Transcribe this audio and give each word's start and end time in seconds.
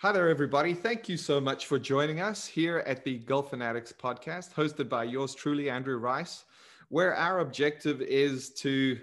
Hi 0.00 0.12
there, 0.12 0.28
everybody. 0.28 0.74
Thank 0.74 1.08
you 1.08 1.16
so 1.16 1.40
much 1.40 1.66
for 1.66 1.76
joining 1.76 2.20
us 2.20 2.46
here 2.46 2.84
at 2.86 3.02
the 3.02 3.18
Golf 3.18 3.50
Fanatics 3.50 3.92
podcast, 3.92 4.52
hosted 4.54 4.88
by 4.88 5.02
yours 5.02 5.34
truly, 5.34 5.68
Andrew 5.68 5.98
Rice, 5.98 6.44
where 6.88 7.16
our 7.16 7.40
objective 7.40 8.00
is 8.00 8.50
to 8.50 8.96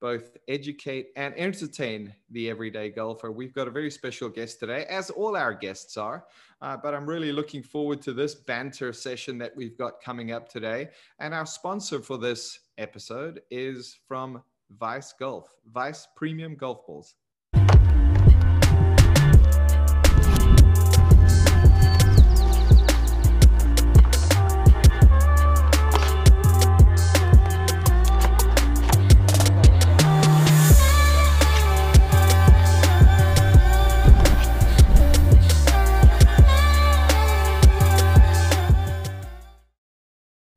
both 0.00 0.36
educate 0.46 1.08
and 1.16 1.34
entertain 1.36 2.14
the 2.30 2.48
everyday 2.48 2.90
golfer. 2.90 3.32
We've 3.32 3.52
got 3.54 3.66
a 3.66 3.72
very 3.72 3.90
special 3.90 4.28
guest 4.28 4.60
today, 4.60 4.84
as 4.88 5.10
all 5.10 5.34
our 5.34 5.52
guests 5.52 5.96
are, 5.96 6.26
uh, 6.62 6.76
but 6.76 6.94
I'm 6.94 7.06
really 7.06 7.32
looking 7.32 7.64
forward 7.64 8.00
to 8.02 8.12
this 8.12 8.36
banter 8.36 8.92
session 8.92 9.38
that 9.38 9.56
we've 9.56 9.76
got 9.76 10.00
coming 10.00 10.30
up 10.30 10.48
today. 10.48 10.90
And 11.18 11.34
our 11.34 11.44
sponsor 11.44 11.98
for 11.98 12.18
this 12.18 12.60
episode 12.78 13.40
is 13.50 13.98
from 14.06 14.44
Vice 14.78 15.12
Golf, 15.12 15.52
Vice 15.74 16.06
Premium 16.14 16.54
Golf 16.54 16.86
Balls. 16.86 17.16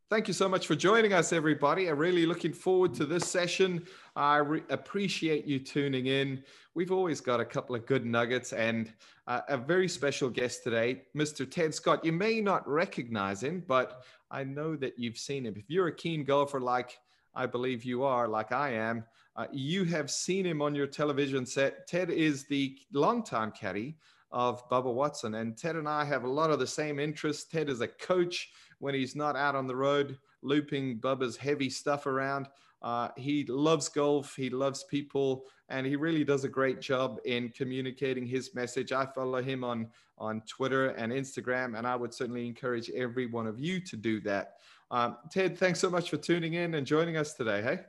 Thank 0.09 0.27
you 0.27 0.34
so 0.34 0.49
much 0.49 0.66
for 0.66 0.73
joining 0.73 1.13
us, 1.13 1.31
everybody. 1.31 1.88
I'm 1.88 1.99
really 1.99 2.26
looking 2.26 2.52
forward 2.52 2.95
to 2.95 3.05
this 3.05 3.30
session. 3.30 3.86
I 4.16 4.38
re- 4.38 4.63
appreciate 4.72 5.45
you 5.45 5.59
tuning 5.59 6.08
in. 6.08 6.44
We've 6.73 6.91
always 6.91 7.22
got 7.22 7.40
a 7.40 7.45
couple 7.45 7.76
of 7.76 7.86
good 7.86 8.08
nuggets 8.08 8.52
and 8.52 8.91
uh, 9.27 9.41
a 9.48 9.55
very 9.55 9.88
special 9.88 10.27
guest 10.27 10.64
today, 10.64 11.03
Mr. 11.16 11.48
Ted 11.48 11.76
Scott. 11.76 12.03
You 12.03 12.12
may 12.12 12.41
not 12.41 12.67
recognize 12.67 13.44
him, 13.44 13.64
but 13.67 14.02
I 14.31 14.44
know 14.44 14.75
that 14.78 14.97
you've 14.97 15.19
seen 15.19 15.45
him. 15.45 15.53
If 15.56 15.69
you're 15.69 15.89
a 15.89 15.95
keen 15.95 16.23
golfer, 16.23 16.59
like 16.59 16.97
I 17.36 17.45
believe 17.45 17.84
you 17.84 18.02
are, 18.02 18.28
like 18.28 18.52
I 18.52 18.72
am, 18.72 19.03
uh, 19.36 19.45
you 19.52 19.84
have 19.84 20.09
seen 20.09 20.44
him 20.44 20.59
on 20.59 20.73
your 20.73 20.88
television 20.88 21.45
set. 21.45 21.86
Ted 21.86 22.09
is 22.09 22.47
the 22.47 22.80
longtime 22.94 23.52
caddy 23.52 23.95
of 24.31 24.67
Bubba 24.69 24.91
Watson, 24.91 25.36
and 25.36 25.56
Ted 25.56 25.75
and 25.75 25.88
I 25.88 26.03
have 26.03 26.23
a 26.23 26.30
lot 26.30 26.50
of 26.50 26.58
the 26.58 26.67
same 26.67 27.00
interests. 27.00 27.45
Ted 27.45 27.69
is 27.69 27.81
a 27.81 27.88
coach 27.88 28.50
when 28.80 28.94
he's 28.94 29.16
not 29.16 29.35
out 29.35 29.55
on 29.55 29.67
the 29.67 29.75
road 29.75 30.17
looping 30.41 30.99
Bubba's 30.99 31.38
heavy 31.38 31.69
stuff 31.69 32.05
around. 32.05 32.47
Uh, 32.81 33.09
he 33.17 33.44
loves 33.45 33.89
golf, 33.89 34.35
he 34.35 34.49
loves 34.49 34.85
people, 34.85 35.45
and 35.67 35.85
he 35.85 35.95
really 35.97 36.23
does 36.23 36.45
a 36.45 36.49
great 36.49 36.80
job 36.80 37.19
in 37.25 37.50
communicating 37.50 38.25
his 38.25 38.55
message. 38.55 38.94
I 38.94 39.05
follow 39.05 39.41
him 39.41 39.63
on, 39.63 39.89
on 40.17 40.41
Twitter 40.47 40.89
and 40.91 41.11
Instagram, 41.11 41.77
and 41.77 41.85
I 41.85 41.95
would 41.95 42.13
certainly 42.13 42.47
encourage 42.47 42.89
every 42.91 43.25
one 43.25 43.47
of 43.47 43.59
you 43.59 43.81
to 43.81 43.97
do 43.97 44.22
that. 44.22 44.53
Um, 44.91 45.17
Ted, 45.30 45.57
thanks 45.57 45.80
so 45.80 45.89
much 45.89 46.09
for 46.09 46.17
tuning 46.17 46.53
in 46.53 46.73
and 46.75 46.88
joining 46.88 47.17
us 47.17 47.33
today. 47.33 47.61
Hey? 47.61 47.80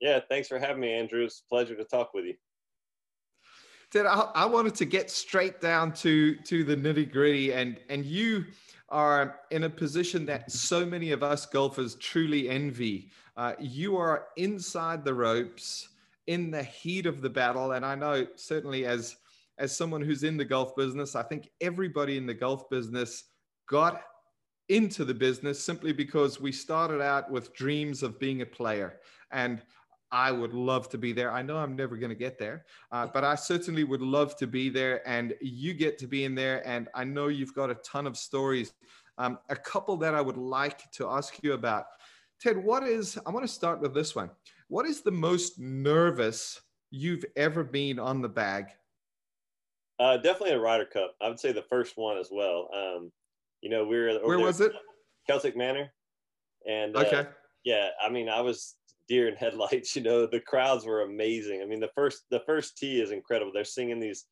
Yeah, 0.00 0.20
thanks 0.28 0.48
for 0.48 0.58
having 0.58 0.80
me, 0.80 0.92
Andrew. 0.92 1.24
It's 1.24 1.42
a 1.44 1.48
pleasure 1.48 1.74
to 1.74 1.84
talk 1.84 2.14
with 2.14 2.24
you. 2.24 2.34
Ted, 3.90 4.06
I, 4.06 4.30
I 4.34 4.46
wanted 4.46 4.76
to 4.76 4.84
get 4.84 5.10
straight 5.10 5.60
down 5.60 5.92
to 5.94 6.36
to 6.36 6.62
the 6.62 6.76
nitty 6.76 7.10
gritty, 7.10 7.52
and 7.52 7.78
and 7.88 8.06
you 8.06 8.44
are 8.90 9.40
in 9.50 9.64
a 9.64 9.70
position 9.70 10.26
that 10.26 10.50
so 10.50 10.84
many 10.84 11.12
of 11.12 11.22
us 11.22 11.46
golfers 11.46 11.94
truly 11.96 12.48
envy. 12.48 13.10
Uh, 13.36 13.54
you 13.58 13.96
are 13.96 14.26
inside 14.36 15.04
the 15.04 15.14
ropes 15.14 15.88
in 16.26 16.50
the 16.50 16.62
heat 16.62 17.06
of 17.06 17.20
the 17.20 17.30
battle. 17.30 17.72
And 17.72 17.84
I 17.84 17.94
know 17.94 18.26
certainly 18.36 18.86
as, 18.86 19.16
as 19.58 19.76
someone 19.76 20.02
who's 20.02 20.24
in 20.24 20.36
the 20.36 20.44
golf 20.44 20.74
business, 20.76 21.14
I 21.14 21.22
think 21.22 21.50
everybody 21.60 22.16
in 22.16 22.26
the 22.26 22.34
golf 22.34 22.68
business 22.68 23.24
got 23.68 24.02
into 24.68 25.04
the 25.04 25.14
business 25.14 25.62
simply 25.62 25.92
because 25.92 26.40
we 26.40 26.52
started 26.52 27.00
out 27.00 27.30
with 27.30 27.54
dreams 27.54 28.02
of 28.02 28.18
being 28.20 28.42
a 28.42 28.46
player. 28.46 29.00
And 29.32 29.62
I 30.12 30.32
would 30.32 30.54
love 30.54 30.88
to 30.90 30.98
be 30.98 31.12
there. 31.12 31.30
I 31.30 31.42
know 31.42 31.56
I'm 31.56 31.76
never 31.76 31.96
going 31.96 32.10
to 32.10 32.16
get 32.16 32.38
there, 32.38 32.64
uh, 32.90 33.06
but 33.12 33.24
I 33.24 33.34
certainly 33.34 33.84
would 33.84 34.02
love 34.02 34.36
to 34.36 34.46
be 34.46 34.68
there. 34.68 35.06
And 35.08 35.34
you 35.40 35.72
get 35.74 35.98
to 35.98 36.06
be 36.06 36.24
in 36.24 36.34
there. 36.34 36.66
And 36.66 36.88
I 36.94 37.04
know 37.04 37.28
you've 37.28 37.54
got 37.54 37.70
a 37.70 37.76
ton 37.76 38.06
of 38.06 38.16
stories. 38.16 38.72
Um, 39.18 39.38
a 39.48 39.56
couple 39.56 39.96
that 39.98 40.14
I 40.14 40.20
would 40.20 40.36
like 40.36 40.90
to 40.92 41.08
ask 41.08 41.42
you 41.42 41.52
about. 41.52 41.84
Ted, 42.40 42.56
what 42.56 42.82
is, 42.84 43.18
I 43.26 43.30
want 43.30 43.46
to 43.46 43.52
start 43.52 43.80
with 43.80 43.94
this 43.94 44.16
one. 44.16 44.30
What 44.68 44.86
is 44.86 45.02
the 45.02 45.10
most 45.10 45.58
nervous 45.58 46.60
you've 46.90 47.24
ever 47.36 47.62
been 47.62 47.98
on 47.98 48.22
the 48.22 48.28
bag? 48.28 48.66
Uh, 50.00 50.16
definitely 50.16 50.52
a 50.52 50.58
Ryder 50.58 50.86
Cup. 50.86 51.14
I 51.20 51.28
would 51.28 51.38
say 51.38 51.52
the 51.52 51.62
first 51.62 51.98
one 51.98 52.16
as 52.16 52.30
well. 52.32 52.68
Um, 52.74 53.12
you 53.60 53.68
know, 53.68 53.84
we 53.84 53.98
were 53.98 54.18
where 54.24 54.38
was 54.38 54.62
it? 54.62 54.72
Celtic 55.26 55.54
Manor, 55.56 55.92
and 56.66 56.96
uh, 56.96 57.00
okay, 57.00 57.28
yeah. 57.64 57.88
I 58.02 58.08
mean, 58.08 58.30
I 58.30 58.40
was 58.40 58.76
deer 59.10 59.28
in 59.28 59.34
headlights. 59.34 59.94
You 59.96 60.02
know, 60.02 60.24
the 60.24 60.40
crowds 60.40 60.86
were 60.86 61.02
amazing. 61.02 61.60
I 61.60 61.66
mean, 61.66 61.80
the 61.80 61.90
first 61.94 62.22
the 62.30 62.40
first 62.46 62.78
tee 62.78 63.02
is 63.02 63.10
incredible. 63.10 63.52
They're 63.52 63.64
singing 63.64 64.00
these, 64.00 64.24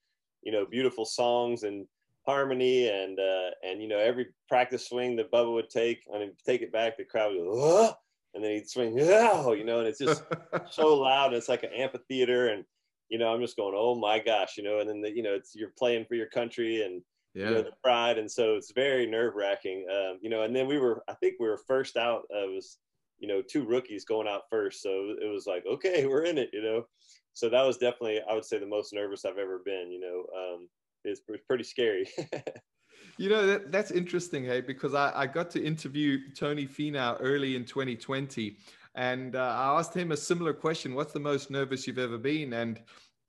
you 0.43 0.53
know, 0.53 0.65
beautiful 0.65 1.05
songs 1.05 1.65
and 1.65 1.87
harmony, 2.25 2.89
and 2.89 3.19
uh, 3.19 3.51
and 3.63 3.83
you 3.83 3.89
know, 3.89 3.99
every 3.99 4.29
practice 4.49 4.89
swing 4.89 5.17
that 5.17 5.33
Bubba 5.33 5.53
would 5.53 5.69
take, 5.69 6.05
I 6.15 6.19
mean, 6.19 6.33
take 6.47 6.63
it 6.63 6.73
back, 6.73 6.97
the 6.97 7.05
crowd 7.05 7.33
would 7.33 7.45
go, 7.45 7.53
oh! 7.55 7.95
and 8.35 8.43
then 8.43 8.53
he'd 8.53 8.71
swing, 8.71 8.97
oh, 9.01 9.53
you 9.53 9.65
know, 9.65 9.81
and 9.81 9.89
it's 9.89 9.99
just 9.99 10.23
so 10.71 10.95
loud. 10.95 11.35
It's 11.35 11.49
like 11.49 11.65
an 11.65 11.73
amphitheater, 11.77 12.49
and 12.49 12.65
you 13.09 13.19
know, 13.19 13.35
I'm 13.35 13.41
just 13.41 13.57
going, 13.57 13.75
oh 13.77 13.97
my 13.97 14.21
gosh, 14.21 14.57
you 14.57 14.63
know, 14.63 14.79
and 14.79 14.89
then 14.89 15.03
the, 15.03 15.11
you 15.11 15.23
know, 15.23 15.35
it's 15.35 15.55
you're 15.55 15.73
playing 15.77 16.07
for 16.07 16.15
your 16.15 16.29
country 16.29 16.83
and 16.83 17.03
yeah. 17.35 17.49
you 17.49 17.55
know 17.57 17.63
the 17.63 17.73
pride, 17.83 18.17
and 18.17 18.31
so 18.31 18.55
it's 18.55 18.73
very 18.73 19.07
nerve 19.07 19.35
wracking, 19.35 19.87
um, 19.91 20.19
you 20.23 20.31
know. 20.31 20.43
And 20.43 20.55
then 20.55 20.67
we 20.69 20.79
were, 20.79 21.03
I 21.09 21.15
think 21.15 21.35
we 21.41 21.49
were 21.49 21.61
first 21.67 21.97
out. 21.97 22.23
Uh, 22.33 22.45
it 22.45 22.55
was 22.55 22.79
you 23.19 23.29
know, 23.29 23.43
two 23.43 23.65
rookies 23.65 24.05
going 24.05 24.29
out 24.29 24.43
first. 24.51 24.83
So 24.83 25.15
it 25.21 25.31
was 25.33 25.47
like, 25.47 25.65
okay, 25.67 26.07
we're 26.09 26.25
in 26.25 26.39
it, 26.39 26.51
you 26.53 26.63
know. 26.63 26.85
So 27.35 27.49
that 27.49 27.63
was 27.63 27.77
definitely, 27.77 28.21
I 28.29 28.35
would 28.35 28.45
say, 28.45 28.59
the 28.59 28.67
most 28.67 28.93
nervous 28.93 29.25
I've 29.25 29.39
ever 29.39 29.61
been. 29.65 29.91
You 29.91 30.01
know, 30.01 30.27
um, 30.37 30.69
it's, 31.05 31.21
pretty 31.47 31.65
scary. 31.65 32.09
you 33.17 33.29
know, 33.29 33.47
that, 33.47 33.71
that's 33.71 33.91
interesting, 33.91 34.45
hey, 34.45 34.61
because 34.61 34.95
I, 34.95 35.13
I 35.15 35.27
got 35.27 35.51
to 35.53 35.65
interview 35.65 36.19
Tony 36.35 36.67
Finau 36.67 37.17
early 37.21 37.57
in 37.57 37.65
2020, 37.65 38.57
and 38.95 39.37
uh, 39.37 39.39
I 39.39 39.79
asked 39.79 39.95
him 39.95 40.13
a 40.13 40.17
similar 40.17 40.53
question: 40.53 40.95
"What's 40.95 41.13
the 41.13 41.21
most 41.21 41.51
nervous 41.51 41.87
you've 41.87 41.99
ever 41.99 42.19
been?" 42.19 42.55
And 42.55 42.81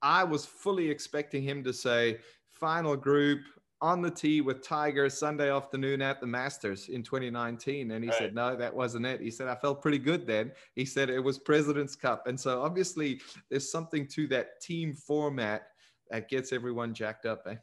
I 0.02 0.24
was 0.24 0.44
fully 0.44 0.90
expecting 0.90 1.42
him 1.42 1.62
to 1.64 1.72
say, 1.72 2.18
"Final 2.48 2.96
group, 2.96 3.42
on 3.82 4.02
the 4.02 4.10
tee 4.10 4.40
with 4.40 4.62
Tiger 4.62 5.08
Sunday 5.08 5.50
afternoon 5.50 6.02
at 6.02 6.20
the 6.20 6.26
Masters 6.26 6.88
in 6.88 7.02
2019. 7.02 7.90
And 7.90 8.04
he 8.04 8.10
right. 8.10 8.18
said, 8.18 8.34
no, 8.34 8.54
that 8.54 8.74
wasn't 8.74 9.06
it. 9.06 9.20
He 9.20 9.30
said, 9.30 9.48
I 9.48 9.54
felt 9.54 9.80
pretty 9.80 9.98
good 9.98 10.26
then. 10.26 10.52
He 10.74 10.84
said 10.84 11.08
it 11.08 11.20
was 11.20 11.38
President's 11.38 11.96
Cup. 11.96 12.26
And 12.26 12.38
so 12.38 12.62
obviously 12.62 13.20
there's 13.48 13.70
something 13.70 14.06
to 14.08 14.26
that 14.28 14.60
team 14.60 14.94
format 14.94 15.62
that 16.10 16.28
gets 16.28 16.52
everyone 16.52 16.92
jacked 16.92 17.24
up. 17.24 17.42
Eh? 17.48 17.54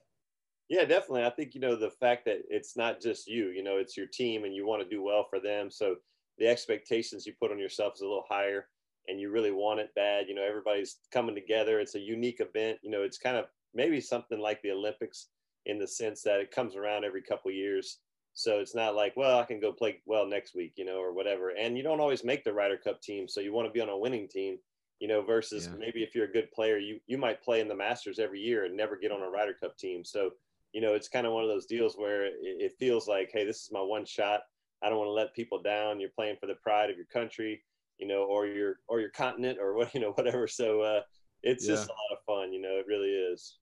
Yeah, 0.70 0.86
definitely. 0.86 1.26
I 1.26 1.30
think, 1.30 1.54
you 1.54 1.62
know, 1.62 1.76
the 1.76 1.92
fact 1.92 2.26
that 2.26 2.40
it's 2.50 2.76
not 2.76 3.00
just 3.00 3.28
you, 3.28 3.50
you 3.50 3.64
know, 3.64 3.78
it's 3.78 3.96
your 3.96 4.08
team 4.08 4.44
and 4.44 4.56
you 4.56 4.66
want 4.66 4.82
to 4.82 4.90
do 4.90 5.04
well 5.04 5.28
for 5.30 5.40
them. 5.40 5.70
So 5.70 5.98
the 6.40 6.48
expectations 6.48 7.26
you 7.26 7.34
put 7.40 7.52
on 7.52 7.60
yourself 7.60 7.94
is 7.96 8.02
a 8.02 8.06
little 8.06 8.26
higher 8.28 8.68
and 9.08 9.20
you 9.20 9.30
really 9.30 9.52
want 9.52 9.80
it 9.80 9.94
bad. 9.96 10.28
You 10.28 10.36
know, 10.36 10.44
everybody's 10.44 10.98
coming 11.14 11.36
together. 11.36 11.80
It's 11.80 11.96
a 11.96 12.00
unique 12.00 12.40
event. 12.40 12.80
You 12.82 12.90
know, 12.90 13.04
it's 13.04 13.20
kind 13.20 13.38
of 13.38 13.46
maybe 13.74 14.02
something 14.02 14.40
like 14.40 14.62
the 14.62 14.72
Olympics 14.72 15.28
in 15.68 15.78
the 15.78 15.88
sense 15.88 16.24
that 16.24 16.40
it 16.40 16.50
comes 16.50 16.76
around 16.76 17.06
every 17.06 17.22
couple 17.22 17.52
years. 17.52 18.00
So 18.34 18.60
it's 18.60 18.74
not 18.76 18.96
like, 18.96 19.16
well, 19.16 19.40
I 19.40 19.44
can 19.44 19.60
go 19.60 19.72
play 19.72 20.00
well 20.06 20.26
next 20.26 20.56
week, 20.56 20.74
you 20.76 20.86
know, 20.86 20.98
or 20.98 21.14
whatever. 21.14 21.50
And 21.50 21.78
you 21.78 21.84
don't 21.84 22.00
always 22.00 22.24
make 22.24 22.44
the 22.44 22.54
Ryder 22.54 22.78
Cup 22.78 23.02
team, 23.02 23.28
so 23.28 23.42
you 23.42 23.54
want 23.54 23.68
to 23.68 23.74
be 23.74 23.82
on 23.82 23.90
a 23.90 23.98
winning 23.98 24.28
team, 24.28 24.58
you 25.00 25.08
know, 25.08 25.22
versus 25.22 25.68
yeah. 25.68 25.78
maybe 25.78 26.04
if 26.04 26.16
you're 26.16 26.26
a 26.26 26.32
good 26.32 26.52
player, 26.52 26.78
you 26.78 27.00
you 27.08 27.18
might 27.18 27.44
play 27.44 27.60
in 27.60 27.68
the 27.68 27.76
Masters 27.76 28.20
every 28.20 28.40
year 28.40 28.66
and 28.66 28.76
never 28.76 28.96
get 28.96 29.12
on 29.12 29.22
a 29.22 29.30
Ryder 29.30 29.56
Cup 29.62 29.78
team. 29.78 30.06
So, 30.06 30.32
you 30.72 30.82
know, 30.82 30.94
it's 30.94 31.10
kind 31.10 31.28
of 31.28 31.34
one 31.34 31.44
of 31.44 31.50
those 31.50 31.66
deals 31.66 31.96
where 31.98 32.26
it, 32.26 32.36
it 32.42 32.74
feels 32.80 33.08
like, 33.08 33.30
hey, 33.34 33.46
this 33.46 33.64
is 33.64 33.70
my 33.72 33.82
one 33.82 34.06
shot. 34.06 34.42
I 34.84 34.90
don't 34.90 35.00
want 35.00 35.08
to 35.08 35.14
let 35.14 35.34
people 35.34 35.62
down. 35.62 36.00
You're 36.00 36.12
playing 36.16 36.38
for 36.40 36.46
the 36.46 36.56
pride 36.62 36.92
of 36.92 36.96
your 36.96 37.08
country, 37.08 37.64
you 37.98 38.08
know, 38.08 38.24
or 38.24 38.46
your 38.46 38.76
or 38.88 39.02
your 39.02 39.10
continent 39.10 39.58
or 39.60 39.74
what, 39.74 39.94
you 39.96 40.00
know, 40.00 40.12
whatever. 40.12 40.48
So 40.48 40.82
uh, 40.82 41.02
it's 41.44 41.68
yeah. 41.68 41.74
just 41.74 41.90
a 41.90 41.92
lot 41.92 42.18
of 42.18 42.24
fun, 42.26 42.54
you 42.54 42.62
know, 42.62 42.78
it 42.78 42.86
really 42.88 43.10
is. 43.10 43.58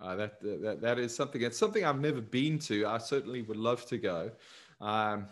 Uh, 0.00 0.16
that, 0.16 0.40
that 0.40 0.80
that 0.80 0.98
is 0.98 1.14
something. 1.14 1.42
It's 1.42 1.58
something 1.58 1.84
I've 1.84 2.00
never 2.00 2.20
been 2.20 2.58
to. 2.60 2.86
I 2.86 2.98
certainly 2.98 3.42
would 3.42 3.58
love 3.58 3.84
to 3.86 3.98
go. 3.98 4.30
Um, 4.80 5.26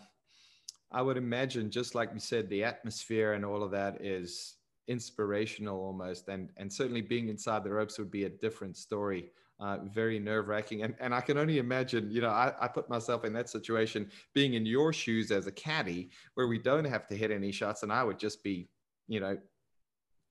I 0.91 1.01
would 1.01 1.17
imagine, 1.17 1.71
just 1.71 1.95
like 1.95 2.11
you 2.13 2.19
said, 2.19 2.49
the 2.49 2.63
atmosphere 2.63 3.33
and 3.33 3.45
all 3.45 3.63
of 3.63 3.71
that 3.71 4.01
is 4.01 4.55
inspirational 4.87 5.79
almost, 5.79 6.27
and 6.27 6.49
and 6.57 6.71
certainly 6.71 7.01
being 7.01 7.29
inside 7.29 7.63
the 7.63 7.71
ropes 7.71 7.97
would 7.97 8.11
be 8.11 8.25
a 8.25 8.29
different 8.29 8.77
story. 8.77 9.31
Uh, 9.59 9.79
very 9.93 10.19
nerve 10.19 10.47
wracking, 10.47 10.83
and 10.83 10.95
and 10.99 11.13
I 11.13 11.21
can 11.21 11.37
only 11.37 11.57
imagine. 11.57 12.09
You 12.11 12.21
know, 12.21 12.29
I, 12.29 12.53
I 12.61 12.67
put 12.67 12.89
myself 12.89 13.25
in 13.25 13.33
that 13.33 13.49
situation, 13.49 14.09
being 14.33 14.53
in 14.53 14.65
your 14.65 14.93
shoes 14.93 15.31
as 15.31 15.47
a 15.47 15.51
caddy, 15.51 16.11
where 16.35 16.47
we 16.47 16.59
don't 16.59 16.85
have 16.85 17.07
to 17.07 17.15
hit 17.15 17.31
any 17.31 17.51
shots, 17.51 17.83
and 17.83 17.91
I 17.91 18.03
would 18.03 18.19
just 18.19 18.43
be, 18.43 18.69
you 19.07 19.19
know, 19.19 19.37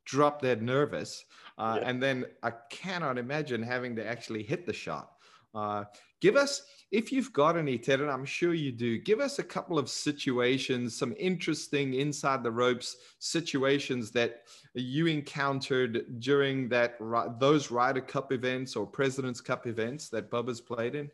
drop 0.08 0.43
dead 0.43 0.62
nervous. 0.62 1.25
Uh, 1.58 1.78
yeah. 1.81 1.88
And 1.88 2.02
then 2.02 2.25
I 2.43 2.52
cannot 2.70 3.19
imagine 3.19 3.62
having 3.62 3.94
to 3.96 4.06
actually 4.06 4.43
hit 4.43 4.64
the 4.64 4.72
shot. 4.72 5.10
Uh, 5.55 5.84
give 6.20 6.37
us, 6.37 6.62
if 6.90 7.10
you've 7.12 7.32
got 7.32 7.56
any, 7.56 7.78
Ted, 7.78 8.00
and 8.00 8.10
I'm 8.10 8.25
sure 8.25 8.55
you 8.55 8.72
do, 8.72 8.99
give 8.99 9.20
us 9.20 9.38
a 9.38 9.43
couple 9.43 9.78
of 9.78 9.88
situations, 9.88 10.96
some 10.96 11.14
interesting 11.19 11.94
inside 11.94 12.43
the 12.43 12.50
ropes 12.50 12.96
situations 13.19 14.10
that 14.12 14.43
you 14.75 15.06
encountered 15.06 16.20
during 16.20 16.69
that 16.69 16.96
those 17.38 17.70
Ryder 17.70 18.02
Cup 18.02 18.32
events 18.32 18.76
or 18.76 18.87
President's 18.87 19.40
Cup 19.40 19.66
events 19.66 20.08
that 20.11 20.31
Bubba's 20.31 20.61
played 20.61 20.94
in. 20.94 21.11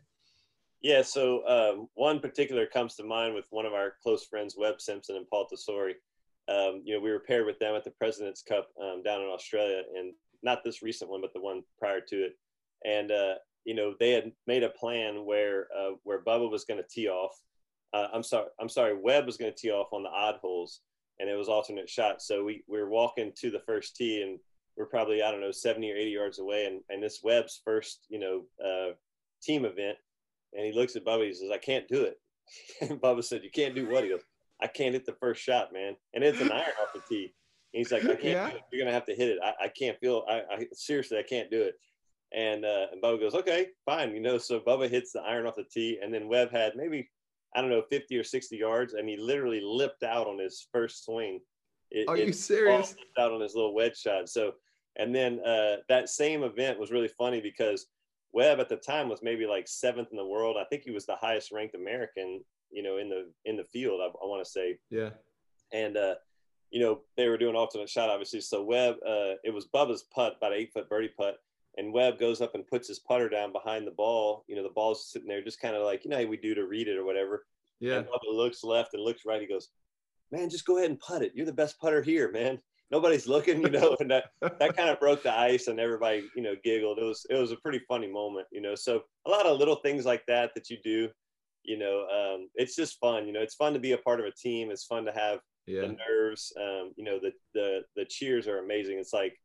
Yeah, 0.81 1.01
so 1.01 1.47
um, 1.47 1.89
one 1.95 2.19
particular 2.19 2.67
comes 2.67 2.95
to 2.95 3.03
mind 3.03 3.33
with 3.33 3.47
one 3.49 3.65
of 3.65 3.73
our 3.73 3.95
close 4.03 4.23
friends, 4.23 4.55
Webb 4.55 4.79
Simpson 4.79 5.15
and 5.15 5.27
Paul 5.27 5.47
Tesori. 5.51 5.93
Um, 6.47 6.81
you 6.83 6.93
know, 6.93 7.01
we 7.01 7.11
were 7.11 7.19
paired 7.19 7.45
with 7.45 7.59
them 7.59 7.75
at 7.75 7.83
the 7.83 7.91
President's 7.91 8.43
Cup 8.43 8.69
um, 8.81 9.01
down 9.03 9.21
in 9.21 9.27
Australia, 9.27 9.81
and 9.97 10.13
not 10.43 10.63
this 10.63 10.81
recent 10.81 11.09
one, 11.09 11.21
but 11.21 11.33
the 11.33 11.41
one 11.41 11.63
prior 11.79 12.01
to 12.01 12.15
it. 12.15 12.37
And 12.85 13.11
uh, 13.11 13.35
you 13.65 13.73
know, 13.73 13.95
they 13.99 14.11
had 14.11 14.31
made 14.47 14.63
a 14.63 14.69
plan 14.69 15.25
where 15.25 15.67
uh, 15.77 15.91
where 16.03 16.23
Bubba 16.23 16.49
was 16.49 16.65
going 16.65 16.81
to 16.81 16.87
tee 16.87 17.09
off. 17.09 17.31
Uh, 17.93 18.07
I'm 18.13 18.23
sorry, 18.23 18.47
I'm 18.59 18.69
sorry, 18.69 18.95
Webb 18.97 19.25
was 19.25 19.37
going 19.37 19.51
to 19.51 19.57
tee 19.57 19.71
off 19.71 19.91
on 19.91 20.03
the 20.03 20.09
odd 20.09 20.35
holes, 20.41 20.81
and 21.19 21.29
it 21.29 21.35
was 21.35 21.49
alternate 21.49 21.89
shots. 21.89 22.27
So 22.27 22.43
we, 22.43 22.63
we 22.67 22.77
were 22.77 22.89
walking 22.89 23.31
to 23.37 23.49
the 23.49 23.61
first 23.65 23.95
tee, 23.95 24.21
and 24.21 24.39
we're 24.77 24.85
probably 24.85 25.23
I 25.23 25.31
don't 25.31 25.41
know 25.41 25.51
70 25.51 25.91
or 25.91 25.95
80 25.95 26.11
yards 26.11 26.39
away, 26.39 26.65
and 26.65 26.81
and 26.89 27.01
this 27.01 27.21
Webb's 27.23 27.61
first 27.65 28.05
you 28.09 28.19
know 28.19 28.43
uh, 28.63 28.93
team 29.41 29.65
event, 29.65 29.97
and 30.53 30.65
he 30.65 30.71
looks 30.71 30.95
at 30.95 31.05
Bubba, 31.05 31.25
he 31.25 31.33
says, 31.33 31.51
"I 31.51 31.57
can't 31.57 31.87
do 31.87 32.03
it." 32.03 32.19
and 32.81 33.01
Bubba 33.01 33.23
said, 33.23 33.43
"You 33.43 33.51
can't 33.51 33.75
do 33.75 33.89
what?" 33.89 34.03
He 34.03 34.11
goes, 34.11 34.21
"I 34.61 34.67
can't 34.67 34.93
hit 34.93 35.05
the 35.05 35.15
first 35.19 35.41
shot, 35.41 35.73
man," 35.73 35.95
and 36.13 36.23
it's 36.23 36.41
an 36.41 36.51
iron 36.51 36.73
off 36.81 36.93
the 36.93 37.01
tee. 37.07 37.33
And 37.73 37.79
he's 37.79 37.91
like, 37.91 38.03
"I 38.05 38.15
can't. 38.15 38.23
Yeah. 38.23 38.51
You're 38.71 38.81
gonna 38.81 38.93
have 38.93 39.05
to 39.05 39.15
hit 39.15 39.29
it. 39.29 39.39
I, 39.43 39.65
I 39.65 39.67
can't 39.67 39.99
feel. 39.99 40.23
I, 40.29 40.41
I 40.51 40.65
seriously, 40.73 41.17
I 41.17 41.23
can't 41.23 41.51
do 41.51 41.61
it." 41.61 41.75
And 42.33 42.65
uh, 42.65 42.87
and 42.91 43.01
Bubba 43.01 43.19
goes, 43.19 43.35
okay, 43.35 43.67
fine, 43.85 44.13
you 44.13 44.19
know. 44.19 44.37
So 44.37 44.59
Bubba 44.59 44.89
hits 44.89 45.11
the 45.11 45.21
iron 45.21 45.45
off 45.45 45.55
the 45.55 45.63
tee, 45.63 45.99
and 46.01 46.13
then 46.13 46.27
Webb 46.27 46.51
had 46.51 46.73
maybe 46.75 47.09
I 47.55 47.61
don't 47.61 47.69
know 47.69 47.83
50 47.89 48.17
or 48.17 48.23
60 48.23 48.57
yards, 48.57 48.93
and 48.93 49.07
he 49.07 49.15
literally 49.15 49.61
lipped 49.61 50.03
out 50.03 50.27
on 50.27 50.37
his 50.37 50.67
first 50.71 51.05
swing. 51.05 51.39
It, 51.91 52.09
Are 52.09 52.17
you 52.17 52.33
serious? 52.33 52.95
Out 53.17 53.31
on 53.31 53.39
his 53.39 53.55
little 53.55 53.73
wedge 53.73 53.97
shot. 53.97 54.27
So, 54.27 54.53
and 54.97 55.15
then 55.15 55.39
uh, 55.45 55.77
that 55.87 56.09
same 56.09 56.43
event 56.43 56.79
was 56.79 56.91
really 56.91 57.07
funny 57.17 57.39
because 57.39 57.87
Webb 58.33 58.59
at 58.59 58.67
the 58.67 58.75
time 58.75 59.07
was 59.07 59.21
maybe 59.23 59.45
like 59.45 59.67
seventh 59.67 60.09
in 60.11 60.17
the 60.17 60.25
world. 60.25 60.57
I 60.59 60.65
think 60.65 60.83
he 60.83 60.91
was 60.91 61.05
the 61.05 61.15
highest 61.15 61.53
ranked 61.53 61.75
American, 61.75 62.43
you 62.75 62.83
know, 62.83 62.97
in 62.97 63.09
the 63.09 63.31
in 63.45 63.57
the 63.57 63.63
field. 63.63 64.01
I, 64.01 64.05
I 64.05 64.27
want 64.27 64.43
to 64.43 64.49
say. 64.49 64.77
Yeah. 64.89 65.09
And 65.73 65.97
uh, 65.97 66.15
you 66.71 66.79
know 66.79 67.01
they 67.17 67.27
were 67.27 67.37
doing 67.37 67.55
alternate 67.55 67.89
shot, 67.89 68.09
obviously. 68.09 68.41
So 68.41 68.63
Webb, 68.63 68.95
uh, 69.05 69.35
it 69.43 69.53
was 69.53 69.67
Bubba's 69.73 70.03
putt, 70.13 70.35
about 70.37 70.51
an 70.51 70.59
eight 70.59 70.73
foot 70.73 70.89
birdie 70.89 71.11
putt, 71.17 71.37
and 71.77 71.93
Webb 71.93 72.19
goes 72.19 72.41
up 72.41 72.55
and 72.55 72.67
puts 72.67 72.87
his 72.87 72.99
putter 72.99 73.29
down 73.29 73.51
behind 73.51 73.85
the 73.85 73.91
ball. 73.91 74.45
You 74.47 74.55
know, 74.55 74.63
the 74.63 74.69
ball's 74.69 75.11
sitting 75.11 75.27
there 75.27 75.43
just 75.43 75.61
kind 75.61 75.75
of 75.75 75.83
like, 75.83 76.05
you 76.05 76.11
know, 76.11 76.25
we 76.25 76.37
do 76.37 76.55
to 76.55 76.67
read 76.67 76.87
it 76.87 76.97
or 76.97 77.05
whatever. 77.05 77.45
Yeah. 77.79 77.95
And 77.95 78.07
Bubba 78.07 78.33
looks 78.33 78.63
left 78.63 78.93
and 78.93 79.03
looks 79.03 79.25
right. 79.25 79.41
He 79.41 79.47
goes, 79.47 79.69
man, 80.31 80.49
just 80.49 80.65
go 80.65 80.77
ahead 80.77 80.89
and 80.89 80.99
putt 80.99 81.21
it. 81.21 81.33
You're 81.35 81.45
the 81.45 81.53
best 81.53 81.79
putter 81.79 82.01
here, 82.01 82.31
man. 82.31 82.59
Nobody's 82.91 83.27
looking, 83.27 83.61
you 83.61 83.69
know, 83.69 83.97
and 83.99 84.09
that, 84.11 84.25
that 84.41 84.77
kind 84.77 84.89
of 84.89 84.99
broke 84.99 85.23
the 85.23 85.37
ice 85.37 85.67
and 85.67 85.79
everybody, 85.79 86.29
you 86.35 86.43
know, 86.43 86.55
giggled. 86.63 86.99
It 86.99 87.03
was, 87.03 87.25
it 87.29 87.35
was 87.35 87.51
a 87.51 87.57
pretty 87.57 87.81
funny 87.87 88.07
moment, 88.07 88.47
you 88.51 88.61
know? 88.61 88.75
So 88.75 89.01
a 89.25 89.29
lot 89.29 89.45
of 89.45 89.57
little 89.57 89.77
things 89.77 90.05
like 90.05 90.23
that, 90.27 90.51
that 90.55 90.69
you 90.69 90.77
do, 90.83 91.09
you 91.65 91.77
know, 91.77 92.05
um, 92.07 92.49
it's 92.55 92.75
just 92.75 92.99
fun, 92.99 93.27
you 93.27 93.33
know, 93.33 93.41
it's 93.41 93.55
fun 93.55 93.73
to 93.73 93.79
be 93.79 93.93
a 93.93 93.97
part 93.97 94.19
of 94.19 94.25
a 94.25 94.31
team. 94.31 94.71
It's 94.71 94.85
fun 94.85 95.05
to 95.05 95.11
have 95.11 95.39
yeah. 95.67 95.81
the 95.81 95.97
nerves. 96.07 96.53
Um, 96.59 96.93
you 96.95 97.03
know, 97.03 97.19
the, 97.19 97.31
the, 97.53 97.81
the 97.95 98.05
cheers 98.05 98.47
are 98.47 98.59
amazing. 98.59 98.99
It's 98.99 99.13
like, 99.13 99.37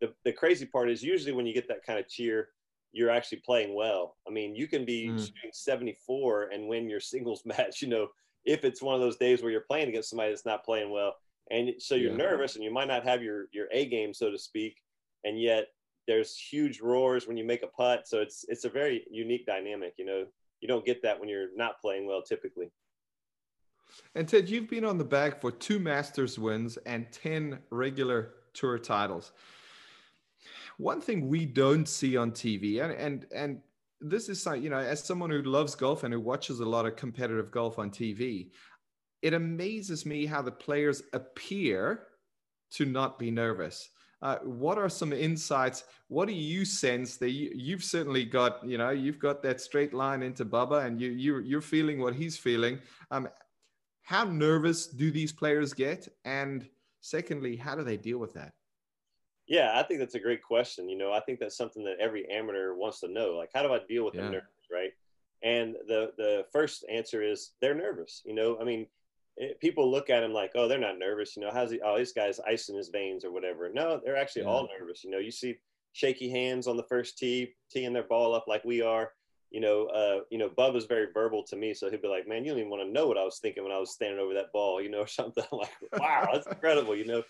the, 0.00 0.12
the 0.24 0.32
crazy 0.32 0.66
part 0.66 0.90
is 0.90 1.02
usually 1.02 1.32
when 1.32 1.46
you 1.46 1.54
get 1.54 1.68
that 1.68 1.84
kind 1.84 1.98
of 1.98 2.08
cheer, 2.08 2.50
you're 2.92 3.10
actually 3.10 3.42
playing 3.44 3.74
well. 3.74 4.16
I 4.26 4.30
mean, 4.30 4.54
you 4.54 4.66
can 4.66 4.84
be 4.84 5.08
mm. 5.08 5.18
shooting 5.18 5.50
74 5.52 6.50
and 6.52 6.68
win 6.68 6.88
your 6.88 7.00
singles 7.12 7.42
match, 7.44 7.82
you 7.82 7.88
know, 7.88 8.08
if 8.44 8.64
it's 8.64 8.82
one 8.82 8.94
of 8.94 9.00
those 9.00 9.16
days 9.16 9.42
where 9.42 9.50
you're 9.50 9.62
playing 9.62 9.88
against 9.88 10.10
somebody 10.10 10.30
that's 10.30 10.46
not 10.46 10.64
playing 10.64 10.90
well. 10.90 11.14
And 11.50 11.72
so 11.78 11.94
you're 11.94 12.12
yeah. 12.12 12.16
nervous 12.16 12.54
and 12.54 12.64
you 12.64 12.72
might 12.72 12.88
not 12.88 13.04
have 13.04 13.22
your, 13.22 13.46
your 13.52 13.66
A 13.72 13.86
game, 13.86 14.14
so 14.14 14.30
to 14.30 14.38
speak. 14.38 14.76
And 15.24 15.40
yet 15.40 15.68
there's 16.06 16.36
huge 16.36 16.80
roars 16.80 17.26
when 17.26 17.36
you 17.36 17.44
make 17.44 17.62
a 17.62 17.66
putt. 17.66 18.06
So 18.06 18.20
it's, 18.20 18.44
it's 18.48 18.64
a 18.64 18.70
very 18.70 19.04
unique 19.10 19.46
dynamic, 19.46 19.94
you 19.98 20.04
know, 20.04 20.26
you 20.60 20.68
don't 20.68 20.84
get 20.84 21.02
that 21.02 21.18
when 21.18 21.28
you're 21.28 21.54
not 21.56 21.80
playing 21.80 22.06
well 22.06 22.22
typically. 22.22 22.70
And 24.14 24.28
Ted, 24.28 24.48
you've 24.48 24.68
been 24.68 24.84
on 24.84 24.98
the 24.98 25.04
bag 25.04 25.40
for 25.40 25.50
two 25.50 25.78
Masters 25.78 26.38
wins 26.38 26.76
and 26.78 27.10
10 27.10 27.58
regular 27.70 28.34
tour 28.52 28.78
titles 28.78 29.32
one 30.78 31.00
thing 31.00 31.28
we 31.28 31.44
don't 31.44 31.86
see 31.86 32.16
on 32.16 32.30
TV, 32.30 32.82
and 32.82 32.92
and 32.92 33.26
and 33.34 33.60
this 34.00 34.28
is 34.28 34.46
you 34.60 34.70
know, 34.70 34.78
as 34.78 35.02
someone 35.02 35.28
who 35.28 35.42
loves 35.42 35.74
golf 35.74 36.04
and 36.04 36.14
who 36.14 36.20
watches 36.20 36.60
a 36.60 36.64
lot 36.64 36.86
of 36.86 36.96
competitive 36.96 37.50
golf 37.50 37.78
on 37.78 37.90
TV, 37.90 38.50
it 39.20 39.34
amazes 39.34 40.06
me 40.06 40.24
how 40.24 40.40
the 40.40 40.52
players 40.52 41.02
appear 41.12 42.06
to 42.70 42.84
not 42.84 43.18
be 43.18 43.30
nervous. 43.30 43.90
Uh, 44.20 44.38
what 44.38 44.78
are 44.78 44.88
some 44.88 45.12
insights? 45.12 45.84
What 46.08 46.26
do 46.26 46.34
you 46.34 46.64
sense 46.64 47.16
that 47.18 47.30
you, 47.30 47.76
have 47.76 47.84
certainly 47.84 48.24
got? 48.24 48.66
You 48.66 48.78
know, 48.78 48.90
you've 48.90 49.18
got 49.18 49.42
that 49.42 49.60
straight 49.60 49.94
line 49.94 50.22
into 50.22 50.44
Bubba, 50.44 50.86
and 50.86 51.00
you 51.00 51.10
you 51.10 51.38
you're 51.40 51.60
feeling 51.60 52.00
what 52.00 52.14
he's 52.14 52.36
feeling. 52.36 52.80
Um, 53.10 53.28
how 54.02 54.24
nervous 54.24 54.86
do 54.86 55.10
these 55.10 55.32
players 55.32 55.72
get? 55.72 56.08
And 56.24 56.66
secondly, 57.00 57.56
how 57.56 57.74
do 57.74 57.84
they 57.84 57.96
deal 57.96 58.18
with 58.18 58.34
that? 58.34 58.54
Yeah, 59.46 59.72
I 59.74 59.82
think 59.82 60.00
that's 60.00 60.14
a 60.14 60.20
great 60.20 60.42
question. 60.42 60.88
You 60.88 60.98
know, 60.98 61.12
I 61.12 61.20
think 61.20 61.38
that's 61.38 61.56
something 61.56 61.84
that 61.84 61.98
every 62.00 62.28
amateur 62.30 62.74
wants 62.74 63.00
to 63.00 63.08
know. 63.08 63.36
Like, 63.36 63.50
how 63.54 63.62
do 63.62 63.72
I 63.72 63.80
deal 63.88 64.04
with 64.04 64.14
yeah. 64.14 64.22
the 64.22 64.30
nerves, 64.30 64.68
right? 64.72 64.92
And 65.42 65.74
the 65.86 66.12
the 66.16 66.44
first 66.52 66.84
answer 66.90 67.22
is 67.22 67.52
they're 67.60 67.74
nervous. 67.74 68.22
You 68.24 68.34
know, 68.34 68.58
I 68.60 68.64
mean, 68.64 68.86
it, 69.38 69.60
people 69.60 69.90
look 69.90 70.10
at 70.10 70.22
him 70.22 70.32
like, 70.32 70.52
oh, 70.54 70.68
they're 70.68 70.78
not 70.78 70.98
nervous. 70.98 71.36
You 71.36 71.42
know, 71.42 71.50
how's 71.52 71.70
he? 71.70 71.80
Oh, 71.80 71.98
this 71.98 72.12
guy's 72.12 72.40
ice 72.40 72.68
in 72.68 72.76
his 72.76 72.88
veins 72.88 73.24
or 73.24 73.32
whatever. 73.32 73.70
No, 73.72 74.00
they're 74.04 74.16
actually 74.16 74.42
yeah. 74.42 74.48
all 74.48 74.68
nervous. 74.78 75.02
You 75.04 75.10
know, 75.10 75.18
you 75.18 75.30
see 75.30 75.56
shaky 75.92 76.28
hands 76.28 76.66
on 76.66 76.76
the 76.76 76.82
first 76.84 77.18
tee, 77.18 77.54
teeing 77.70 77.92
their 77.92 78.02
ball 78.02 78.34
up 78.34 78.44
like 78.46 78.64
we 78.64 78.82
are. 78.82 79.12
You 79.50 79.60
know, 79.60 79.86
uh, 79.86 80.20
you 80.30 80.36
know, 80.36 80.50
Bubba's 80.50 80.84
very 80.84 81.06
verbal 81.14 81.42
to 81.44 81.56
me, 81.56 81.72
so 81.72 81.90
he'd 81.90 82.02
be 82.02 82.08
like, 82.08 82.28
"Man, 82.28 82.44
you 82.44 82.50
don't 82.50 82.58
even 82.58 82.70
want 82.70 82.82
to 82.82 82.92
know 82.92 83.06
what 83.06 83.16
I 83.16 83.24
was 83.24 83.38
thinking 83.38 83.62
when 83.62 83.72
I 83.72 83.78
was 83.78 83.92
standing 83.92 84.20
over 84.20 84.34
that 84.34 84.52
ball," 84.52 84.82
you 84.82 84.90
know, 84.90 85.00
or 85.02 85.06
something. 85.06 85.44
I'm 85.50 85.58
like, 85.58 85.72
"Wow, 85.98 86.28
that's 86.32 86.46
incredible," 86.46 86.94
you 86.94 87.06
know 87.06 87.22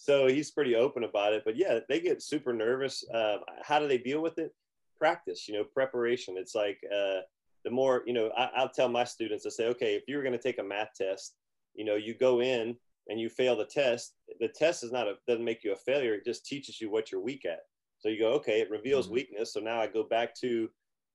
so 0.00 0.26
he's 0.28 0.50
pretty 0.50 0.76
open 0.76 1.04
about 1.04 1.34
it. 1.34 1.42
But 1.44 1.56
yeah, 1.56 1.80
they 1.86 2.00
get 2.00 2.22
super 2.22 2.54
nervous. 2.54 3.04
Uh, 3.12 3.36
how 3.62 3.78
do 3.78 3.86
they 3.86 3.98
deal 3.98 4.22
with 4.22 4.38
it? 4.38 4.54
Practice, 4.98 5.46
you 5.46 5.52
know, 5.52 5.64
preparation. 5.64 6.38
It's 6.38 6.54
like 6.54 6.78
uh, 6.90 7.20
the 7.64 7.70
more, 7.70 8.02
you 8.06 8.14
know, 8.14 8.30
I, 8.30 8.62
will 8.62 8.70
tell 8.70 8.88
my 8.88 9.04
students, 9.04 9.44
I 9.44 9.50
say, 9.50 9.66
okay, 9.66 9.96
if 9.96 10.04
you 10.08 10.16
were 10.16 10.22
going 10.22 10.32
to 10.32 10.42
take 10.42 10.58
a 10.58 10.62
math 10.62 10.94
test, 10.96 11.34
you 11.80 11.86
know, 11.86 11.96
you 11.96 12.14
go 12.14 12.42
in 12.42 12.76
and 13.08 13.18
you 13.18 13.30
fail 13.30 13.56
the 13.56 13.64
test. 13.64 14.12
The 14.38 14.48
test 14.48 14.84
is 14.84 14.92
not 14.92 15.08
a, 15.08 15.14
doesn't 15.26 15.44
make 15.44 15.64
you 15.64 15.72
a 15.72 15.76
failure. 15.76 16.12
It 16.12 16.26
just 16.26 16.44
teaches 16.44 16.78
you 16.78 16.90
what 16.90 17.10
you're 17.10 17.22
weak 17.22 17.46
at. 17.46 17.60
So 18.00 18.10
you 18.10 18.20
go, 18.20 18.32
okay, 18.32 18.60
it 18.60 18.70
reveals 18.70 19.06
mm-hmm. 19.06 19.14
weakness. 19.14 19.54
So 19.54 19.60
now 19.60 19.80
I 19.80 19.86
go 19.86 20.04
back 20.04 20.34
to, 20.42 20.68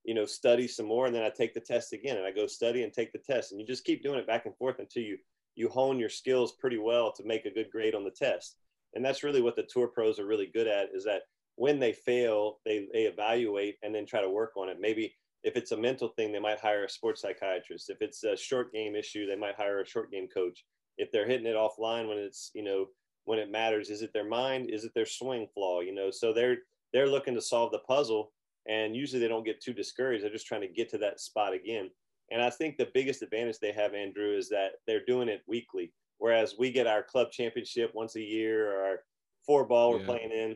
you 0.03 0.13
know, 0.15 0.25
study 0.25 0.67
some 0.67 0.87
more, 0.87 1.05
and 1.05 1.13
then 1.13 1.21
I 1.21 1.29
take 1.29 1.53
the 1.53 1.59
test 1.59 1.93
again, 1.93 2.17
and 2.17 2.25
I 2.25 2.31
go 2.31 2.47
study 2.47 2.83
and 2.83 2.91
take 2.91 3.11
the 3.13 3.19
test, 3.19 3.51
and 3.51 3.61
you 3.61 3.67
just 3.67 3.85
keep 3.85 4.03
doing 4.03 4.19
it 4.19 4.27
back 4.27 4.47
and 4.47 4.57
forth 4.57 4.79
until 4.79 5.03
you 5.03 5.17
you 5.55 5.69
hone 5.69 5.99
your 5.99 6.09
skills 6.09 6.53
pretty 6.59 6.77
well 6.77 7.13
to 7.13 7.23
make 7.23 7.45
a 7.45 7.53
good 7.53 7.71
grade 7.71 7.95
on 7.95 8.03
the 8.03 8.11
test 8.11 8.57
and 8.95 9.03
that's 9.03 9.23
really 9.23 9.41
what 9.41 9.55
the 9.55 9.63
tour 9.63 9.87
pros 9.87 10.19
are 10.19 10.25
really 10.25 10.49
good 10.53 10.67
at 10.67 10.89
is 10.93 11.03
that 11.03 11.23
when 11.55 11.79
they 11.79 11.93
fail 11.93 12.59
they, 12.65 12.87
they 12.93 13.03
evaluate 13.03 13.77
and 13.83 13.93
then 13.93 14.05
try 14.05 14.21
to 14.21 14.29
work 14.29 14.51
on 14.57 14.69
it 14.69 14.77
maybe 14.79 15.13
if 15.45 15.55
it's 15.55 15.71
a 15.71 15.77
mental 15.77 16.09
thing 16.09 16.31
they 16.31 16.39
might 16.39 16.59
hire 16.59 16.83
a 16.83 16.89
sports 16.89 17.21
psychiatrist. 17.21 17.89
If 17.89 18.01
it's 18.01 18.23
a 18.23 18.35
short 18.35 18.73
game 18.73 18.95
issue 18.95 19.27
they 19.27 19.35
might 19.35 19.55
hire 19.55 19.79
a 19.79 19.87
short 19.87 20.11
game 20.11 20.27
coach. 20.27 20.65
If 20.97 21.11
they're 21.11 21.27
hitting 21.27 21.45
it 21.45 21.55
offline 21.55 22.09
when 22.09 22.17
it's 22.17 22.51
you 22.53 22.63
know 22.63 22.87
when 23.25 23.39
it 23.39 23.51
matters 23.51 23.89
is 23.89 24.01
it 24.01 24.11
their 24.11 24.27
mind? 24.27 24.69
Is 24.69 24.83
it 24.83 24.91
their 24.95 25.05
swing 25.05 25.47
flaw? 25.53 25.81
You 25.81 25.93
know 25.93 26.09
so 26.11 26.33
they're 26.33 26.57
they're 26.91 27.07
looking 27.07 27.35
to 27.35 27.41
solve 27.41 27.71
the 27.71 27.79
puzzle 27.79 28.33
and 28.67 28.95
usually 28.95 29.21
they 29.21 29.27
don't 29.27 29.45
get 29.45 29.61
too 29.61 29.73
discouraged. 29.73 30.23
They're 30.23 30.31
just 30.31 30.47
trying 30.47 30.61
to 30.61 30.67
get 30.67 30.89
to 30.89 30.97
that 30.97 31.19
spot 31.19 31.53
again. 31.53 31.89
And 32.31 32.41
i 32.41 32.49
think 32.49 32.77
the 32.77 32.89
biggest 32.91 33.21
advantage 33.21 33.59
they 33.59 33.71
have 33.71 33.93
andrew 33.93 34.35
is 34.35 34.49
that 34.49 34.71
they're 34.87 35.05
doing 35.05 35.29
it 35.29 35.43
weekly. 35.47 35.93
Whereas 36.17 36.55
we 36.57 36.71
get 36.71 36.87
our 36.87 37.03
club 37.03 37.31
championship 37.31 37.91
once 37.93 38.15
a 38.15 38.21
year 38.21 38.71
or 38.71 38.83
our 38.83 38.99
four 39.45 39.65
ball 39.65 39.91
we're 39.91 40.05
playing 40.05 40.31
in. 40.31 40.55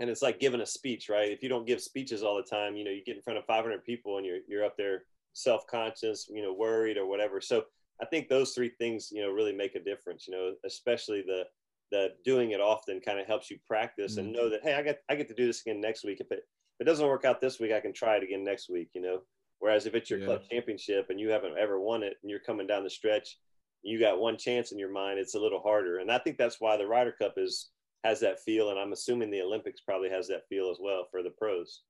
And 0.00 0.10
it's 0.10 0.22
like 0.22 0.40
giving 0.40 0.62
a 0.62 0.66
speech, 0.66 1.08
right? 1.08 1.30
If 1.30 1.42
you 1.42 1.48
don't 1.48 1.66
give 1.66 1.80
speeches 1.80 2.22
all 2.22 2.36
the 2.36 2.42
time, 2.42 2.74
you 2.74 2.84
know, 2.84 2.90
you 2.90 3.04
get 3.04 3.16
in 3.16 3.22
front 3.22 3.38
of 3.38 3.44
500 3.44 3.84
people 3.84 4.16
and 4.16 4.26
you're, 4.26 4.38
you're 4.48 4.64
up 4.64 4.76
there 4.76 5.04
self-conscious, 5.34 6.28
you 6.30 6.42
know, 6.42 6.52
worried 6.52 6.96
or 6.96 7.06
whatever. 7.06 7.40
So 7.40 7.64
I 8.02 8.06
think 8.06 8.28
those 8.28 8.52
three 8.52 8.70
things, 8.78 9.10
you 9.12 9.22
know, 9.22 9.30
really 9.30 9.52
make 9.52 9.74
a 9.74 9.80
difference, 9.80 10.26
you 10.26 10.34
know, 10.34 10.54
especially 10.64 11.22
the, 11.22 11.44
the 11.92 12.08
doing 12.24 12.52
it 12.52 12.60
often 12.60 13.00
kind 13.00 13.20
of 13.20 13.26
helps 13.26 13.50
you 13.50 13.58
practice 13.66 14.16
mm-hmm. 14.16 14.26
and 14.26 14.32
know 14.32 14.48
that, 14.48 14.62
Hey, 14.62 14.74
I 14.74 14.82
get, 14.82 15.02
I 15.08 15.14
get 15.14 15.28
to 15.28 15.34
do 15.34 15.46
this 15.46 15.60
again 15.60 15.80
next 15.80 16.04
week. 16.04 16.20
If 16.20 16.32
it, 16.32 16.40
if 16.78 16.80
it 16.80 16.84
doesn't 16.84 17.06
work 17.06 17.24
out 17.24 17.40
this 17.40 17.60
week, 17.60 17.72
I 17.72 17.80
can 17.80 17.92
try 17.92 18.16
it 18.16 18.22
again 18.22 18.42
next 18.42 18.70
week, 18.70 18.88
you 18.94 19.02
know? 19.02 19.20
Whereas 19.58 19.84
if 19.84 19.94
it's 19.94 20.08
your 20.08 20.20
yeah. 20.20 20.26
club 20.26 20.42
championship 20.50 21.10
and 21.10 21.20
you 21.20 21.28
haven't 21.28 21.58
ever 21.58 21.78
won 21.78 22.02
it 22.02 22.14
and 22.22 22.30
you're 22.30 22.40
coming 22.40 22.66
down 22.66 22.84
the 22.84 22.90
stretch, 22.90 23.36
you 23.82 23.98
got 23.98 24.18
one 24.18 24.36
chance 24.36 24.72
in 24.72 24.78
your 24.78 24.90
mind, 24.90 25.18
it's 25.18 25.34
a 25.34 25.40
little 25.40 25.60
harder. 25.60 25.98
And 25.98 26.10
I 26.10 26.18
think 26.18 26.38
that's 26.38 26.60
why 26.60 26.76
the 26.76 26.86
Ryder 26.86 27.12
Cup 27.12 27.34
is 27.36 27.70
has 28.04 28.20
that 28.20 28.40
feel, 28.40 28.70
and 28.70 28.78
I'm 28.78 28.92
assuming 28.92 29.30
the 29.30 29.42
Olympics 29.42 29.80
probably 29.80 30.10
has 30.10 30.28
that 30.28 30.48
feel 30.48 30.70
as 30.70 30.78
well 30.80 31.06
for 31.10 31.22
the 31.22 31.30
pros. 31.30 31.82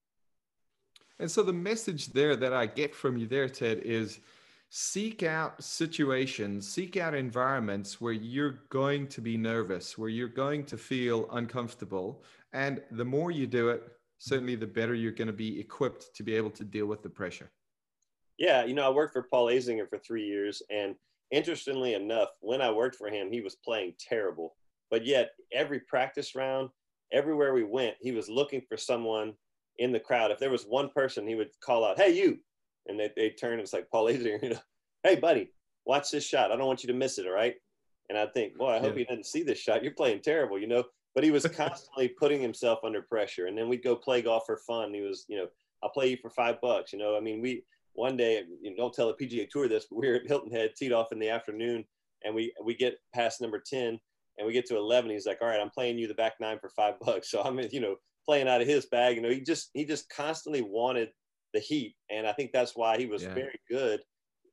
And 1.19 1.31
so 1.31 1.43
the 1.43 1.53
message 1.53 2.13
there 2.13 2.35
that 2.37 2.53
I 2.53 2.67
get 2.67 2.95
from 2.95 3.17
you 3.17 3.27
there, 3.27 3.49
Ted, 3.49 3.79
is 3.79 4.21
seek 4.71 5.23
out 5.23 5.63
situations, 5.63 6.67
seek 6.67 6.97
out 6.97 7.15
environments 7.15 8.01
where 8.01 8.13
you're 8.13 8.61
going 8.71 9.07
to 9.09 9.21
be 9.21 9.37
nervous, 9.37 9.99
where 9.99 10.09
you're 10.09 10.29
going 10.29 10.65
to 10.65 10.79
feel 10.79 11.29
uncomfortable. 11.33 12.23
And 12.53 12.81
the 12.93 13.05
more 13.05 13.31
you 13.31 13.47
do 13.47 13.69
it, 13.69 13.83
certainly 14.19 14.55
the 14.55 14.67
better 14.67 14.95
you're 14.95 15.13
going 15.13 15.27
to 15.27 15.33
be 15.33 15.61
equipped 15.61 16.15
to 16.15 16.23
be 16.23 16.35
able 16.35 16.51
to 16.51 16.65
deal 16.65 16.87
with 16.87 17.03
the 17.03 17.09
pressure. 17.09 17.51
Yeah, 18.39 18.65
you 18.65 18.75
know, 18.75 18.87
I 18.87 18.91
worked 18.91 19.13
for 19.13 19.23
Paul 19.23 19.47
Azinger 19.47 19.89
for 19.89 19.99
three 19.99 20.25
years, 20.25 20.63
and 20.71 20.95
interestingly 21.31 21.95
enough, 21.95 22.31
when 22.41 22.63
I 22.63 22.71
worked 22.71 22.97
for 22.97 23.09
him, 23.09 23.31
he 23.31 23.43
was 23.43 23.57
playing 23.57 23.95
terrible. 23.99 24.57
But 24.91 25.07
yet, 25.07 25.31
every 25.53 25.81
practice 25.81 26.35
round, 26.35 26.71
everywhere 27.13 27.55
we 27.55 27.65
went, 27.65 27.97
he 28.01 28.13
was 28.13 28.29
looking 28.29 28.63
for 28.69 28.77
someone 28.77 29.35
in 29.79 29.93
the 29.93 30.01
crowd. 30.01 30.31
If 30.31 30.39
there 30.39 30.51
was 30.51 30.65
one 30.65 30.91
person, 30.91 31.27
he 31.27 31.35
would 31.35 31.51
call 31.61 31.85
out, 31.85 31.99
"Hey, 31.99 32.15
you!" 32.15 32.39
And 32.87 32.99
they 32.99 33.11
they 33.17 33.31
turn 33.31 33.55
and 33.55 33.63
it's 33.63 33.73
like 33.73 33.91
Paul 33.91 34.07
Azinger, 34.07 34.43
you 34.43 34.51
know, 34.51 34.61
"Hey, 35.03 35.17
buddy, 35.17 35.51
watch 35.87 36.11
this 36.11 36.27
shot. 36.27 36.53
I 36.53 36.57
don't 36.57 36.67
want 36.67 36.83
you 36.83 36.89
to 36.89 36.95
miss 36.95 37.19
it. 37.19 37.27
All 37.27 37.33
right." 37.33 37.55
And 38.09 38.19
I 38.19 38.27
think, 38.27 38.57
boy, 38.57 38.71
I 38.71 38.81
hope 38.81 38.95
yeah. 38.95 38.99
he 38.99 39.05
doesn't 39.05 39.27
see 39.27 39.45
this 39.45 39.59
shot. 39.59 39.85
You're 39.85 39.93
playing 39.93 40.23
terrible, 40.23 40.59
you 40.59 40.67
know 40.67 40.85
but 41.15 41.25
he 41.25 41.31
was 41.31 41.47
constantly 41.57 42.09
putting 42.09 42.41
himself 42.41 42.81
under 42.85 43.03
pressure. 43.03 43.47
And 43.47 43.57
then 43.57 43.69
we'd 43.69 43.85
go 43.85 43.97
play 43.97 44.23
golf 44.23 44.45
for 44.47 44.59
fun. 44.59 44.95
He 44.95 45.01
was, 45.01 45.25
you 45.29 45.37
know, 45.37 45.47
I'll 45.83 45.91
play 45.91 46.09
you 46.09 46.17
for 46.21 46.31
five 46.31 46.61
bucks. 46.61 46.93
You 46.93 46.99
know, 46.99 47.17
I 47.17 47.21
mean, 47.21 47.41
we 47.41 47.65
one 47.95 48.17
day, 48.17 48.43
you 48.63 48.71
know, 48.71 48.77
don't 48.77 48.95
tell 48.95 49.09
the 49.09 49.27
PGA 49.27 49.49
Tour 49.49 49.69
this, 49.69 49.87
but 49.91 49.99
we 49.99 50.09
were 50.09 50.17
at 50.17 50.27
Hilton 50.27 50.53
Head, 50.53 50.73
teed 50.77 50.93
off 50.93 51.13
in 51.13 51.19
the 51.19 51.29
afternoon, 51.29 51.85
and 52.25 52.35
we 52.35 52.53
we 52.65 52.75
get 52.75 52.99
past 53.15 53.41
number 53.41 53.59
ten, 53.65 53.99
and 54.41 54.47
we 54.47 54.55
get 54.55 54.65
to 54.67 54.77
eleven. 54.77 55.11
He's 55.11 55.27
like, 55.27 55.39
"All 55.43 55.49
right, 55.49 55.61
I'm 55.61 55.71
playing 55.71 55.99
you 55.99 56.09
the 56.09 56.15
back 56.15 56.33
nine 56.41 56.59
for 56.59 56.71
five 56.71 56.99
bucks." 57.01 57.31
So 57.31 57.43
I'm, 57.43 57.61
you 57.71 57.81
know, 57.81 57.97
playing 58.27 58.49
out 58.49 58.63
of 58.63 58.67
his 58.67 58.87
bag. 58.87 59.17
You 59.17 59.23
know, 59.23 59.31
he 59.31 59.41
just 59.41 59.71
he 59.75 59.85
just 59.85 60.09
constantly 60.09 60.63
wanted 60.63 61.11
the 61.53 61.61
heat, 61.61 61.95
and 62.11 62.27
I 62.27 62.33
think 62.33 62.51
that's 62.51 62.75
why 62.75 62.99
he 62.99 63.07
was 63.07 63.23
yeah. 63.23 63.35
very 63.35 63.61
good. 63.69 64.01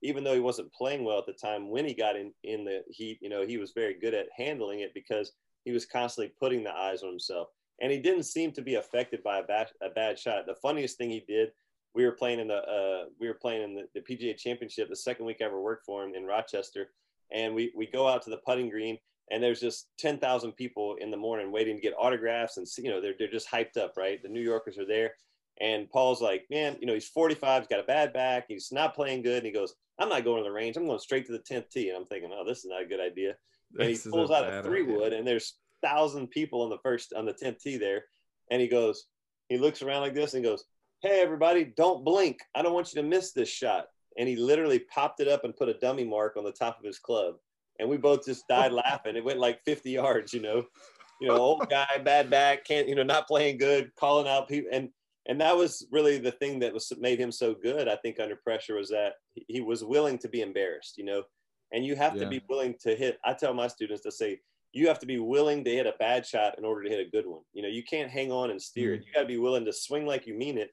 Even 0.03 0.23
though 0.23 0.33
he 0.33 0.39
wasn't 0.39 0.71
playing 0.73 1.03
well 1.03 1.17
at 1.17 1.25
the 1.25 1.33
time, 1.33 1.71
when 1.71 1.85
he 1.85 1.93
got 1.93 2.17
in 2.17 2.33
in 2.43 2.65
the 2.65 2.81
heat, 2.89 3.17
you 3.21 3.29
know, 3.29 3.47
he 3.47 3.57
was 3.57 3.71
very 3.71 3.95
good 3.99 4.13
at 4.13 4.27
handling 4.35 4.81
it 4.81 4.93
because 4.93 5.31
he 5.63 5.71
was 5.71 5.85
constantly 5.85 6.33
putting 6.39 6.63
the 6.63 6.73
eyes 6.73 7.01
on 7.01 7.09
himself. 7.09 7.47
And 7.81 7.91
he 7.91 7.99
didn't 7.99 8.23
seem 8.23 8.51
to 8.53 8.61
be 8.61 8.75
affected 8.75 9.21
by 9.23 9.39
a 9.39 9.43
bad, 9.43 9.67
a 9.83 9.89
bad 9.89 10.17
shot. 10.17 10.47
The 10.47 10.55
funniest 10.55 10.97
thing 10.97 11.09
he 11.11 11.23
did, 11.27 11.49
we 11.93 12.05
were 12.05 12.11
playing 12.11 12.39
in 12.39 12.47
the 12.47 12.57
uh, 12.57 13.05
we 13.19 13.27
were 13.27 13.37
playing 13.41 13.63
in 13.63 13.75
the, 13.75 13.87
the 13.93 14.01
PGA 14.01 14.37
Championship 14.37 14.89
the 14.89 14.95
second 14.95 15.25
week 15.25 15.37
I 15.41 15.45
ever 15.45 15.61
worked 15.61 15.85
for 15.85 16.03
him 16.03 16.13
in 16.15 16.25
Rochester, 16.25 16.89
and 17.31 17.55
we 17.55 17.71
we 17.75 17.87
go 17.87 18.07
out 18.07 18.21
to 18.23 18.29
the 18.29 18.41
putting 18.45 18.69
green 18.69 18.97
and 19.31 19.43
there's 19.43 19.59
just 19.59 19.87
10,000 19.99 20.53
people 20.53 20.95
in 20.99 21.11
the 21.11 21.17
morning 21.17 21.51
waiting 21.51 21.75
to 21.75 21.81
get 21.81 21.93
autographs 21.99 22.57
and 22.57 22.67
you 22.77 22.89
know 22.89 23.01
they're 23.01 23.15
they're 23.17 23.29
just 23.29 23.49
hyped 23.49 23.77
up, 23.77 23.93
right? 23.97 24.21
The 24.21 24.29
New 24.29 24.41
Yorkers 24.41 24.77
are 24.77 24.85
there, 24.85 25.11
and 25.59 25.89
Paul's 25.89 26.21
like, 26.21 26.45
man, 26.49 26.77
you 26.79 26.87
know 26.87 26.93
he's 26.93 27.07
45, 27.07 27.63
he's 27.63 27.67
got 27.67 27.83
a 27.83 27.87
bad 27.87 28.13
back, 28.13 28.45
he's 28.47 28.71
not 28.71 28.95
playing 28.95 29.23
good, 29.23 29.37
and 29.37 29.45
he 29.45 29.51
goes, 29.51 29.73
I'm 29.99 30.09
not 30.09 30.23
going 30.23 30.43
to 30.43 30.47
the 30.47 30.53
range, 30.53 30.77
I'm 30.77 30.87
going 30.87 30.99
straight 30.99 31.25
to 31.27 31.31
the 31.31 31.39
10th 31.39 31.69
tee, 31.69 31.89
and 31.89 31.97
I'm 31.97 32.05
thinking, 32.05 32.31
oh, 32.33 32.45
this 32.45 32.59
is 32.59 32.65
not 32.65 32.83
a 32.83 32.85
good 32.85 32.99
idea. 32.99 33.35
And 33.77 33.89
he 33.89 33.97
pulls 34.09 34.31
out 34.31 34.47
a 34.47 34.63
three 34.63 34.83
wood, 34.83 35.13
and 35.13 35.27
there's 35.27 35.55
thousand 35.83 36.29
people 36.29 36.61
on 36.61 36.69
the 36.69 36.77
first 36.83 37.13
on 37.13 37.25
the 37.25 37.33
tenth 37.33 37.59
tee 37.59 37.77
there, 37.77 38.05
and 38.49 38.61
he 38.61 38.67
goes, 38.67 39.07
he 39.49 39.57
looks 39.57 39.81
around 39.81 40.01
like 40.01 40.13
this 40.13 40.33
and 40.33 40.43
goes, 40.43 40.63
"Hey 41.01 41.21
everybody, 41.21 41.65
don't 41.65 42.03
blink. 42.03 42.39
I 42.55 42.61
don't 42.61 42.73
want 42.73 42.93
you 42.93 43.01
to 43.01 43.07
miss 43.07 43.31
this 43.31 43.49
shot." 43.49 43.87
And 44.17 44.27
he 44.27 44.35
literally 44.35 44.79
popped 44.79 45.19
it 45.19 45.27
up 45.27 45.43
and 45.43 45.55
put 45.55 45.69
a 45.69 45.77
dummy 45.79 46.03
mark 46.03 46.37
on 46.37 46.43
the 46.43 46.51
top 46.51 46.79
of 46.79 46.85
his 46.85 46.99
club, 46.99 47.35
and 47.79 47.89
we 47.89 47.97
both 47.97 48.25
just 48.25 48.47
died 48.47 48.71
laughing. 48.85 49.15
It 49.15 49.23
went 49.23 49.39
like 49.39 49.63
50 49.65 49.91
yards, 49.91 50.33
you 50.33 50.41
know, 50.41 50.63
you 51.19 51.27
know, 51.27 51.37
old 51.37 51.69
guy, 51.69 51.87
bad 52.03 52.29
back, 52.29 52.63
can't, 52.63 52.87
you 52.87 52.95
know, 52.95 53.03
not 53.03 53.27
playing 53.27 53.57
good, 53.57 53.91
calling 53.99 54.27
out 54.27 54.47
people, 54.47 54.69
and 54.71 54.89
and 55.29 55.41
that 55.41 55.57
was 55.57 55.85
really 55.91 56.17
the 56.19 56.31
thing 56.31 56.59
that 56.59 56.73
was 56.73 56.91
made 56.99 57.19
him 57.19 57.33
so 57.33 57.53
good. 57.53 57.89
I 57.89 57.97
think 57.97 58.17
under 58.19 58.37
pressure 58.37 58.75
was 58.75 58.89
that 58.89 59.15
he 59.33 59.59
was 59.59 59.83
willing 59.83 60.17
to 60.19 60.29
be 60.29 60.41
embarrassed, 60.41 60.97
you 60.97 61.05
know 61.05 61.23
and 61.71 61.85
you 61.85 61.95
have 61.95 62.15
yeah. 62.15 62.23
to 62.23 62.29
be 62.29 62.41
willing 62.49 62.75
to 62.81 62.95
hit. 62.95 63.19
I 63.25 63.33
tell 63.33 63.53
my 63.53 63.67
students 63.67 64.03
to 64.03 64.11
say, 64.11 64.39
you 64.73 64.87
have 64.87 64.99
to 64.99 65.05
be 65.05 65.17
willing 65.17 65.63
to 65.63 65.71
hit 65.71 65.87
a 65.87 65.93
bad 65.99 66.25
shot 66.25 66.57
in 66.57 66.65
order 66.65 66.83
to 66.83 66.89
hit 66.89 67.05
a 67.05 67.09
good 67.09 67.25
one. 67.25 67.41
You 67.53 67.63
know, 67.63 67.69
you 67.69 67.83
can't 67.83 68.09
hang 68.09 68.31
on 68.31 68.51
and 68.51 68.61
steer 68.61 68.91
mm-hmm. 68.91 69.01
it. 69.01 69.07
You 69.07 69.13
got 69.13 69.21
to 69.21 69.27
be 69.27 69.37
willing 69.37 69.65
to 69.65 69.73
swing 69.73 70.05
like 70.05 70.27
you 70.27 70.33
mean 70.33 70.57
it 70.57 70.71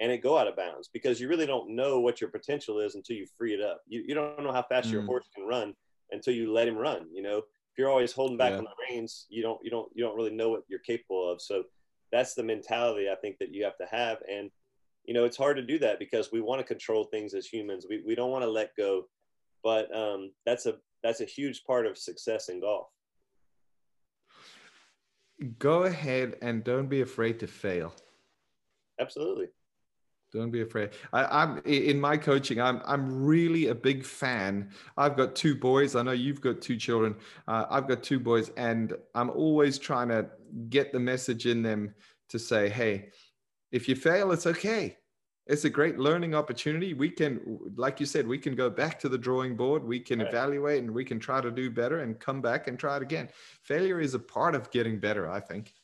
and 0.00 0.10
it 0.10 0.22
go 0.22 0.36
out 0.36 0.48
of 0.48 0.56
bounds 0.56 0.90
because 0.92 1.20
you 1.20 1.28
really 1.28 1.46
don't 1.46 1.74
know 1.74 2.00
what 2.00 2.20
your 2.20 2.30
potential 2.30 2.80
is 2.80 2.94
until 2.94 3.16
you 3.16 3.26
free 3.38 3.54
it 3.54 3.60
up. 3.60 3.82
You, 3.86 4.02
you 4.06 4.14
don't 4.14 4.42
know 4.42 4.52
how 4.52 4.64
fast 4.68 4.86
mm-hmm. 4.86 4.94
your 4.94 5.02
mm. 5.02 5.06
horse 5.06 5.28
can 5.34 5.46
run 5.46 5.74
until 6.14 6.34
you 6.34 6.52
let 6.52 6.68
him 6.68 6.76
run. 6.76 7.06
You 7.12 7.22
know, 7.22 7.38
if 7.38 7.78
you're 7.78 7.90
always 7.90 8.12
holding 8.12 8.38
back 8.38 8.52
yeah. 8.52 8.58
on 8.58 8.64
the 8.64 8.70
reins, 8.88 9.26
you 9.28 9.42
don't, 9.42 9.60
you 9.62 9.70
don't, 9.70 9.90
you 9.94 10.02
don't 10.02 10.16
really 10.16 10.34
know 10.34 10.48
what 10.48 10.62
you're 10.68 10.78
capable 10.78 11.30
of. 11.30 11.42
So 11.42 11.64
that's 12.10 12.34
the 12.34 12.42
mentality 12.42 13.10
I 13.10 13.16
think 13.16 13.38
that 13.38 13.52
you 13.52 13.64
have 13.64 13.76
to 13.78 13.86
have. 13.86 14.18
And, 14.30 14.50
you 15.04 15.12
know, 15.12 15.24
it's 15.24 15.36
hard 15.36 15.56
to 15.56 15.62
do 15.62 15.78
that 15.80 15.98
because 15.98 16.32
we 16.32 16.40
want 16.40 16.60
to 16.60 16.64
control 16.64 17.04
things 17.04 17.34
as 17.34 17.46
humans. 17.46 17.86
We, 17.88 18.02
we 18.06 18.14
don't 18.14 18.30
want 18.30 18.44
to 18.44 18.50
let 18.50 18.76
go 18.76 19.04
but 19.64 19.92
um, 19.96 20.30
that's 20.44 20.66
a 20.66 20.76
that's 21.02 21.22
a 21.22 21.24
huge 21.24 21.64
part 21.64 21.86
of 21.86 21.98
success 21.98 22.50
in 22.50 22.60
golf. 22.60 22.86
Go 25.58 25.84
ahead 25.84 26.36
and 26.42 26.62
don't 26.62 26.88
be 26.88 27.00
afraid 27.00 27.40
to 27.40 27.46
fail. 27.46 27.92
Absolutely. 29.00 29.46
Don't 30.34 30.50
be 30.50 30.60
afraid. 30.60 30.90
I, 31.12 31.42
am 31.44 31.62
in 31.64 32.00
my 32.00 32.16
coaching. 32.16 32.60
I'm 32.60 32.82
I'm 32.84 33.24
really 33.24 33.68
a 33.68 33.74
big 33.74 34.04
fan. 34.04 34.70
I've 34.96 35.16
got 35.16 35.34
two 35.34 35.54
boys. 35.54 35.94
I 35.94 36.02
know 36.02 36.12
you've 36.12 36.40
got 36.40 36.60
two 36.60 36.76
children. 36.76 37.14
Uh, 37.48 37.64
I've 37.70 37.88
got 37.88 38.02
two 38.02 38.20
boys, 38.20 38.50
and 38.56 38.94
I'm 39.14 39.30
always 39.30 39.78
trying 39.78 40.08
to 40.08 40.26
get 40.68 40.92
the 40.92 40.98
message 40.98 41.46
in 41.46 41.62
them 41.62 41.94
to 42.28 42.38
say, 42.38 42.68
"Hey, 42.68 43.10
if 43.72 43.88
you 43.88 43.94
fail, 43.94 44.32
it's 44.32 44.46
okay 44.46 44.98
it's 45.46 45.64
a 45.64 45.70
great 45.70 45.98
learning 45.98 46.34
opportunity. 46.34 46.94
We 46.94 47.10
can, 47.10 47.58
like 47.76 48.00
you 48.00 48.06
said, 48.06 48.26
we 48.26 48.38
can 48.38 48.54
go 48.54 48.70
back 48.70 48.98
to 49.00 49.08
the 49.08 49.18
drawing 49.18 49.56
board, 49.56 49.84
we 49.84 50.00
can 50.00 50.20
right. 50.20 50.28
evaluate 50.28 50.82
and 50.82 50.90
we 50.90 51.04
can 51.04 51.20
try 51.20 51.40
to 51.40 51.50
do 51.50 51.70
better 51.70 52.00
and 52.00 52.18
come 52.18 52.40
back 52.40 52.66
and 52.66 52.78
try 52.78 52.96
it 52.96 53.02
again. 53.02 53.28
Failure 53.62 54.00
is 54.00 54.14
a 54.14 54.18
part 54.18 54.54
of 54.54 54.70
getting 54.70 54.98
better, 54.98 55.30
I 55.30 55.40
think. 55.40 55.74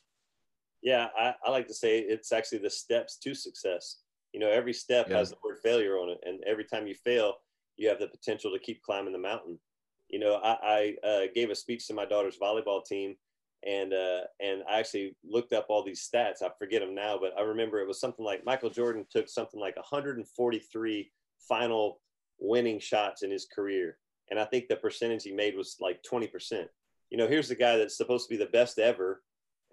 Yeah, 0.81 1.09
I, 1.15 1.35
I 1.45 1.51
like 1.51 1.67
to 1.67 1.75
say 1.75 1.99
it's 1.99 2.31
actually 2.31 2.57
the 2.59 2.71
steps 2.71 3.17
to 3.17 3.35
success. 3.35 4.00
You 4.33 4.39
know, 4.39 4.49
every 4.49 4.73
step 4.73 5.09
yeah. 5.09 5.17
has 5.17 5.31
the 5.31 5.37
word 5.43 5.59
failure 5.61 5.97
on 5.97 6.09
it. 6.09 6.19
And 6.23 6.43
every 6.45 6.65
time 6.65 6.87
you 6.87 6.95
fail, 6.95 7.35
you 7.77 7.89
have 7.89 7.99
the 7.99 8.07
potential 8.07 8.51
to 8.51 8.59
keep 8.59 8.81
climbing 8.81 9.13
the 9.13 9.19
mountain. 9.19 9.59
You 10.09 10.19
know, 10.19 10.35
I, 10.35 10.95
I 11.03 11.07
uh, 11.07 11.21
gave 11.33 11.49
a 11.49 11.55
speech 11.55 11.87
to 11.87 11.93
my 11.93 12.05
daughter's 12.05 12.37
volleyball 12.37 12.83
team 12.85 13.15
and 13.63 13.93
uh, 13.93 14.21
and 14.39 14.63
I 14.69 14.79
actually 14.79 15.15
looked 15.23 15.53
up 15.53 15.67
all 15.69 15.83
these 15.83 16.07
stats. 16.07 16.41
I 16.41 16.49
forget 16.57 16.81
them 16.81 16.95
now, 16.95 17.17
but 17.19 17.33
I 17.37 17.41
remember 17.41 17.79
it 17.79 17.87
was 17.87 17.99
something 17.99 18.25
like 18.25 18.45
Michael 18.45 18.69
Jordan 18.69 19.05
took 19.11 19.29
something 19.29 19.59
like 19.59 19.75
143 19.75 21.11
final 21.47 22.01
winning 22.39 22.79
shots 22.79 23.21
in 23.21 23.31
his 23.31 23.47
career, 23.53 23.97
and 24.29 24.39
I 24.39 24.45
think 24.45 24.67
the 24.67 24.75
percentage 24.75 25.23
he 25.23 25.31
made 25.31 25.55
was 25.55 25.77
like 25.79 26.01
20 26.03 26.27
percent. 26.27 26.67
You 27.09 27.17
know, 27.17 27.27
here's 27.27 27.49
the 27.49 27.55
guy 27.55 27.77
that's 27.77 27.97
supposed 27.97 28.27
to 28.27 28.35
be 28.35 28.43
the 28.43 28.51
best 28.51 28.79
ever 28.79 29.21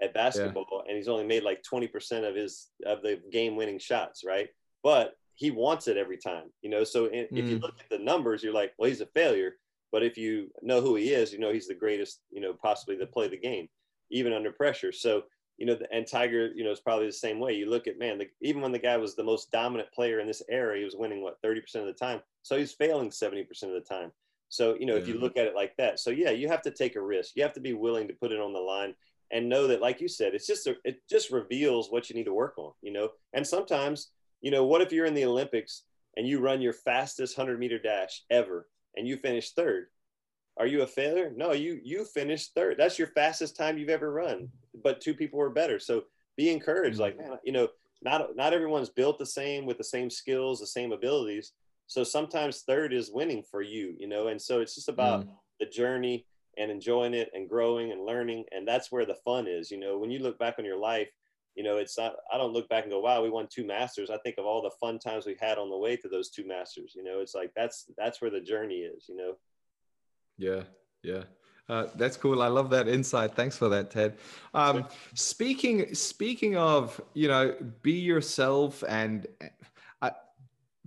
at 0.00 0.14
basketball, 0.14 0.66
yeah. 0.70 0.88
and 0.88 0.96
he's 0.96 1.08
only 1.08 1.26
made 1.26 1.42
like 1.42 1.62
20 1.62 1.88
percent 1.88 2.24
of 2.24 2.34
his 2.34 2.68
of 2.86 3.02
the 3.02 3.20
game 3.30 3.56
winning 3.56 3.78
shots, 3.78 4.22
right? 4.24 4.48
But 4.82 5.14
he 5.34 5.50
wants 5.50 5.88
it 5.88 5.96
every 5.96 6.18
time, 6.18 6.50
you 6.62 6.70
know. 6.70 6.84
So 6.84 7.06
in, 7.06 7.24
mm. 7.26 7.38
if 7.38 7.48
you 7.48 7.58
mm. 7.58 7.62
look 7.62 7.74
at 7.80 7.90
the 7.90 8.04
numbers, 8.04 8.42
you're 8.42 8.52
like, 8.52 8.72
well, 8.78 8.88
he's 8.88 9.00
a 9.00 9.06
failure. 9.06 9.52
But 9.90 10.02
if 10.02 10.18
you 10.18 10.50
know 10.60 10.80
who 10.80 10.96
he 10.96 11.12
is, 11.12 11.32
you 11.32 11.38
know 11.38 11.52
he's 11.52 11.68
the 11.68 11.74
greatest, 11.74 12.20
you 12.30 12.40
know, 12.40 12.52
possibly 12.52 12.96
to 12.98 13.06
play 13.06 13.28
the 13.28 13.38
game 13.38 13.68
even 14.10 14.32
under 14.32 14.52
pressure. 14.52 14.92
So, 14.92 15.24
you 15.56 15.66
know, 15.66 15.76
and 15.92 16.06
Tiger, 16.06 16.50
you 16.54 16.64
know, 16.64 16.70
is 16.70 16.80
probably 16.80 17.06
the 17.06 17.12
same 17.12 17.40
way. 17.40 17.54
You 17.54 17.68
look 17.68 17.86
at, 17.86 17.98
man, 17.98 18.18
the, 18.18 18.28
even 18.40 18.62
when 18.62 18.72
the 18.72 18.78
guy 18.78 18.96
was 18.96 19.16
the 19.16 19.24
most 19.24 19.50
dominant 19.50 19.90
player 19.92 20.20
in 20.20 20.26
this 20.26 20.42
era, 20.48 20.78
he 20.78 20.84
was 20.84 20.96
winning, 20.96 21.22
what, 21.22 21.40
30% 21.42 21.58
of 21.76 21.86
the 21.86 21.92
time. 21.92 22.20
So 22.42 22.56
he's 22.56 22.72
failing 22.72 23.10
70% 23.10 23.40
of 23.64 23.72
the 23.72 23.84
time. 23.88 24.12
So, 24.48 24.76
you 24.78 24.86
know, 24.86 24.94
yeah. 24.94 25.02
if 25.02 25.08
you 25.08 25.18
look 25.18 25.36
at 25.36 25.46
it 25.46 25.54
like 25.54 25.74
that. 25.76 26.00
So, 26.00 26.10
yeah, 26.10 26.30
you 26.30 26.48
have 26.48 26.62
to 26.62 26.70
take 26.70 26.96
a 26.96 27.02
risk. 27.02 27.32
You 27.34 27.42
have 27.42 27.52
to 27.54 27.60
be 27.60 27.74
willing 27.74 28.08
to 28.08 28.14
put 28.14 28.32
it 28.32 28.40
on 28.40 28.52
the 28.52 28.60
line 28.60 28.94
and 29.30 29.48
know 29.48 29.66
that, 29.66 29.80
like 29.80 30.00
you 30.00 30.08
said, 30.08 30.34
it's 30.34 30.46
just, 30.46 30.66
a, 30.66 30.76
it 30.84 31.00
just 31.08 31.30
reveals 31.30 31.90
what 31.90 32.08
you 32.08 32.16
need 32.16 32.24
to 32.24 32.34
work 32.34 32.54
on, 32.56 32.72
you 32.82 32.92
know? 32.92 33.10
And 33.34 33.46
sometimes, 33.46 34.08
you 34.40 34.50
know, 34.50 34.64
what 34.64 34.80
if 34.80 34.92
you're 34.92 35.06
in 35.06 35.14
the 35.14 35.24
Olympics 35.24 35.82
and 36.16 36.26
you 36.26 36.40
run 36.40 36.60
your 36.60 36.72
fastest 36.72 37.36
100 37.36 37.58
meter 37.58 37.78
dash 37.78 38.22
ever 38.30 38.68
and 38.96 39.06
you 39.06 39.16
finish 39.16 39.52
third? 39.52 39.86
Are 40.58 40.66
you 40.66 40.82
a 40.82 40.86
failure? 40.86 41.32
No, 41.36 41.52
you 41.52 41.80
you 41.84 42.04
finished 42.04 42.52
third. 42.54 42.76
That's 42.78 42.98
your 42.98 43.08
fastest 43.08 43.56
time 43.56 43.78
you've 43.78 43.88
ever 43.88 44.12
run, 44.12 44.48
but 44.82 45.00
two 45.00 45.14
people 45.14 45.38
were 45.38 45.50
better. 45.50 45.78
So 45.78 46.04
be 46.36 46.50
encouraged. 46.50 46.98
Mm-hmm. 46.98 47.02
Like 47.02 47.18
man, 47.18 47.38
you 47.44 47.52
know, 47.52 47.68
not 48.02 48.34
not 48.36 48.52
everyone's 48.52 48.90
built 48.90 49.18
the 49.18 49.26
same 49.26 49.66
with 49.66 49.78
the 49.78 49.84
same 49.84 50.10
skills, 50.10 50.58
the 50.58 50.66
same 50.66 50.90
abilities. 50.90 51.52
So 51.86 52.02
sometimes 52.02 52.62
third 52.62 52.92
is 52.92 53.10
winning 53.10 53.42
for 53.42 53.62
you, 53.62 53.94
you 53.98 54.08
know. 54.08 54.28
And 54.28 54.42
so 54.42 54.60
it's 54.60 54.74
just 54.74 54.88
about 54.88 55.26
mm. 55.26 55.30
the 55.60 55.66
journey 55.66 56.26
and 56.58 56.70
enjoying 56.70 57.14
it 57.14 57.30
and 57.34 57.48
growing 57.48 57.92
and 57.92 58.04
learning, 58.04 58.44
and 58.52 58.66
that's 58.66 58.90
where 58.90 59.06
the 59.06 59.14
fun 59.14 59.46
is. 59.46 59.70
You 59.70 59.78
know, 59.78 59.98
when 59.98 60.10
you 60.10 60.18
look 60.18 60.38
back 60.38 60.56
on 60.58 60.64
your 60.64 60.78
life, 60.78 61.08
you 61.54 61.62
know, 61.62 61.76
it's 61.76 61.98
not. 61.98 62.16
I 62.32 62.38
don't 62.38 62.52
look 62.52 62.68
back 62.68 62.84
and 62.84 62.92
go, 62.92 63.00
"Wow, 63.00 63.22
we 63.22 63.30
won 63.30 63.48
two 63.48 63.64
masters." 63.64 64.10
I 64.10 64.18
think 64.18 64.36
of 64.38 64.46
all 64.46 64.62
the 64.62 64.70
fun 64.80 64.98
times 64.98 65.26
we 65.26 65.36
had 65.40 65.58
on 65.58 65.70
the 65.70 65.76
way 65.76 65.96
to 65.96 66.08
those 66.08 66.30
two 66.30 66.46
masters. 66.46 66.92
You 66.94 67.04
know, 67.04 67.20
it's 67.20 67.34
like 67.34 67.52
that's 67.56 67.86
that's 67.96 68.20
where 68.20 68.30
the 68.30 68.40
journey 68.40 68.76
is. 68.76 69.08
You 69.08 69.16
know. 69.16 69.36
Yeah, 70.36 70.62
yeah. 71.02 71.24
Uh, 71.68 71.86
that's 71.96 72.16
cool. 72.16 72.42
I 72.42 72.48
love 72.48 72.70
that 72.70 72.88
insight. 72.88 73.34
Thanks 73.34 73.56
for 73.56 73.68
that, 73.68 73.90
Ted. 73.90 74.16
Um, 74.54 74.86
speaking 75.14 75.94
speaking 75.94 76.56
of, 76.56 77.00
you 77.12 77.28
know, 77.28 77.54
be 77.82 77.92
yourself, 77.92 78.82
and 78.88 79.26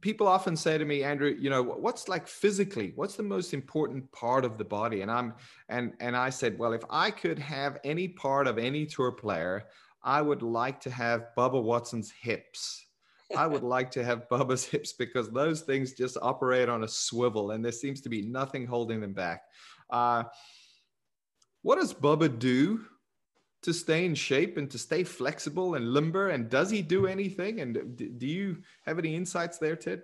people 0.02 0.28
often 0.28 0.56
say 0.56 0.78
to 0.78 0.86
me 0.86 1.04
andrew 1.04 1.36
you 1.40 1.50
know 1.50 1.62
what's 1.62 2.08
like 2.10 2.28
physically 2.28 2.92
what's 2.96 3.16
the 3.16 3.24
most 3.24 3.54
important 3.54 4.12
part 4.12 4.44
of 4.44 4.58
the 4.58 4.66
body? 4.66 5.02
And 5.02 5.12
i'm 5.12 5.34
and 5.70 5.94
and 6.00 6.18
i 6.18 6.30
said 6.30 6.58
well 6.58 6.74
if 6.74 6.84
i 6.90 7.12
could 7.12 7.40
have 7.40 7.80
any 7.84 8.08
part 8.08 8.48
of 8.48 8.58
any 8.58 8.86
tour 8.86 9.12
player 9.12 9.66
i 10.04 10.22
would 10.22 10.42
like 10.42 10.80
to 10.82 10.90
have 10.90 11.28
bubba 11.38 11.62
watson's 11.62 12.12
hips. 12.12 12.86
I 13.38 13.48
would 13.48 13.64
like 13.76 13.92
to 13.92 14.04
have 14.04 14.28
bubba's 14.28 14.66
hips 14.66 14.94
because 14.94 15.30
those 15.30 15.62
things 15.62 15.94
just 15.94 16.18
operate 16.22 16.70
on 16.70 16.84
a 16.84 16.88
swivel 16.88 17.52
and 17.52 17.64
there 17.64 17.72
seems 17.72 18.02
to 18.02 18.10
be 18.10 18.24
nothing 18.24 18.66
holding 18.66 19.00
them 19.00 19.14
back. 19.14 19.44
Uh, 19.90 20.24
what 21.62 21.80
does 21.80 21.94
bubba 21.94 22.40
do 22.40 22.82
to 23.64 23.74
stay 23.74 24.06
in 24.06 24.16
shape 24.16 24.58
and 24.58 24.70
to 24.72 24.78
stay 24.78 25.04
flexible 25.04 25.76
and 25.76 25.94
limber? 25.94 26.30
And 26.30 26.50
does 26.50 26.70
he 26.70 26.82
do 26.82 27.08
anything? 27.08 27.62
And 27.62 27.96
do 28.18 28.28
you 28.28 28.58
have 28.86 29.00
any 29.00 29.16
insights 29.16 29.58
there, 29.58 29.76
Ted? 29.76 30.04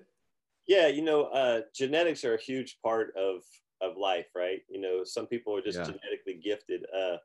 Yeah, 0.68 0.88
you 0.88 1.02
know, 1.02 1.24
uh, 1.26 1.62
genetics 1.74 2.24
are 2.26 2.36
a 2.36 2.42
huge 2.42 2.80
part 2.84 3.14
of 3.18 3.44
of 3.80 3.96
life, 3.96 4.28
right? 4.36 4.62
You 4.70 4.82
know, 4.82 5.04
some 5.04 5.28
people 5.28 5.56
are 5.56 5.62
just 5.62 5.78
yeah. 5.78 5.86
genetically 5.86 6.40
gifted. 6.44 6.86
Uh, 6.94 7.18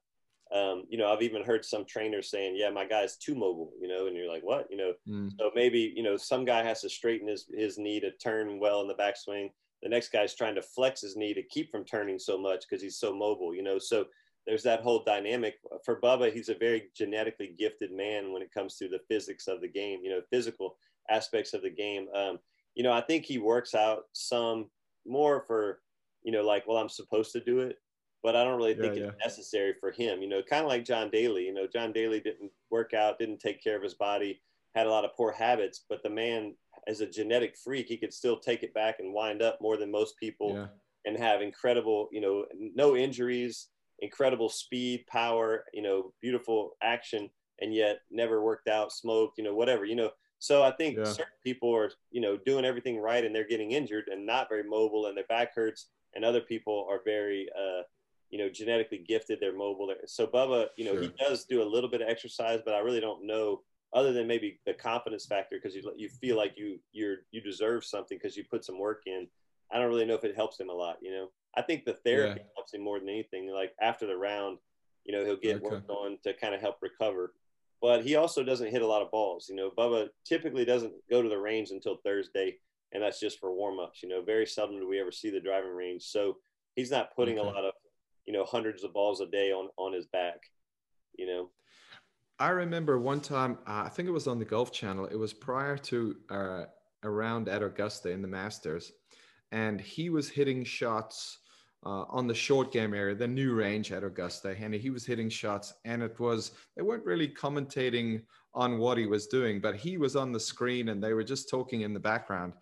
um, 0.55 0.85
you 0.89 0.99
know, 0.99 1.11
I've 1.11 1.23
even 1.23 1.43
heard 1.43 1.65
some 1.65 1.85
trainers 1.85 2.31
saying, 2.31 2.57
"Yeah, 2.57 2.71
my 2.71 2.85
guy's 2.85 3.17
too 3.17 3.35
mobile," 3.35 3.73
you 3.81 3.89
know, 3.89 4.07
and 4.07 4.15
you're 4.15 4.31
like, 4.31 4.43
"What?" 4.45 4.71
You 4.71 4.77
know, 4.77 4.93
mm. 5.09 5.33
so 5.39 5.51
maybe 5.55 5.93
you 5.97 6.03
know 6.03 6.17
some 6.17 6.45
guy 6.45 6.63
has 6.63 6.83
to 6.83 6.91
straighten 6.91 7.29
his 7.29 7.47
his 7.53 7.79
knee 7.79 8.01
to 8.01 8.11
turn 8.13 8.61
well 8.61 8.83
in 8.83 8.89
the 8.89 8.95
backswing. 8.95 9.51
The 9.83 9.89
next 9.89 10.13
guy's 10.13 10.35
trying 10.35 10.55
to 10.55 10.63
flex 10.63 11.01
his 11.01 11.17
knee 11.17 11.35
to 11.35 11.43
keep 11.43 11.71
from 11.71 11.85
turning 11.85 12.19
so 12.19 12.39
much 12.39 12.67
because 12.69 12.83
he's 12.83 12.99
so 12.99 13.15
mobile, 13.15 13.55
you 13.55 13.63
know. 13.63 13.79
So 13.79 14.07
there's 14.47 14.63
that 14.65 14.83
whole 14.83 15.05
dynamic 15.05 15.55
for 15.85 16.01
Bubba. 16.01 16.33
He's 16.33 16.49
a 16.49 16.55
very 16.55 16.91
genetically 16.97 17.55
gifted 17.59 17.93
man 17.93 18.33
when 18.33 18.43
it 18.43 18.53
comes 18.53 18.77
to 18.77 18.89
the 18.89 19.01
physics 19.09 19.47
of 19.47 19.61
the 19.61 19.69
game, 19.69 20.01
you 20.03 20.11
know, 20.11 20.21
physical 20.31 20.77
aspects 21.11 21.55
of 21.55 21.63
the 21.63 21.71
game. 21.71 22.09
Um, 22.15 22.39
you 22.75 22.83
know, 22.83 22.93
I 22.93 23.01
think 23.01 23.25
he 23.25 23.39
works 23.39 23.75
out 23.75 24.05
some 24.13 24.69
more 25.07 25.45
for, 25.47 25.81
you 26.23 26.33
know, 26.33 26.43
like, 26.43 26.67
well, 26.67 26.79
I'm 26.79 26.89
supposed 26.89 27.33
to 27.33 27.41
do 27.41 27.61
it, 27.61 27.79
but 28.23 28.35
I 28.35 28.45
don't 28.45 28.57
really 28.57 28.75
think 28.75 28.97
yeah, 28.97 29.05
it's 29.05 29.25
necessary 29.25 29.75
for 29.79 29.93
him. 29.93 30.23
You 30.23 30.29
know, 30.29 30.43
kind 30.43 30.65
of 30.65 30.69
like 30.69 30.85
John 30.85 31.11
Daly. 31.11 31.47
You 31.47 31.55
know, 31.55 31.67
John 31.73 31.93
Daly 31.93 32.21
didn't 32.21 32.51
work 32.71 32.95
out, 32.95 33.19
didn't 33.19 33.41
take 33.41 33.63
care 33.63 33.77
of 33.77 33.83
his 33.83 33.95
body, 33.95 34.41
had 34.75 34.87
a 34.87 34.91
lot 34.91 35.05
of 35.05 35.15
poor 35.15 35.33
habits, 35.33 35.85
but 35.89 36.03
the 36.03 36.11
man, 36.11 36.55
as 36.89 37.01
a 37.01 37.07
genetic 37.07 37.57
freak, 37.57 37.87
he 37.87 37.97
could 37.97 38.13
still 38.13 38.39
take 38.39 38.63
it 38.65 38.75
back 38.75 38.97
and 38.99 39.13
wind 39.13 39.41
up 39.43 39.61
more 39.61 39.77
than 39.77 39.91
most 39.91 40.17
people. 40.19 40.55
Yeah. 40.55 40.67
And 41.05 41.19
have 41.19 41.43
incredible, 41.43 42.09
you 42.13 42.21
know, 42.21 42.45
no 42.77 42.95
injuries, 42.95 43.71
incredible 44.03 44.49
speed, 44.49 45.07
power, 45.07 45.65
you 45.73 45.81
know, 45.81 46.13
beautiful 46.21 46.73
action, 46.83 47.31
and 47.61 47.73
yet 47.73 48.01
never 48.11 48.43
worked 48.43 48.69
out, 48.69 48.93
smoked, 48.93 49.39
you 49.39 49.45
know, 49.45 49.55
whatever, 49.55 49.85
you 49.85 49.97
know. 49.97 50.11
So 50.41 50.63
I 50.63 50.73
think 50.73 50.99
yeah. 50.99 51.05
certain 51.05 51.39
people 51.45 51.75
are, 51.75 51.93
you 52.11 52.21
know, 52.21 52.37
doing 52.37 52.65
everything 52.65 52.99
right 52.99 53.25
and 53.25 53.33
they're 53.33 53.47
getting 53.47 53.71
injured 53.71 54.09
and 54.11 54.27
not 54.27 54.49
very 54.49 54.65
mobile 54.65 55.07
and 55.07 55.17
their 55.17 55.25
back 55.29 55.55
hurts, 55.55 55.87
and 56.15 56.25
other 56.25 56.41
people 56.41 56.87
are 56.91 57.01
very, 57.05 57.49
uh, 57.57 57.83
you 58.29 58.39
know, 58.39 58.49
genetically 58.49 58.99
gifted. 59.07 59.39
They're 59.41 59.57
mobile. 59.57 59.95
So 60.07 60.27
Bubba, 60.27 60.67
you 60.77 60.85
know, 60.85 60.95
sure. 60.95 61.03
he 61.03 61.13
does 61.19 61.45
do 61.45 61.63
a 61.63 61.69
little 61.73 61.89
bit 61.89 62.03
of 62.03 62.09
exercise, 62.09 62.61
but 62.65 62.75
I 62.75 62.81
really 62.81 63.01
don't 63.01 63.27
know 63.27 63.63
other 63.95 64.13
than 64.13 64.27
maybe 64.27 64.59
the 64.67 64.75
confidence 64.75 65.27
factor 65.27 65.57
because 65.57 65.77
you 65.77 65.93
you 65.97 66.09
feel 66.09 66.37
like 66.37 66.55
you 66.57 66.81
you're 66.93 67.19
you 67.31 67.41
deserve 67.41 67.85
something 67.85 68.19
because 68.19 68.37
you 68.37 68.45
put 68.45 68.65
some 68.65 68.79
work 68.79 69.03
in. 69.07 69.29
I 69.71 69.79
don't 69.79 69.89
really 69.89 70.05
know 70.05 70.15
if 70.15 70.25
it 70.25 70.35
helps 70.35 70.59
him 70.59 70.71
a 70.71 70.75
lot, 70.75 70.97
you 71.01 71.13
know. 71.13 71.29
I 71.57 71.63
think 71.63 71.85
the 71.85 71.95
therapy 72.05 72.41
yeah. 72.41 72.53
helps 72.57 72.73
him 72.73 72.83
more 72.83 72.99
than 72.99 73.09
anything. 73.09 73.51
Like 73.51 73.73
after 73.81 74.07
the 74.07 74.17
round, 74.17 74.59
you 75.05 75.13
know, 75.13 75.25
he'll 75.25 75.37
get 75.37 75.57
okay. 75.57 75.65
worked 75.65 75.91
on 75.91 76.19
to 76.25 76.33
kind 76.35 76.55
of 76.55 76.61
help 76.61 76.77
recover. 76.81 77.35
But 77.81 78.05
he 78.05 78.15
also 78.15 78.45
doesn't 78.45 78.71
hit 78.71 78.83
a 78.83 78.87
lot 78.87 79.03
of 79.03 79.11
balls. 79.11 79.49
You 79.49 79.57
know, 79.57 79.71
Bubba 79.77 80.09
typically 80.25 80.65
doesn't 80.65 80.93
go 81.11 81.21
to 81.21 81.29
the 81.29 81.39
range 81.39 81.71
until 81.71 81.97
Thursday, 82.05 82.59
and 82.93 83.03
that's 83.03 83.19
just 83.19 83.41
for 83.41 83.53
warm 83.53 83.81
ups. 83.81 84.03
You 84.03 84.09
know, 84.09 84.23
very 84.23 84.47
seldom 84.47 84.79
do 84.79 84.89
we 84.89 85.01
ever 85.01 85.11
see 85.11 85.31
the 85.31 85.41
driving 85.41 85.75
range. 85.75 86.05
So 86.05 86.37
he's 86.77 86.91
not 86.93 87.15
putting 87.17 87.39
okay. 87.39 87.49
a 87.49 87.51
lot 87.51 87.65
of, 87.65 87.73
you 88.25 88.33
know, 88.33 88.45
hundreds 88.45 88.85
of 88.85 88.93
balls 88.93 89.21
a 89.21 89.27
day 89.27 89.51
on 89.51 89.69
on 89.77 89.93
his 89.93 90.07
back. 90.07 90.39
You 91.19 91.27
know. 91.27 91.51
I 92.39 92.49
remember 92.49 92.99
one 92.99 93.21
time, 93.21 93.59
uh, 93.67 93.83
I 93.85 93.89
think 93.89 94.09
it 94.09 94.13
was 94.13 94.27
on 94.27 94.39
the 94.39 94.45
Golf 94.45 94.73
Channel. 94.73 95.07
It 95.07 95.17
was 95.17 95.33
prior 95.33 95.77
to 95.77 96.17
uh, 96.31 96.65
around 97.05 97.49
at 97.49 97.63
Augusta 97.63 98.11
in 98.11 98.23
the 98.23 98.29
Masters, 98.29 98.93
and 99.51 99.81
he 99.81 100.09
was 100.09 100.29
hitting 100.29 100.65
shots 100.65 101.39
uh, 101.85 102.05
on 102.09 102.27
the 102.27 102.35
short 102.35 102.73
game 102.73 102.95
area, 102.95 103.15
the 103.15 103.27
new 103.27 103.55
range 103.55 103.93
at 103.93 104.05
Augusta, 104.05 104.57
and 104.59 104.75
he 104.75 104.91
was 104.91 105.05
hitting 105.05 105.29
shots, 105.29 105.75
and 105.85 106.03
it 106.03 106.19
was 106.21 106.53
they 106.77 106.83
weren't 106.83 107.05
really 107.05 107.29
commentating 107.29 108.23
on 108.55 108.79
what 108.79 108.99
he 108.99 109.07
was 109.07 109.27
doing, 109.27 109.61
but 109.61 109.75
he 109.75 109.97
was 109.97 110.15
on 110.15 110.33
the 110.33 110.41
screen 110.41 110.91
and 110.91 111.03
they 111.03 111.15
were 111.15 111.25
just 111.25 111.49
talking 111.49 111.83
in 111.83 111.95
the 111.95 112.01
background, 112.01 112.53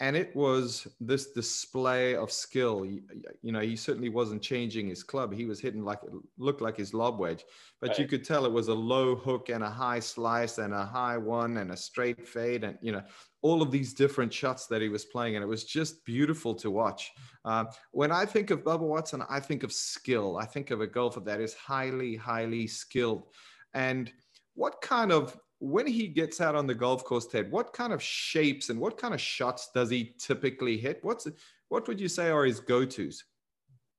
and 0.00 0.16
it 0.16 0.34
was 0.34 0.88
this 1.00 1.32
display 1.32 2.16
of 2.16 2.32
skill. 2.32 2.84
You, 2.84 3.02
you 3.42 3.52
know, 3.52 3.60
he 3.60 3.76
certainly 3.76 4.08
wasn't 4.08 4.42
changing 4.42 4.88
his 4.88 5.04
club; 5.04 5.32
he 5.32 5.44
was 5.44 5.60
hitting 5.60 5.84
like 5.84 6.00
it 6.02 6.12
looked 6.36 6.60
like 6.60 6.76
his 6.76 6.92
lob 6.92 7.18
wedge, 7.18 7.44
but 7.80 7.90
right. 7.90 7.98
you 8.00 8.06
could 8.06 8.24
tell 8.24 8.44
it 8.44 8.52
was 8.52 8.68
a 8.68 8.74
low 8.74 9.14
hook 9.14 9.50
and 9.50 9.62
a 9.62 9.70
high 9.70 10.00
slice 10.00 10.58
and 10.58 10.74
a 10.74 10.84
high 10.84 11.16
one 11.16 11.58
and 11.58 11.70
a 11.70 11.76
straight 11.76 12.26
fade, 12.26 12.64
and 12.64 12.76
you 12.82 12.92
know 12.92 13.02
all 13.42 13.62
of 13.62 13.70
these 13.70 13.94
different 13.94 14.32
shots 14.32 14.66
that 14.66 14.82
he 14.82 14.88
was 14.88 15.04
playing, 15.04 15.36
and 15.36 15.44
it 15.44 15.48
was 15.48 15.64
just 15.64 16.04
beautiful 16.04 16.54
to 16.54 16.70
watch. 16.70 17.12
Uh, 17.44 17.64
when 17.92 18.10
I 18.10 18.24
think 18.24 18.50
of 18.50 18.64
Bubba 18.64 18.80
Watson, 18.80 19.22
I 19.28 19.38
think 19.38 19.62
of 19.62 19.72
skill. 19.72 20.38
I 20.38 20.46
think 20.46 20.70
of 20.70 20.80
a 20.80 20.86
golfer 20.86 21.20
that 21.20 21.40
is 21.40 21.54
highly, 21.54 22.16
highly 22.16 22.66
skilled. 22.66 23.26
And 23.74 24.10
what 24.54 24.80
kind 24.80 25.12
of 25.12 25.38
when 25.64 25.86
he 25.86 26.08
gets 26.08 26.42
out 26.42 26.54
on 26.54 26.66
the 26.66 26.74
golf 26.74 27.04
course, 27.04 27.26
Ted, 27.26 27.50
what 27.50 27.72
kind 27.72 27.92
of 27.92 28.02
shapes 28.02 28.68
and 28.68 28.78
what 28.78 28.98
kind 28.98 29.14
of 29.14 29.20
shots 29.20 29.70
does 29.74 29.88
he 29.88 30.14
typically 30.18 30.76
hit? 30.76 30.98
What's 31.02 31.26
what 31.68 31.88
would 31.88 31.98
you 31.98 32.08
say 32.08 32.28
are 32.28 32.44
his 32.44 32.60
go-tos? 32.60 33.24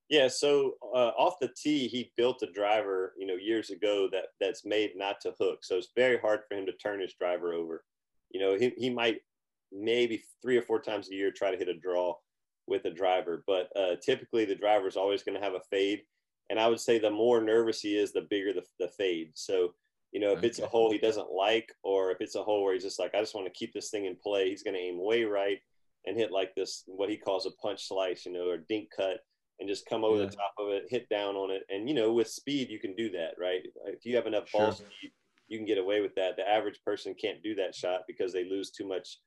Yeah, 0.08 0.28
so 0.28 0.76
uh, 0.94 1.12
off 1.18 1.40
the 1.42 1.50
tee, 1.58 1.88
he 1.88 2.14
built 2.16 2.44
a 2.44 2.52
driver, 2.52 3.14
you 3.18 3.26
know, 3.26 3.34
years 3.34 3.72
ago 3.72 4.08
that 4.12 4.26
that's 4.40 4.64
made 4.64 4.92
not 4.96 5.20
to 5.22 5.34
hook. 5.40 5.64
So 5.64 5.78
it's 5.78 5.90
very 5.96 6.20
hard 6.20 6.42
for 6.48 6.56
him 6.56 6.68
to 6.68 6.74
turn 6.74 7.02
his 7.02 7.16
driver 7.16 7.54
over. 7.54 7.84
You 8.30 8.40
know, 8.40 8.56
he, 8.56 8.72
he 8.78 8.92
might 8.92 9.22
maybe 9.72 10.24
three 10.44 10.58
or 10.58 10.62
four 10.62 10.80
times 10.80 11.10
a 11.10 11.16
year 11.16 11.32
try 11.32 11.50
to 11.50 11.58
hit 11.58 11.68
a 11.68 11.74
draw 11.74 12.14
with 12.68 12.86
a 12.86 12.92
driver. 12.92 13.44
But 13.48 13.70
uh, 13.76 13.96
typically, 14.06 14.46
the 14.46 14.54
driver 14.54 14.88
is 14.88 14.98
always 14.98 15.24
going 15.24 15.40
to 15.40 15.44
have 15.44 15.56
a 15.56 15.68
fade. 15.72 16.04
And 16.52 16.60
I 16.60 16.68
would 16.68 16.80
say 16.80 17.00
the 17.00 17.10
more 17.10 17.42
nervous 17.42 17.82
he 17.82 17.98
is, 17.98 18.14
the 18.14 18.28
bigger 18.30 18.54
the, 18.54 18.64
the 18.80 18.90
fade. 18.90 19.32
So, 19.34 19.74
you 20.16 20.22
know, 20.22 20.32
if 20.32 20.38
okay. 20.38 20.48
it's 20.48 20.60
a 20.60 20.68
hole 20.68 20.90
he 20.90 20.98
doesn't 20.98 21.30
like, 21.30 21.74
or 21.84 22.10
if 22.10 22.22
it's 22.22 22.36
a 22.36 22.42
hole 22.42 22.64
where 22.64 22.74
he's 22.74 22.84
just 22.84 23.00
like, 23.00 23.14
I 23.14 23.20
just 23.20 23.36
want 23.36 23.48
to 23.48 23.60
keep 23.60 23.74
this 23.74 23.90
thing 23.90 24.06
in 24.06 24.16
play, 24.16 24.50
he's 24.50 24.64
going 24.64 24.74
to 24.74 24.80
aim 24.80 24.98
way 24.98 25.26
right 25.26 25.58
and 26.06 26.16
hit 26.16 26.32
like 26.32 26.56
this, 26.56 26.84
what 26.88 27.10
he 27.10 27.18
calls 27.18 27.46
a 27.46 27.52
punch 27.62 27.90
slice, 27.90 28.26
you 28.26 28.32
know, 28.32 28.48
or 28.48 28.60
dink 28.70 28.88
cut, 28.96 29.18
and 29.60 29.68
just 29.68 29.86
come 29.86 30.06
over 30.06 30.22
yeah. 30.22 30.28
the 30.28 30.32
top 30.32 30.54
of 30.58 30.70
it, 30.70 30.84
hit 30.90 31.10
down 31.10 31.36
on 31.36 31.52
it. 31.52 31.64
And, 31.68 31.90
you 31.90 31.96
know, 31.96 32.14
with 32.14 32.30
speed, 32.30 32.70
you 32.70 32.80
can 32.80 32.96
do 32.96 33.10
that, 33.10 33.32
right? 33.38 33.60
If 33.88 34.06
you 34.06 34.16
have 34.16 34.26
enough 34.26 34.48
sure. 34.48 34.62
ball 34.62 34.72
speed, 34.72 35.12
you 35.50 35.58
can 35.58 35.68
get 35.68 35.80
away 35.80 36.00
with 36.00 36.16
that. 36.16 36.38
The 36.38 36.50
average 36.50 36.80
person 36.86 37.14
can't 37.22 37.44
do 37.44 37.54
that 37.56 37.76
shot 37.76 38.04
because 38.08 38.32
they 38.32 38.46
lose 38.50 38.72
too 38.72 38.88
much 38.88 39.18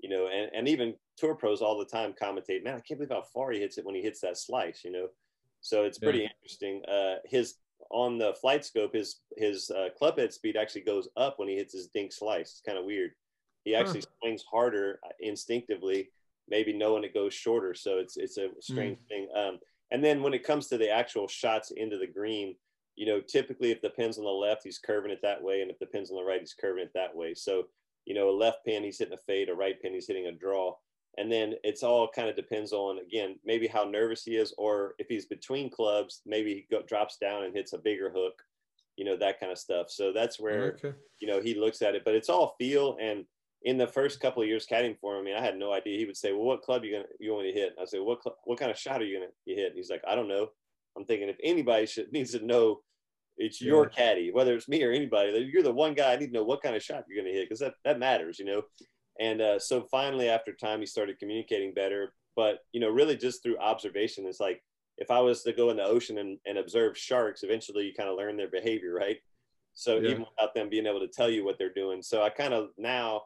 you 0.00 0.10
know, 0.10 0.28
and, 0.28 0.50
and 0.54 0.68
even 0.68 0.94
tour 1.16 1.34
pros 1.34 1.62
all 1.62 1.78
the 1.78 1.84
time 1.84 2.14
commentate, 2.20 2.64
man, 2.64 2.74
I 2.74 2.80
can't 2.80 3.00
believe 3.00 3.10
how 3.10 3.24
far 3.32 3.50
he 3.50 3.60
hits 3.60 3.78
it 3.78 3.84
when 3.84 3.94
he 3.94 4.02
hits 4.02 4.20
that 4.20 4.36
slice, 4.36 4.82
you 4.84 4.92
know? 4.92 5.08
So 5.62 5.84
it's 5.84 5.98
pretty 5.98 6.20
yeah. 6.20 6.28
interesting. 6.36 6.82
Uh, 6.86 7.16
his, 7.24 7.54
on 7.90 8.18
the 8.18 8.34
flight 8.40 8.64
scope, 8.64 8.94
his, 8.94 9.20
his 9.36 9.70
uh, 9.70 9.88
club 9.96 10.18
head 10.18 10.32
speed 10.32 10.56
actually 10.56 10.82
goes 10.82 11.08
up 11.16 11.38
when 11.38 11.48
he 11.48 11.56
hits 11.56 11.74
his 11.74 11.88
dink 11.88 12.12
slice. 12.12 12.52
It's 12.52 12.62
kind 12.64 12.78
of 12.78 12.84
weird. 12.84 13.12
He 13.64 13.74
actually 13.74 14.00
huh. 14.00 14.06
swings 14.20 14.44
harder 14.50 15.00
uh, 15.04 15.10
instinctively, 15.20 16.10
maybe 16.48 16.72
knowing 16.72 17.04
it 17.04 17.14
goes 17.14 17.34
shorter. 17.34 17.74
So 17.74 17.98
it's, 17.98 18.16
it's 18.16 18.38
a 18.38 18.48
strange 18.60 18.98
mm. 18.98 19.08
thing. 19.08 19.28
Um, 19.36 19.58
and 19.90 20.04
then 20.04 20.22
when 20.22 20.34
it 20.34 20.44
comes 20.44 20.68
to 20.68 20.78
the 20.78 20.90
actual 20.90 21.28
shots 21.28 21.72
into 21.76 21.98
the 21.98 22.06
green, 22.06 22.54
you 22.96 23.06
know, 23.06 23.20
typically 23.20 23.70
if 23.70 23.82
the 23.82 23.90
pin's 23.90 24.18
on 24.18 24.24
the 24.24 24.30
left, 24.30 24.62
he's 24.64 24.78
curving 24.78 25.10
it 25.10 25.20
that 25.22 25.42
way. 25.42 25.62
And 25.62 25.70
if 25.70 25.78
the 25.78 25.86
pin's 25.86 26.10
on 26.10 26.16
the 26.16 26.24
right, 26.24 26.40
he's 26.40 26.54
curving 26.58 26.84
it 26.84 26.92
that 26.94 27.14
way. 27.14 27.34
So 27.34 27.66
you 28.06 28.14
know, 28.14 28.30
a 28.30 28.38
left 28.38 28.64
pin, 28.64 28.84
he's 28.84 28.98
hitting 28.98 29.14
a 29.14 29.18
fade, 29.18 29.50
a 29.50 29.54
right 29.54 29.80
pin, 29.82 29.92
he's 29.92 30.06
hitting 30.06 30.26
a 30.26 30.32
draw. 30.32 30.74
And 31.18 31.32
then 31.32 31.54
it's 31.64 31.82
all 31.82 32.08
kind 32.14 32.28
of 32.28 32.36
depends 32.36 32.72
on, 32.72 32.98
again, 32.98 33.36
maybe 33.44 33.66
how 33.66 33.84
nervous 33.84 34.24
he 34.24 34.36
is, 34.36 34.54
or 34.58 34.94
if 34.98 35.06
he's 35.08 35.26
between 35.26 35.70
clubs, 35.70 36.20
maybe 36.26 36.54
he 36.54 36.66
go, 36.70 36.82
drops 36.82 37.16
down 37.16 37.44
and 37.44 37.54
hits 37.54 37.72
a 37.72 37.78
bigger 37.78 38.10
hook, 38.14 38.34
you 38.96 39.04
know, 39.04 39.16
that 39.16 39.40
kind 39.40 39.50
of 39.50 39.58
stuff. 39.58 39.86
So 39.90 40.12
that's 40.12 40.38
where, 40.38 40.74
okay. 40.74 40.92
you 41.20 41.26
know, 41.26 41.40
he 41.40 41.54
looks 41.54 41.80
at 41.80 41.94
it, 41.94 42.02
but 42.04 42.14
it's 42.14 42.28
all 42.28 42.54
feel. 42.58 42.98
And 43.00 43.24
in 43.62 43.78
the 43.78 43.86
first 43.86 44.20
couple 44.20 44.42
of 44.42 44.48
years 44.48 44.66
caddying 44.70 44.98
for 45.00 45.14
him, 45.14 45.22
I 45.22 45.24
mean, 45.24 45.36
I 45.36 45.40
had 45.40 45.58
no 45.58 45.72
idea. 45.72 45.98
He 45.98 46.04
would 46.04 46.16
say, 46.16 46.32
well, 46.32 46.44
what 46.44 46.62
club 46.62 46.84
you 46.84 46.92
going 46.92 47.04
to, 47.04 47.08
you 47.18 47.32
want 47.32 47.46
to 47.46 47.52
hit? 47.52 47.74
I 47.80 47.86
say, 47.86 47.98
what, 47.98 48.22
cl- 48.22 48.36
what 48.44 48.58
kind 48.58 48.70
of 48.70 48.78
shot 48.78 49.00
are 49.00 49.04
you 49.04 49.18
going 49.18 49.30
to 49.30 49.54
hit? 49.54 49.68
And 49.68 49.76
he's 49.76 49.90
like, 49.90 50.02
I 50.06 50.14
don't 50.14 50.28
know. 50.28 50.48
I'm 50.96 51.04
thinking 51.04 51.28
if 51.28 51.36
anybody 51.42 51.86
should 51.86 52.12
needs 52.12 52.32
to 52.32 52.44
know 52.44 52.80
it's 53.38 53.60
your 53.60 53.84
yeah. 53.84 53.96
caddy, 53.96 54.30
whether 54.32 54.54
it's 54.54 54.68
me 54.68 54.82
or 54.82 54.92
anybody. 54.92 55.48
You're 55.52 55.62
the 55.62 55.72
one 55.72 55.94
guy 55.94 56.12
I 56.12 56.16
need 56.16 56.28
to 56.28 56.32
know 56.32 56.44
what 56.44 56.62
kind 56.62 56.76
of 56.76 56.82
shot 56.82 57.04
you're 57.08 57.22
going 57.22 57.32
to 57.32 57.38
hit 57.38 57.48
because 57.48 57.60
that, 57.60 57.74
that 57.84 57.98
matters, 57.98 58.38
you 58.38 58.44
know. 58.44 58.62
And 59.20 59.40
uh, 59.40 59.58
so 59.58 59.82
finally, 59.90 60.28
after 60.28 60.52
time, 60.52 60.80
he 60.80 60.86
started 60.86 61.18
communicating 61.18 61.74
better. 61.74 62.12
But 62.34 62.60
you 62.72 62.80
know, 62.80 62.90
really 62.90 63.16
just 63.16 63.42
through 63.42 63.58
observation, 63.58 64.26
it's 64.26 64.40
like 64.40 64.62
if 64.98 65.10
I 65.10 65.20
was 65.20 65.42
to 65.42 65.52
go 65.52 65.70
in 65.70 65.76
the 65.76 65.84
ocean 65.84 66.18
and, 66.18 66.38
and 66.46 66.58
observe 66.58 66.96
sharks, 66.96 67.42
eventually 67.42 67.84
you 67.84 67.94
kind 67.94 68.08
of 68.08 68.16
learn 68.16 68.36
their 68.36 68.50
behavior, 68.50 68.94
right? 68.94 69.16
So 69.74 69.96
yeah. 69.96 70.10
even 70.10 70.26
without 70.30 70.54
them 70.54 70.70
being 70.70 70.86
able 70.86 71.00
to 71.00 71.08
tell 71.08 71.28
you 71.28 71.44
what 71.44 71.58
they're 71.58 71.72
doing, 71.72 72.02
so 72.02 72.22
I 72.22 72.30
kind 72.30 72.54
of 72.54 72.70
now 72.78 73.22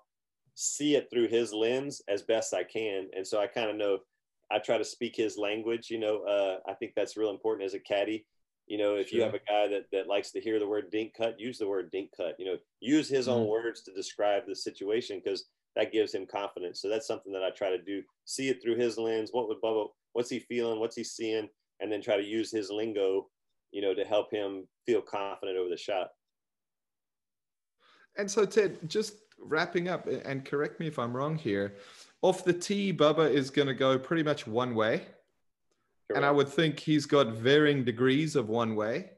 see 0.55 0.97
it 0.97 1.09
through 1.11 1.29
his 1.29 1.53
lens 1.53 2.03
as 2.09 2.23
best 2.23 2.53
I 2.53 2.65
can. 2.65 3.09
And 3.17 3.27
so 3.27 3.41
I 3.41 3.47
kind 3.47 3.71
of 3.71 3.77
know 3.77 3.99
I 4.51 4.59
try 4.59 4.79
to 4.79 4.85
speak 4.85 5.17
his 5.17 5.39
language. 5.39 5.91
You 5.91 5.99
know, 5.99 6.25
uh, 6.25 6.59
I 6.69 6.75
think 6.75 6.93
that's 6.95 7.17
real 7.17 7.31
important 7.31 7.67
as 7.67 7.75
a 7.75 7.81
caddy. 7.81 8.27
You 8.67 8.79
know, 8.79 8.97
if 8.97 9.09
sure. 9.09 9.19
you 9.19 9.25
have 9.25 9.35
a 9.35 9.39
guy 9.39 9.69
that, 9.69 9.87
that 9.93 10.07
likes 10.07 10.33
to 10.33 10.41
hear 10.41 10.59
the 10.59 10.69
word 10.69 10.91
dink 10.91 11.15
cut, 11.17 11.41
use 11.41 11.59
the 11.59 11.69
word 11.69 11.91
dink 11.91 12.11
cut. 12.17 12.35
You 12.39 12.47
know, 12.47 12.57
use 12.81 13.09
his 13.09 13.27
mm-hmm. 13.27 13.41
own 13.41 13.49
words 13.49 13.83
to 13.83 13.93
describe 13.93 14.43
the 14.47 14.55
situation 14.55 15.21
because 15.23 15.47
that 15.77 15.93
gives 15.93 16.15
him 16.15 16.27
confidence. 16.27 16.81
So 16.81 16.89
that's 16.89 17.07
something 17.07 17.33
that 17.33 17.43
I 17.43 17.51
try 17.51 17.71
to 17.71 17.83
do. 17.83 18.03
See 18.25 18.49
it 18.49 18.63
through 18.63 18.77
his 18.77 18.99
lens. 18.99 19.31
What 19.33 19.49
would 19.49 19.61
Bubba? 19.63 19.89
What's 20.13 20.31
he 20.31 20.41
feeling? 20.41 20.81
What's 20.81 20.97
he 20.97 21.05
seeing? 21.05 21.49
And 21.81 21.91
then 21.91 22.03
try 22.03 22.17
to 22.17 22.25
use 22.25 22.51
his 22.51 22.71
lingo, 22.71 23.29
you 23.71 23.81
know, 23.81 23.95
to 23.95 24.05
help 24.05 24.33
him 24.33 24.67
feel 24.87 25.01
confident 25.01 25.57
over 25.57 25.71
the 25.71 25.77
shot. 25.77 26.09
And 28.17 28.31
so, 28.31 28.45
Ted, 28.45 28.79
just 28.89 29.15
wrapping 29.39 29.89
up, 29.89 30.07
and 30.07 30.45
correct 30.45 30.81
me 30.81 30.87
if 30.87 30.99
I'm 30.99 31.17
wrong 31.17 31.37
here. 31.37 31.77
Off 32.23 32.45
the 32.45 32.53
tee, 32.53 32.93
Bubba 32.93 33.31
is 33.33 33.49
going 33.49 33.69
to 33.69 33.75
go 33.75 33.99
pretty 33.99 34.23
much 34.23 34.47
one 34.47 34.75
way. 34.75 34.99
Correct. 34.99 36.17
And 36.17 36.25
I 36.25 36.31
would 36.31 36.49
think 36.49 36.79
he's 36.79 37.07
got 37.07 37.29
varying 37.29 37.85
degrees 37.85 38.37
of 38.37 38.49
one 38.49 38.75
way. 38.75 39.11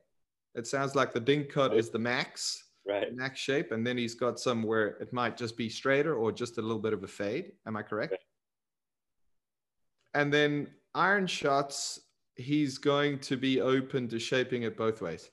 It 0.54 0.66
sounds 0.66 0.94
like 0.94 1.12
the 1.12 1.20
dink 1.20 1.48
cut 1.48 1.74
is 1.74 1.88
the 1.90 1.98
max, 1.98 2.62
right? 2.86 3.14
Max 3.14 3.40
shape, 3.40 3.72
and 3.72 3.86
then 3.86 3.96
he's 3.96 4.14
got 4.14 4.40
some 4.40 4.62
where 4.62 4.98
it 5.00 5.12
might 5.12 5.36
just 5.36 5.56
be 5.56 5.68
straighter 5.68 6.16
or 6.16 6.32
just 6.32 6.58
a 6.58 6.62
little 6.62 6.78
bit 6.78 6.92
of 6.92 7.02
a 7.04 7.08
fade. 7.08 7.52
Am 7.66 7.76
I 7.76 7.82
correct? 7.82 8.12
Right. 8.12 8.20
And 10.14 10.32
then 10.32 10.68
iron 10.94 11.26
shots, 11.26 12.00
he's 12.36 12.78
going 12.78 13.18
to 13.20 13.36
be 13.36 13.60
open 13.60 14.08
to 14.08 14.18
shaping 14.18 14.62
it 14.62 14.76
both 14.76 15.00
ways. 15.00 15.30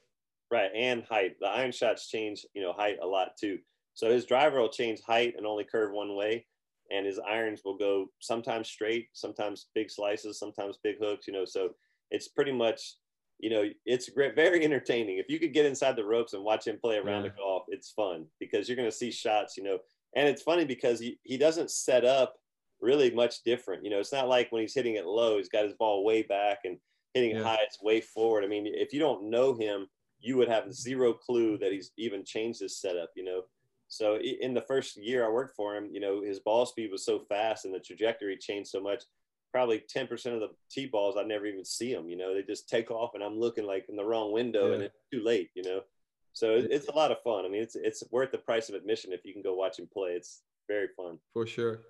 Right, 0.51 0.71
and 0.75 1.03
height. 1.03 1.35
The 1.39 1.47
iron 1.47 1.71
shots 1.71 2.09
change, 2.09 2.45
you 2.53 2.62
know, 2.62 2.73
height 2.73 2.97
a 3.03 3.05
lot 3.05 3.38
too. 3.39 3.59
So 3.93 4.09
his 4.09 4.25
driver 4.25 4.59
will 4.62 4.69
change 4.69 5.01
height 5.05 5.33
and 5.38 5.45
only 5.45 5.65
curve 5.65 5.91
one 5.91 6.15
way, 6.15 6.47
and 6.89 7.05
his 7.05 7.19
irons 7.19 7.62
will 7.65 7.77
go 7.77 8.07
sometimes 8.19 8.69
straight, 8.69 9.09
sometimes 9.13 9.67
big 9.75 9.91
slices, 9.91 10.39
sometimes 10.39 10.79
big 10.83 10.95
hooks. 10.99 11.27
You 11.27 11.33
know, 11.33 11.45
so 11.45 11.71
it's 12.09 12.29
pretty 12.29 12.53
much, 12.53 12.95
you 13.39 13.49
know, 13.49 13.63
it's 13.86 14.10
great, 14.10 14.36
very 14.36 14.63
entertaining. 14.63 15.17
If 15.17 15.30
you 15.30 15.39
could 15.39 15.54
get 15.54 15.65
inside 15.65 15.95
the 15.95 16.06
ropes 16.06 16.34
and 16.34 16.43
watch 16.43 16.67
him 16.67 16.80
play 16.80 16.97
around 16.97 17.23
yeah. 17.23 17.30
the 17.30 17.36
golf, 17.38 17.63
it's 17.69 17.91
fun 17.91 18.25
because 18.39 18.67
you're 18.67 18.75
going 18.75 18.89
to 18.89 18.95
see 18.95 19.12
shots. 19.12 19.58
You 19.58 19.63
know, 19.63 19.80
and 20.15 20.28
it's 20.28 20.41
funny 20.41 20.65
because 20.65 20.99
he 20.99 21.19
he 21.23 21.38
doesn't 21.38 21.71
set 21.71 22.06
up 22.06 22.36
really 22.82 23.12
much 23.12 23.43
different. 23.43 23.84
You 23.84 23.91
know, 23.91 23.99
it's 23.99 24.13
not 24.13 24.30
like 24.30 24.52
when 24.52 24.62
he's 24.62 24.75
hitting 24.75 24.95
it 24.95 25.06
low, 25.06 25.38
he's 25.38 25.49
got 25.49 25.65
his 25.65 25.73
ball 25.73 26.04
way 26.04 26.23
back 26.23 26.60
and 26.65 26.78
hitting 27.13 27.36
yeah. 27.36 27.43
high, 27.43 27.60
it's 27.62 27.82
way 27.82 28.02
forward. 28.02 28.43
I 28.43 28.47
mean, 28.47 28.67
if 28.67 28.93
you 28.93 28.99
don't 28.99 29.30
know 29.30 29.54
him 29.54 29.88
you 30.21 30.38
would 30.38 30.49
have 30.49 30.73
zero 30.73 31.13
clue 31.13 31.58
that 31.58 31.71
he's 31.71 31.91
even 31.97 32.23
changed 32.25 32.62
his 32.62 32.78
setup, 32.78 33.10
you 33.15 33.23
know. 33.23 33.43
So 33.88 34.19
in 34.19 34.54
the 34.54 34.62
first 34.62 34.97
year 34.97 35.25
I 35.25 35.30
worked 35.30 35.56
for 35.56 35.75
him, 35.75 35.89
you 35.91 35.99
know, 35.99 36.21
his 36.21 36.39
ball 36.39 36.65
speed 36.65 36.91
was 36.91 37.06
so 37.06 37.19
fast 37.28 37.65
and 37.65 37.73
the 37.73 37.80
trajectory 37.80 38.38
changed 38.38 38.69
so 38.69 38.82
much. 38.82 39.04
Probably 39.51 39.83
10% 39.93 40.12
of 40.33 40.39
the 40.39 40.49
tee 40.69 40.85
balls, 40.85 41.15
I 41.17 41.23
never 41.23 41.45
even 41.45 41.65
see 41.65 41.93
them, 41.93 42.09
you 42.09 42.17
know, 42.17 42.33
they 42.33 42.43
just 42.43 42.69
take 42.69 42.91
off 42.91 43.15
and 43.15 43.23
I'm 43.23 43.39
looking 43.39 43.65
like 43.65 43.85
in 43.89 43.95
the 43.95 44.05
wrong 44.05 44.31
window 44.31 44.67
yeah. 44.67 44.73
and 44.75 44.83
it's 44.83 44.99
too 45.12 45.23
late, 45.23 45.49
you 45.55 45.63
know. 45.63 45.81
So 46.33 46.55
it's 46.69 46.88
a 46.88 46.95
lot 46.95 47.12
of 47.12 47.21
fun. 47.23 47.45
I 47.45 47.49
mean, 47.49 47.62
it's 47.62 47.75
it's 47.75 48.03
worth 48.12 48.31
the 48.31 48.38
price 48.38 48.69
of 48.69 48.75
admission 48.75 49.12
if 49.12 49.25
you 49.25 49.33
can 49.33 49.41
go 49.41 49.55
watch 49.55 49.79
him 49.79 49.89
play. 49.91 50.12
It's 50.12 50.43
very 50.67 50.88
fun. 50.95 51.17
For 51.33 51.47
sure. 51.47 51.81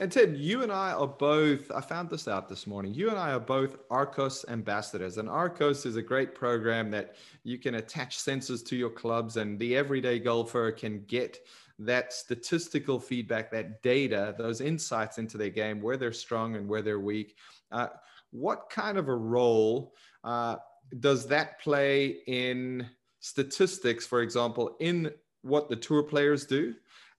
And 0.00 0.10
Ted, 0.10 0.36
you 0.36 0.62
and 0.64 0.72
I 0.72 0.92
are 0.92 1.06
both, 1.06 1.70
I 1.70 1.80
found 1.80 2.10
this 2.10 2.26
out 2.26 2.48
this 2.48 2.66
morning. 2.66 2.92
You 2.92 3.10
and 3.10 3.18
I 3.18 3.32
are 3.32 3.40
both 3.40 3.76
Arccos 3.90 4.44
ambassadors. 4.48 5.18
And 5.18 5.28
Arccos 5.28 5.86
is 5.86 5.96
a 5.96 6.02
great 6.02 6.34
program 6.34 6.90
that 6.90 7.14
you 7.44 7.58
can 7.58 7.76
attach 7.76 8.18
sensors 8.18 8.66
to 8.66 8.76
your 8.76 8.90
clubs, 8.90 9.36
and 9.36 9.58
the 9.58 9.76
everyday 9.76 10.18
golfer 10.18 10.72
can 10.72 11.04
get 11.06 11.38
that 11.78 12.12
statistical 12.12 13.00
feedback, 13.00 13.50
that 13.50 13.82
data, 13.82 14.34
those 14.38 14.60
insights 14.60 15.18
into 15.18 15.36
their 15.36 15.50
game, 15.50 15.80
where 15.80 15.96
they're 15.96 16.12
strong 16.12 16.56
and 16.56 16.68
where 16.68 16.82
they're 16.82 17.00
weak. 17.00 17.36
Uh, 17.72 17.88
what 18.30 18.70
kind 18.70 18.98
of 18.98 19.08
a 19.08 19.14
role 19.14 19.94
uh, 20.22 20.56
does 21.00 21.26
that 21.26 21.60
play 21.60 22.18
in 22.26 22.86
statistics, 23.20 24.06
for 24.06 24.22
example, 24.22 24.76
in 24.80 25.10
what 25.42 25.68
the 25.68 25.76
tour 25.76 26.02
players 26.02 26.46
do? 26.46 26.74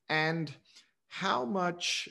And 0.09 0.53
how 1.07 1.45
much 1.45 2.09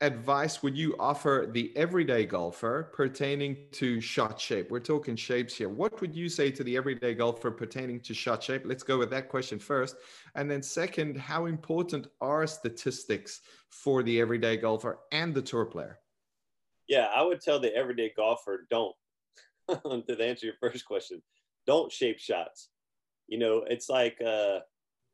advice 0.00 0.62
would 0.62 0.76
you 0.76 0.96
offer 0.98 1.48
the 1.52 1.76
everyday 1.76 2.24
golfer 2.24 2.90
pertaining 2.94 3.56
to 3.72 4.00
shot 4.00 4.40
shape? 4.40 4.70
We're 4.70 4.80
talking 4.80 5.14
shapes 5.14 5.54
here. 5.54 5.68
What 5.68 6.00
would 6.00 6.14
you 6.14 6.28
say 6.28 6.50
to 6.52 6.64
the 6.64 6.76
everyday 6.76 7.14
golfer 7.14 7.50
pertaining 7.50 8.00
to 8.00 8.14
shot 8.14 8.42
shape? 8.42 8.62
Let's 8.64 8.82
go 8.82 8.98
with 8.98 9.10
that 9.10 9.28
question 9.28 9.58
first. 9.58 9.96
And 10.34 10.50
then, 10.50 10.62
second, 10.62 11.16
how 11.18 11.46
important 11.46 12.06
are 12.20 12.46
statistics 12.46 13.42
for 13.68 14.02
the 14.02 14.20
everyday 14.20 14.56
golfer 14.56 15.00
and 15.12 15.34
the 15.34 15.42
tour 15.42 15.66
player? 15.66 15.98
Yeah, 16.88 17.08
I 17.14 17.22
would 17.22 17.40
tell 17.40 17.60
the 17.60 17.74
everyday 17.74 18.12
golfer 18.16 18.66
don't, 18.70 18.94
to 19.68 20.16
answer 20.20 20.46
your 20.46 20.56
first 20.60 20.84
question, 20.86 21.22
don't 21.66 21.92
shape 21.92 22.18
shots. 22.18 22.70
You 23.28 23.38
know, 23.38 23.64
it's 23.68 23.88
like, 23.88 24.18
uh, 24.26 24.60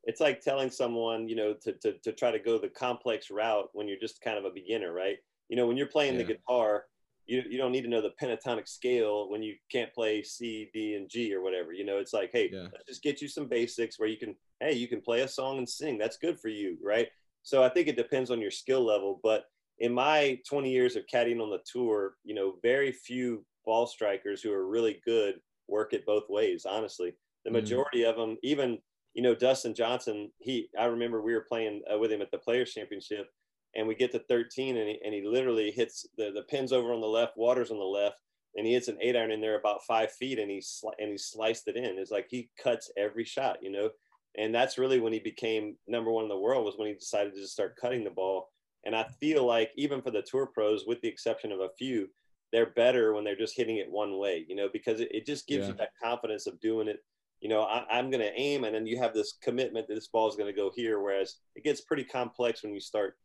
it's 0.06 0.20
like 0.20 0.40
telling 0.40 0.70
someone, 0.70 1.28
you 1.28 1.36
know, 1.36 1.54
to, 1.62 1.72
to, 1.72 1.94
to 1.98 2.12
try 2.12 2.30
to 2.30 2.38
go 2.38 2.58
the 2.58 2.68
complex 2.68 3.30
route 3.30 3.68
when 3.72 3.88
you're 3.88 3.98
just 3.98 4.20
kind 4.20 4.38
of 4.38 4.44
a 4.44 4.50
beginner, 4.50 4.92
right? 4.92 5.16
You 5.48 5.56
know, 5.56 5.66
when 5.66 5.76
you're 5.76 5.88
playing 5.88 6.14
yeah. 6.14 6.18
the 6.18 6.34
guitar, 6.34 6.84
you, 7.26 7.42
you 7.48 7.58
don't 7.58 7.72
need 7.72 7.82
to 7.82 7.88
know 7.88 8.00
the 8.00 8.14
pentatonic 8.22 8.68
scale 8.68 9.28
when 9.28 9.42
you 9.42 9.54
can't 9.70 9.92
play 9.92 10.22
C, 10.22 10.70
D, 10.72 10.94
and 10.94 11.08
G 11.08 11.34
or 11.34 11.42
whatever. 11.42 11.72
You 11.72 11.84
know, 11.84 11.98
it's 11.98 12.12
like, 12.12 12.30
hey, 12.32 12.48
yeah. 12.52 12.68
let's 12.72 12.86
just 12.86 13.02
get 13.02 13.20
you 13.20 13.26
some 13.26 13.48
basics 13.48 13.98
where 13.98 14.08
you 14.08 14.16
can, 14.16 14.36
hey, 14.60 14.74
you 14.74 14.86
can 14.86 15.00
play 15.00 15.22
a 15.22 15.28
song 15.28 15.58
and 15.58 15.68
sing. 15.68 15.98
That's 15.98 16.18
good 16.18 16.38
for 16.38 16.48
you, 16.48 16.78
right? 16.82 17.08
So 17.42 17.64
I 17.64 17.68
think 17.68 17.88
it 17.88 17.96
depends 17.96 18.30
on 18.30 18.40
your 18.40 18.52
skill 18.52 18.84
level. 18.84 19.18
But 19.24 19.44
in 19.80 19.92
my 19.92 20.38
20 20.48 20.70
years 20.70 20.94
of 20.94 21.04
caddying 21.12 21.42
on 21.42 21.50
the 21.50 21.60
tour, 21.70 22.14
you 22.24 22.34
know, 22.34 22.54
very 22.62 22.92
few 22.92 23.44
ball 23.64 23.88
strikers 23.88 24.40
who 24.40 24.52
are 24.52 24.68
really 24.68 25.00
good 25.04 25.40
work 25.68 25.92
it 25.92 26.06
both 26.06 26.28
ways, 26.28 26.64
honestly. 26.64 27.12
The 27.44 27.50
mm. 27.50 27.54
majority 27.54 28.02
mm. 28.02 28.10
of 28.10 28.16
them, 28.16 28.36
even 28.44 28.78
you 29.16 29.22
know, 29.22 29.34
Dustin 29.34 29.74
Johnson, 29.74 30.30
he, 30.38 30.68
I 30.78 30.84
remember 30.84 31.22
we 31.22 31.32
were 31.32 31.46
playing 31.48 31.80
uh, 31.92 31.98
with 31.98 32.12
him 32.12 32.20
at 32.20 32.30
the 32.30 32.36
Players 32.36 32.74
Championship, 32.74 33.30
and 33.74 33.88
we 33.88 33.94
get 33.94 34.12
to 34.12 34.18
13, 34.18 34.76
and 34.76 34.88
he, 34.90 35.00
and 35.02 35.14
he 35.14 35.26
literally 35.26 35.70
hits 35.70 36.04
the, 36.18 36.30
the 36.32 36.42
pins 36.42 36.70
over 36.70 36.92
on 36.92 37.00
the 37.00 37.06
left, 37.06 37.32
waters 37.34 37.70
on 37.70 37.78
the 37.78 37.84
left, 37.84 38.16
and 38.56 38.66
he 38.66 38.74
hits 38.74 38.88
an 38.88 38.98
eight 39.00 39.16
iron 39.16 39.30
in 39.30 39.40
there 39.40 39.58
about 39.58 39.82
five 39.88 40.12
feet, 40.12 40.38
and 40.38 40.50
he 40.50 40.58
sli- 40.58 40.92
and 40.98 41.10
he 41.10 41.16
sliced 41.16 41.66
it 41.66 41.78
in. 41.78 41.98
It's 41.98 42.10
like 42.10 42.26
he 42.28 42.50
cuts 42.62 42.90
every 42.98 43.24
shot, 43.24 43.56
you 43.62 43.72
know, 43.72 43.88
and 44.36 44.54
that's 44.54 44.76
really 44.76 45.00
when 45.00 45.14
he 45.14 45.18
became 45.18 45.76
number 45.88 46.10
one 46.10 46.24
in 46.24 46.28
the 46.28 46.38
world 46.38 46.66
was 46.66 46.74
when 46.76 46.88
he 46.88 46.94
decided 46.94 47.34
to 47.34 47.40
just 47.40 47.54
start 47.54 47.76
cutting 47.80 48.04
the 48.04 48.10
ball. 48.10 48.50
And 48.84 48.94
I 48.94 49.06
feel 49.18 49.46
like 49.46 49.70
even 49.76 50.02
for 50.02 50.10
the 50.10 50.22
tour 50.22 50.46
pros, 50.46 50.84
with 50.86 51.00
the 51.00 51.08
exception 51.08 51.52
of 51.52 51.60
a 51.60 51.70
few, 51.78 52.08
they're 52.52 52.70
better 52.76 53.14
when 53.14 53.24
they're 53.24 53.34
just 53.34 53.56
hitting 53.56 53.78
it 53.78 53.90
one 53.90 54.18
way, 54.18 54.44
you 54.46 54.54
know, 54.54 54.68
because 54.70 55.00
it, 55.00 55.08
it 55.10 55.24
just 55.24 55.46
gives 55.46 55.62
yeah. 55.62 55.72
you 55.72 55.78
that 55.78 55.90
confidence 56.02 56.46
of 56.46 56.60
doing 56.60 56.86
it 56.86 56.98
you 57.46 57.52
know, 57.52 57.62
I, 57.62 58.00
am 58.00 58.10
going 58.10 58.24
to 58.24 58.32
aim, 58.34 58.64
and 58.64 58.74
then 58.74 58.88
you 58.88 58.98
have 58.98 59.14
this 59.14 59.34
commitment 59.40 59.86
that 59.86 59.94
this 59.94 60.08
ball 60.08 60.28
is 60.28 60.34
going 60.34 60.52
to 60.52 60.60
go 60.60 60.72
here. 60.74 61.00
Whereas 61.00 61.36
it 61.54 61.62
gets 61.62 61.80
pretty 61.80 62.02
complex 62.02 62.64
when 62.64 62.74
you 62.74 62.80
start, 62.80 63.16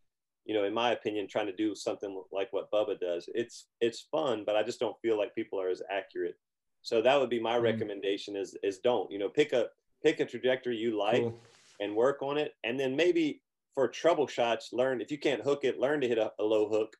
you 0.45 0.53
know, 0.53 0.63
in 0.63 0.75
my 0.75 0.91
opinion, 0.91 1.27
trying 1.27 1.47
to 1.47 1.55
do 1.55 1.73
something 1.73 2.21
like 2.31 2.53
what 2.53 2.69
Bubba 2.69 2.99
does. 2.99 3.27
It's 3.33 3.65
it's 3.79 4.05
fun, 4.11 4.43
but 4.45 4.55
I 4.55 4.61
just 4.61 4.79
don't 4.79 4.95
feel 5.01 5.17
like 5.17 5.33
people 5.33 5.59
are 5.59 5.69
as 5.69 5.81
accurate. 5.89 6.35
So 6.83 7.01
that 7.01 7.19
would 7.19 7.31
be 7.31 7.39
my 7.39 7.57
mm 7.57 7.63
recommendation: 7.63 8.35
is 8.35 8.55
is 8.61 8.77
don't 8.77 9.11
you 9.11 9.17
know 9.17 9.27
pick 9.27 9.53
a 9.53 9.69
pick 10.03 10.19
a 10.19 10.25
trajectory 10.25 10.77
you 10.77 10.99
like 10.99 11.23
cool. 11.23 11.39
and 11.79 11.95
work 11.95 12.21
on 12.21 12.37
it, 12.37 12.53
and 12.63 12.79
then 12.79 12.95
maybe 12.95 13.41
for 13.73 13.87
trouble 13.87 14.27
shots, 14.27 14.69
learn 14.71 15.01
if 15.01 15.09
you 15.09 15.17
can't 15.17 15.41
hook 15.41 15.61
it, 15.63 15.79
learn 15.79 15.99
to 15.99 16.07
hit 16.07 16.19
a, 16.19 16.31
a 16.37 16.43
low 16.43 16.69
hook. 16.69 16.95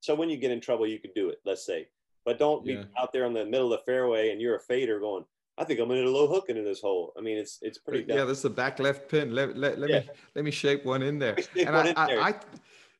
So 0.00 0.14
when 0.14 0.30
you 0.30 0.38
get 0.38 0.50
in 0.50 0.62
trouble, 0.62 0.86
you 0.86 0.98
can 0.98 1.10
do 1.14 1.28
it. 1.28 1.36
Let's 1.44 1.66
say, 1.66 1.88
but 2.24 2.38
don't 2.38 2.64
yeah. 2.64 2.76
be 2.76 2.88
out 2.98 3.12
there 3.12 3.26
on 3.26 3.34
the 3.34 3.44
middle 3.44 3.74
of 3.74 3.78
the 3.80 3.84
fairway 3.84 4.30
and 4.30 4.40
you're 4.40 4.56
a 4.56 4.60
fader 4.60 4.98
going 4.98 5.26
I 5.58 5.64
think 5.64 5.80
I'm 5.80 5.88
gonna 5.88 6.02
a 6.02 6.08
low 6.08 6.26
hook 6.26 6.46
into 6.48 6.62
this 6.62 6.80
hole. 6.80 7.12
I 7.16 7.20
mean, 7.20 7.36
it's 7.36 7.58
it's 7.62 7.78
pretty. 7.78 8.04
Yeah, 8.08 8.24
this 8.24 8.38
is 8.38 8.44
a 8.46 8.50
back 8.50 8.78
left 8.78 9.08
pin. 9.08 9.34
Let, 9.34 9.56
let, 9.56 9.78
let 9.78 9.90
yeah. 9.90 10.00
me 10.00 10.08
let 10.34 10.44
me 10.44 10.50
shape 10.50 10.84
one 10.84 11.02
in 11.02 11.18
there. 11.18 11.36
and 11.58 11.76
I, 11.76 11.92
I, 11.96 12.28
I, 12.28 12.34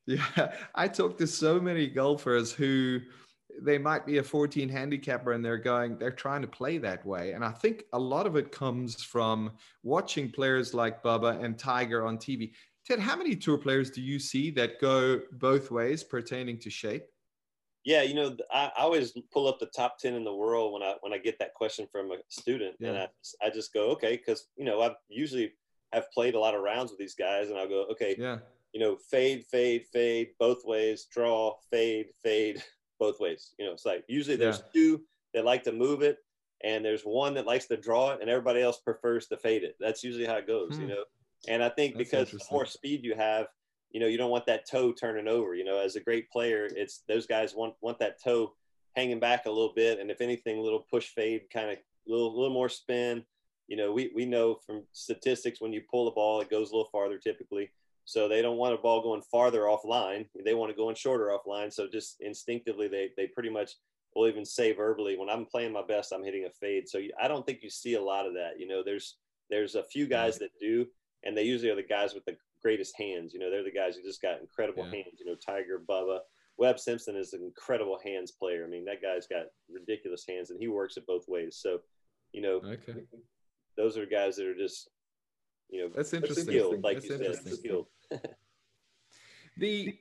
yeah, 0.06 0.52
I 0.74 0.88
talk 0.88 1.18
to 1.18 1.26
so 1.26 1.60
many 1.60 1.86
golfers 1.86 2.52
who 2.52 3.00
they 3.60 3.78
might 3.78 4.06
be 4.06 4.18
a 4.18 4.22
14 4.22 4.68
handicapper 4.68 5.32
and 5.32 5.44
they're 5.44 5.58
going, 5.58 5.98
they're 5.98 6.10
trying 6.10 6.42
to 6.42 6.48
play 6.48 6.78
that 6.78 7.04
way. 7.04 7.32
And 7.32 7.44
I 7.44 7.50
think 7.50 7.84
a 7.92 7.98
lot 7.98 8.26
of 8.26 8.36
it 8.36 8.50
comes 8.50 9.02
from 9.02 9.52
watching 9.82 10.30
players 10.30 10.72
like 10.72 11.02
Bubba 11.02 11.42
and 11.42 11.58
Tiger 11.58 12.06
on 12.06 12.16
TV. 12.16 12.52
Ted, 12.86 12.98
how 12.98 13.16
many 13.16 13.36
tour 13.36 13.58
players 13.58 13.90
do 13.90 14.00
you 14.00 14.18
see 14.18 14.50
that 14.52 14.80
go 14.80 15.20
both 15.32 15.70
ways 15.70 16.02
pertaining 16.02 16.58
to 16.60 16.70
shape? 16.70 17.04
Yeah, 17.84 18.02
you 18.02 18.14
know, 18.14 18.36
I, 18.52 18.70
I, 18.76 18.82
always 18.82 19.12
pull 19.32 19.48
up 19.48 19.58
the 19.58 19.66
top 19.66 19.98
ten 19.98 20.14
in 20.14 20.22
the 20.22 20.34
world 20.34 20.72
when 20.72 20.82
I 20.82 20.94
when 21.00 21.12
I 21.12 21.18
get 21.18 21.38
that 21.40 21.54
question 21.54 21.88
from 21.90 22.12
a 22.12 22.16
student, 22.28 22.76
yeah. 22.78 22.88
and 22.90 22.98
I 22.98 23.08
I 23.44 23.50
just 23.50 23.72
go 23.72 23.90
okay 23.90 24.16
because 24.16 24.46
you 24.56 24.64
know 24.64 24.80
I've 24.82 24.94
usually 25.08 25.52
have 25.92 26.10
played 26.12 26.34
a 26.34 26.38
lot 26.38 26.54
of 26.54 26.62
rounds 26.62 26.92
with 26.92 27.00
these 27.00 27.14
guys, 27.14 27.48
and 27.48 27.58
I'll 27.58 27.68
go 27.68 27.86
okay, 27.90 28.14
yeah, 28.16 28.38
you 28.72 28.80
know, 28.80 28.96
fade, 28.96 29.44
fade, 29.50 29.84
fade, 29.92 30.30
both 30.38 30.64
ways, 30.64 31.06
draw, 31.12 31.54
fade, 31.70 32.08
fade, 32.22 32.62
both 32.98 33.20
ways. 33.20 33.54
You 33.58 33.66
know, 33.66 33.72
it's 33.72 33.86
like 33.86 34.04
usually 34.08 34.36
there's 34.36 34.58
yeah. 34.58 34.72
two 34.72 35.02
that 35.34 35.44
like 35.44 35.62
to 35.64 35.72
move 35.72 36.02
it, 36.02 36.18
and 36.64 36.84
there's 36.84 37.02
one 37.02 37.34
that 37.34 37.46
likes 37.46 37.66
to 37.66 37.76
draw 37.76 38.12
it, 38.12 38.20
and 38.20 38.30
everybody 38.30 38.62
else 38.62 38.78
prefers 38.78 39.26
to 39.28 39.36
fade 39.36 39.62
it. 39.62 39.76
That's 39.78 40.02
usually 40.02 40.26
how 40.26 40.36
it 40.36 40.46
goes, 40.46 40.76
hmm. 40.76 40.82
you 40.82 40.88
know. 40.88 41.04
And 41.48 41.62
I 41.62 41.68
think 41.68 41.96
That's 41.96 42.10
because 42.10 42.30
the 42.30 42.44
more 42.50 42.66
speed 42.66 43.04
you 43.04 43.14
have, 43.16 43.46
you 43.92 44.00
know, 44.00 44.06
you 44.06 44.18
don't 44.18 44.30
want 44.30 44.46
that 44.46 44.68
toe 44.68 44.92
turning 44.92 45.28
over. 45.28 45.54
You 45.54 45.64
know, 45.64 45.78
as 45.78 45.96
a 45.96 46.00
great 46.00 46.30
player, 46.30 46.68
it's 46.74 47.02
those 47.08 47.26
guys 47.26 47.54
want 47.54 47.74
want 47.80 47.98
that 48.00 48.22
toe 48.22 48.54
hanging 48.96 49.20
back 49.20 49.46
a 49.46 49.50
little 49.50 49.72
bit, 49.74 50.00
and 50.00 50.10
if 50.10 50.20
anything, 50.20 50.58
a 50.58 50.62
little 50.62 50.84
push 50.90 51.08
fade, 51.08 51.42
kind 51.52 51.70
of 51.70 51.76
a 51.76 52.10
little 52.10 52.34
little 52.34 52.54
more 52.54 52.68
spin. 52.68 53.24
You 53.68 53.76
know, 53.76 53.92
we 53.92 54.10
we 54.14 54.24
know 54.24 54.58
from 54.66 54.82
statistics 54.92 55.60
when 55.60 55.72
you 55.72 55.82
pull 55.90 56.06
the 56.06 56.10
ball, 56.10 56.40
it 56.40 56.50
goes 56.50 56.70
a 56.70 56.74
little 56.74 56.90
farther 56.90 57.18
typically. 57.18 57.70
So 58.04 58.28
they 58.28 58.42
don't 58.42 58.56
want 58.56 58.74
a 58.74 58.78
ball 58.78 59.00
going 59.00 59.22
farther 59.22 59.60
offline. 59.60 60.26
They 60.44 60.54
want 60.54 60.72
to 60.72 60.76
go 60.76 60.88
in 60.88 60.96
shorter 60.96 61.30
offline. 61.30 61.72
So 61.72 61.86
just 61.86 62.16
instinctively, 62.20 62.88
they 62.88 63.10
they 63.16 63.28
pretty 63.28 63.50
much 63.50 63.72
will 64.14 64.28
even 64.28 64.44
say 64.44 64.72
verbally, 64.72 65.16
when 65.16 65.30
I'm 65.30 65.46
playing 65.46 65.72
my 65.72 65.82
best, 65.82 66.12
I'm 66.12 66.24
hitting 66.24 66.44
a 66.44 66.50
fade. 66.50 66.88
So 66.88 67.00
I 67.20 67.28
don't 67.28 67.46
think 67.46 67.62
you 67.62 67.70
see 67.70 67.94
a 67.94 68.02
lot 68.02 68.26
of 68.26 68.34
that. 68.34 68.58
You 68.58 68.66
know, 68.68 68.82
there's 68.82 69.16
there's 69.50 69.74
a 69.74 69.84
few 69.84 70.06
guys 70.06 70.38
that 70.38 70.50
do, 70.60 70.86
and 71.24 71.36
they 71.36 71.44
usually 71.44 71.70
are 71.70 71.76
the 71.76 71.82
guys 71.82 72.14
with 72.14 72.24
the 72.24 72.36
greatest 72.62 72.96
hands. 72.96 73.32
You 73.34 73.40
know, 73.40 73.50
they're 73.50 73.64
the 73.64 73.70
guys 73.70 73.96
who 73.96 74.02
just 74.02 74.22
got 74.22 74.40
incredible 74.40 74.84
yeah. 74.84 75.02
hands. 75.02 75.20
You 75.20 75.26
know, 75.26 75.34
Tiger, 75.34 75.82
Bubba, 75.88 76.18
Webb 76.58 76.78
Simpson 76.78 77.16
is 77.16 77.32
an 77.32 77.42
incredible 77.42 77.98
hands 78.04 78.32
player. 78.32 78.64
I 78.64 78.70
mean, 78.70 78.84
that 78.84 79.02
guy's 79.02 79.26
got 79.26 79.46
ridiculous 79.70 80.24
hands, 80.28 80.50
and 80.50 80.60
he 80.60 80.68
works 80.68 80.96
it 80.96 81.06
both 81.06 81.24
ways. 81.28 81.58
So, 81.60 81.78
you 82.32 82.42
know, 82.42 82.60
okay. 82.64 83.00
those 83.76 83.96
are 83.96 84.06
guys 84.06 84.36
that 84.36 84.46
are 84.46 84.56
just, 84.56 84.88
you 85.70 85.80
know, 85.80 85.90
that's 85.94 86.12
interesting. 86.12 86.46
Skilled, 86.46 86.82
like 86.82 86.96
that's 86.96 87.08
you 87.08 87.14
interesting. 87.14 87.84
said, 88.10 88.20
the 89.58 89.98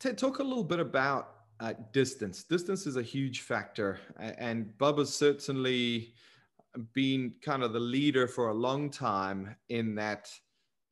to 0.00 0.12
talk 0.12 0.38
a 0.40 0.42
little 0.42 0.64
bit 0.64 0.80
about 0.80 1.30
uh, 1.60 1.74
distance. 1.92 2.44
Distance 2.44 2.86
is 2.86 2.96
a 2.96 3.02
huge 3.02 3.42
factor, 3.42 4.00
and 4.18 4.72
Bubba's 4.78 5.14
certainly 5.14 6.14
been 6.92 7.34
kind 7.42 7.62
of 7.62 7.72
the 7.72 7.80
leader 7.80 8.26
for 8.26 8.48
a 8.48 8.54
long 8.54 8.90
time 8.90 9.56
in 9.68 9.94
that 9.94 10.28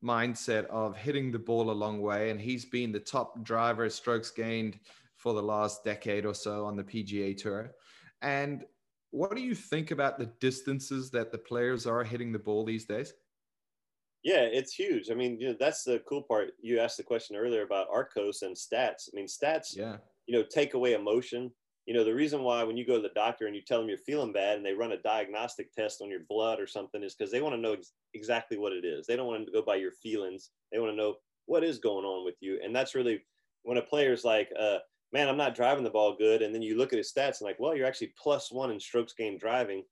mindset 0.03 0.65
of 0.65 0.95
hitting 0.95 1.31
the 1.31 1.39
ball 1.39 1.71
a 1.71 1.73
long 1.73 2.01
way. 2.01 2.29
And 2.29 2.39
he's 2.39 2.65
been 2.65 2.91
the 2.91 2.99
top 2.99 3.43
driver, 3.43 3.89
strokes 3.89 4.31
gained 4.31 4.79
for 5.15 5.33
the 5.33 5.41
last 5.41 5.83
decade 5.83 6.25
or 6.25 6.33
so 6.33 6.65
on 6.65 6.75
the 6.75 6.83
PGA 6.83 7.35
Tour. 7.35 7.71
And 8.21 8.65
what 9.11 9.35
do 9.35 9.41
you 9.41 9.55
think 9.55 9.91
about 9.91 10.19
the 10.19 10.27
distances 10.39 11.09
that 11.11 11.31
the 11.31 11.37
players 11.37 11.87
are 11.87 12.03
hitting 12.03 12.31
the 12.31 12.39
ball 12.39 12.65
these 12.65 12.85
days? 12.85 13.13
Yeah, 14.23 14.41
it's 14.41 14.73
huge. 14.73 15.11
I 15.11 15.13
mean, 15.13 15.39
you 15.39 15.49
know, 15.49 15.55
that's 15.59 15.83
the 15.83 16.01
cool 16.09 16.23
part. 16.23 16.51
You 16.59 16.79
asked 16.79 16.97
the 16.97 17.03
question 17.03 17.35
earlier 17.35 17.61
about 17.61 17.91
Arccos 17.91 18.41
and 18.41 18.55
stats. 18.55 19.07
I 19.07 19.13
mean, 19.13 19.27
stats, 19.27 19.77
yeah. 19.77 19.97
you 20.25 20.35
know, 20.35 20.43
take 20.43 20.73
away 20.73 20.93
emotion 20.93 21.51
you 21.85 21.93
know, 21.93 22.03
the 22.03 22.13
reason 22.13 22.41
why 22.41 22.63
when 22.63 22.77
you 22.77 22.85
go 22.85 22.95
to 22.95 23.01
the 23.01 23.13
doctor 23.13 23.45
and 23.45 23.55
you 23.55 23.61
tell 23.61 23.79
them 23.79 23.87
you're 23.87 23.97
feeling 23.97 24.33
bad 24.33 24.57
and 24.57 24.65
they 24.65 24.73
run 24.73 24.93
a 24.93 25.01
diagnostic 25.01 25.71
test 25.71 26.01
on 26.01 26.09
your 26.09 26.21
blood 26.27 26.59
or 26.59 26.65
something 26.65 27.03
is 27.03 27.13
because 27.13 27.31
they 27.31 27.41
want 27.41 27.53
to 27.53 27.61
know 27.61 27.73
ex- 27.73 27.93
exactly 28.13 28.57
what 28.57 28.73
it 28.73 28.83
is. 28.83 29.05
They 29.05 29.15
don't 29.15 29.27
want 29.27 29.45
to 29.45 29.51
go 29.51 29.61
by 29.61 29.75
your 29.75 29.91
feelings. 29.91 30.49
They 30.71 30.79
want 30.79 30.91
to 30.91 30.97
know 30.97 31.15
what 31.45 31.63
is 31.63 31.77
going 31.77 32.05
on 32.05 32.25
with 32.25 32.35
you. 32.39 32.59
And 32.63 32.75
that's 32.75 32.95
really 32.95 33.21
when 33.63 33.77
a 33.77 33.83
player's 33.83 34.23
like, 34.23 34.49
uh, 34.59 34.79
man, 35.13 35.29
I'm 35.29 35.37
not 35.37 35.53
driving 35.53 35.83
the 35.83 35.91
ball 35.91 36.15
good. 36.17 36.41
And 36.41 36.53
then 36.55 36.63
you 36.63 36.75
look 36.75 36.91
at 36.91 36.97
his 36.97 37.13
stats 37.15 37.39
and 37.39 37.45
like, 37.47 37.59
well, 37.59 37.75
you're 37.75 37.87
actually 37.87 38.13
plus 38.21 38.51
one 38.51 38.71
in 38.71 38.79
strokes 38.79 39.13
gained 39.13 39.39
driving. 39.39 39.83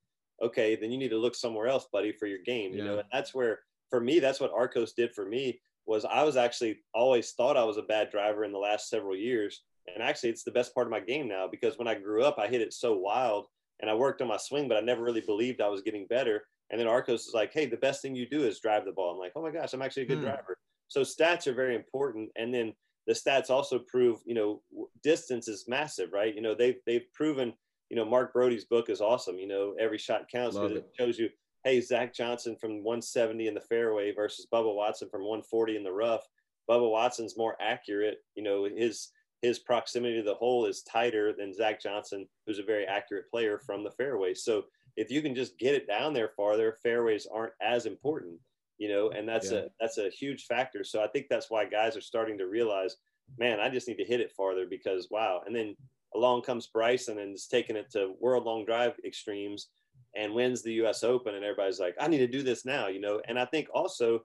Okay, 0.41 0.75
then 0.75 0.91
you 0.91 0.97
need 0.97 1.09
to 1.09 1.17
look 1.17 1.35
somewhere 1.35 1.67
else, 1.67 1.85
buddy, 1.93 2.11
for 2.11 2.25
your 2.25 2.39
game. 2.43 2.73
You 2.73 2.83
know, 2.85 2.93
and 2.99 3.07
that's 3.13 3.35
where 3.35 3.59
for 3.91 4.01
me, 4.01 4.19
that's 4.19 4.39
what 4.39 4.51
Arccos 4.51 4.95
did 4.97 5.13
for 5.13 5.25
me 5.25 5.61
was 5.85 6.05
I 6.05 6.23
was 6.23 6.37
actually 6.37 6.79
always 6.93 7.33
thought 7.33 7.55
I 7.55 7.63
was 7.63 7.77
a 7.77 7.83
bad 7.83 8.09
driver 8.09 8.43
in 8.45 8.51
the 8.51 8.57
last 8.57 8.89
several 8.89 9.15
years 9.15 9.61
and 9.93 10.03
actually, 10.03 10.29
it's 10.29 10.43
the 10.43 10.51
best 10.51 10.73
part 10.73 10.87
of 10.87 10.91
my 10.91 10.99
game 10.99 11.27
now 11.27 11.47
because 11.49 11.77
when 11.77 11.87
I 11.87 11.95
grew 11.95 12.23
up, 12.23 12.37
I 12.39 12.47
hit 12.47 12.61
it 12.61 12.73
so 12.73 12.97
wild 12.97 13.47
and 13.81 13.89
I 13.89 13.93
worked 13.93 14.21
on 14.21 14.27
my 14.27 14.37
swing, 14.37 14.67
but 14.67 14.77
I 14.77 14.81
never 14.81 15.03
really 15.03 15.21
believed 15.21 15.61
I 15.61 15.67
was 15.67 15.81
getting 15.81 16.07
better. 16.07 16.43
And 16.71 16.79
then 16.79 16.87
Arccos 16.87 17.15
is 17.15 17.31
like, 17.33 17.51
hey, 17.53 17.65
the 17.65 17.77
best 17.77 18.01
thing 18.01 18.15
you 18.15 18.27
do 18.27 18.43
is 18.43 18.59
drive 18.59 18.85
the 18.85 18.91
ball. 18.91 19.11
I'm 19.11 19.19
like, 19.19 19.33
oh 19.35 19.41
my 19.41 19.51
gosh, 19.51 19.73
I'm 19.73 19.81
actually 19.81 20.03
a 20.03 20.07
good 20.07 20.19
hmm. 20.19 20.25
driver. 20.25 20.57
So 20.87 21.01
stats 21.01 21.47
are 21.47 21.53
very 21.53 21.75
important. 21.75 22.29
And 22.35 22.53
then 22.53 22.73
the 23.07 23.13
stats 23.13 23.49
also 23.49 23.79
prove, 23.79 24.19
you 24.25 24.35
know, 24.35 24.61
distance 25.03 25.47
is 25.47 25.65
massive, 25.67 26.13
right? 26.13 26.33
You 26.33 26.41
know, 26.41 26.55
they've, 26.55 26.77
they've 26.85 27.11
proven, 27.13 27.53
you 27.89 27.97
know, 27.97 28.05
Mark 28.05 28.33
Broadie's 28.33 28.65
book 28.65 28.89
is 28.89 29.01
awesome. 29.01 29.37
You 29.37 29.47
know, 29.47 29.75
every 29.79 29.97
shot 29.97 30.29
counts 30.31 30.55
because 30.55 30.71
it. 30.71 30.77
it 30.77 30.93
shows 30.97 31.19
you, 31.19 31.29
hey, 31.63 31.81
Zach 31.81 32.13
Johnson 32.13 32.55
from 32.59 32.83
170 32.83 33.47
in 33.47 33.53
the 33.53 33.61
fairway 33.61 34.13
versus 34.13 34.47
Bubba 34.51 34.73
Watson 34.73 35.09
from 35.09 35.21
140 35.21 35.75
in 35.75 35.83
the 35.83 35.91
rough. 35.91 36.25
Bubba 36.69 36.89
Watson's 36.89 37.37
more 37.37 37.57
accurate. 37.61 38.19
You 38.35 38.43
know, 38.43 38.69
his 38.73 39.09
his 39.43 39.59
proximity 39.59 40.15
to 40.15 40.23
the 40.23 40.33
hole 40.33 40.65
is 40.65 40.83
tighter 40.83 41.33
than 41.33 41.53
Zach 41.53 41.81
Johnson, 41.81 42.25
who's 42.47 42.59
a 42.59 42.63
very 42.63 42.85
accurate 42.85 43.29
player 43.29 43.59
from 43.59 43.83
the 43.83 43.91
fairway. 43.91 44.33
So 44.33 44.63
if 44.95 45.11
you 45.11 45.21
can 45.21 45.35
just 45.35 45.59
get 45.59 45.75
it 45.75 45.85
down 45.85 46.13
there 46.13 46.29
farther, 46.29 46.77
fairways 46.81 47.27
aren't 47.31 47.51
as 47.61 47.85
important, 47.85 48.39
you 48.77 48.87
know, 48.87 49.09
and 49.09 49.27
that's 49.27 49.51
yeah. 49.51 49.59
a 49.59 49.63
that's 49.81 49.97
a 49.97 50.09
huge 50.09 50.45
factor. 50.45 50.85
So 50.85 51.03
I 51.03 51.07
think 51.07 51.27
that's 51.29 51.51
why 51.51 51.65
guys 51.65 51.97
are 51.97 52.01
starting 52.01 52.37
to 52.37 52.47
realize, 52.47 52.95
man, 53.37 53.59
I 53.59 53.67
just 53.67 53.85
need 53.85 53.97
to 53.97 54.05
hit 54.05 54.21
it 54.21 54.31
farther 54.31 54.65
because 54.65 55.09
wow. 55.11 55.41
And 55.45 55.53
then 55.53 55.75
along 56.15 56.43
comes 56.43 56.67
Bryson 56.67 57.19
and 57.19 57.35
is 57.35 57.47
taking 57.47 57.75
it 57.75 57.91
to 57.91 58.13
world 58.21 58.45
long 58.45 58.63
drive 58.63 58.93
extremes 59.05 59.67
and 60.15 60.33
wins 60.33 60.61
the 60.61 60.73
US 60.85 61.03
Open 61.03 61.35
and 61.35 61.43
everybody's 61.43 61.81
like, 61.81 61.95
I 61.99 62.07
need 62.07 62.19
to 62.19 62.27
do 62.27 62.43
this 62.43 62.63
now, 62.63 62.87
you 62.87 63.01
know. 63.01 63.21
And 63.27 63.37
I 63.37 63.43
think 63.43 63.67
also 63.73 64.21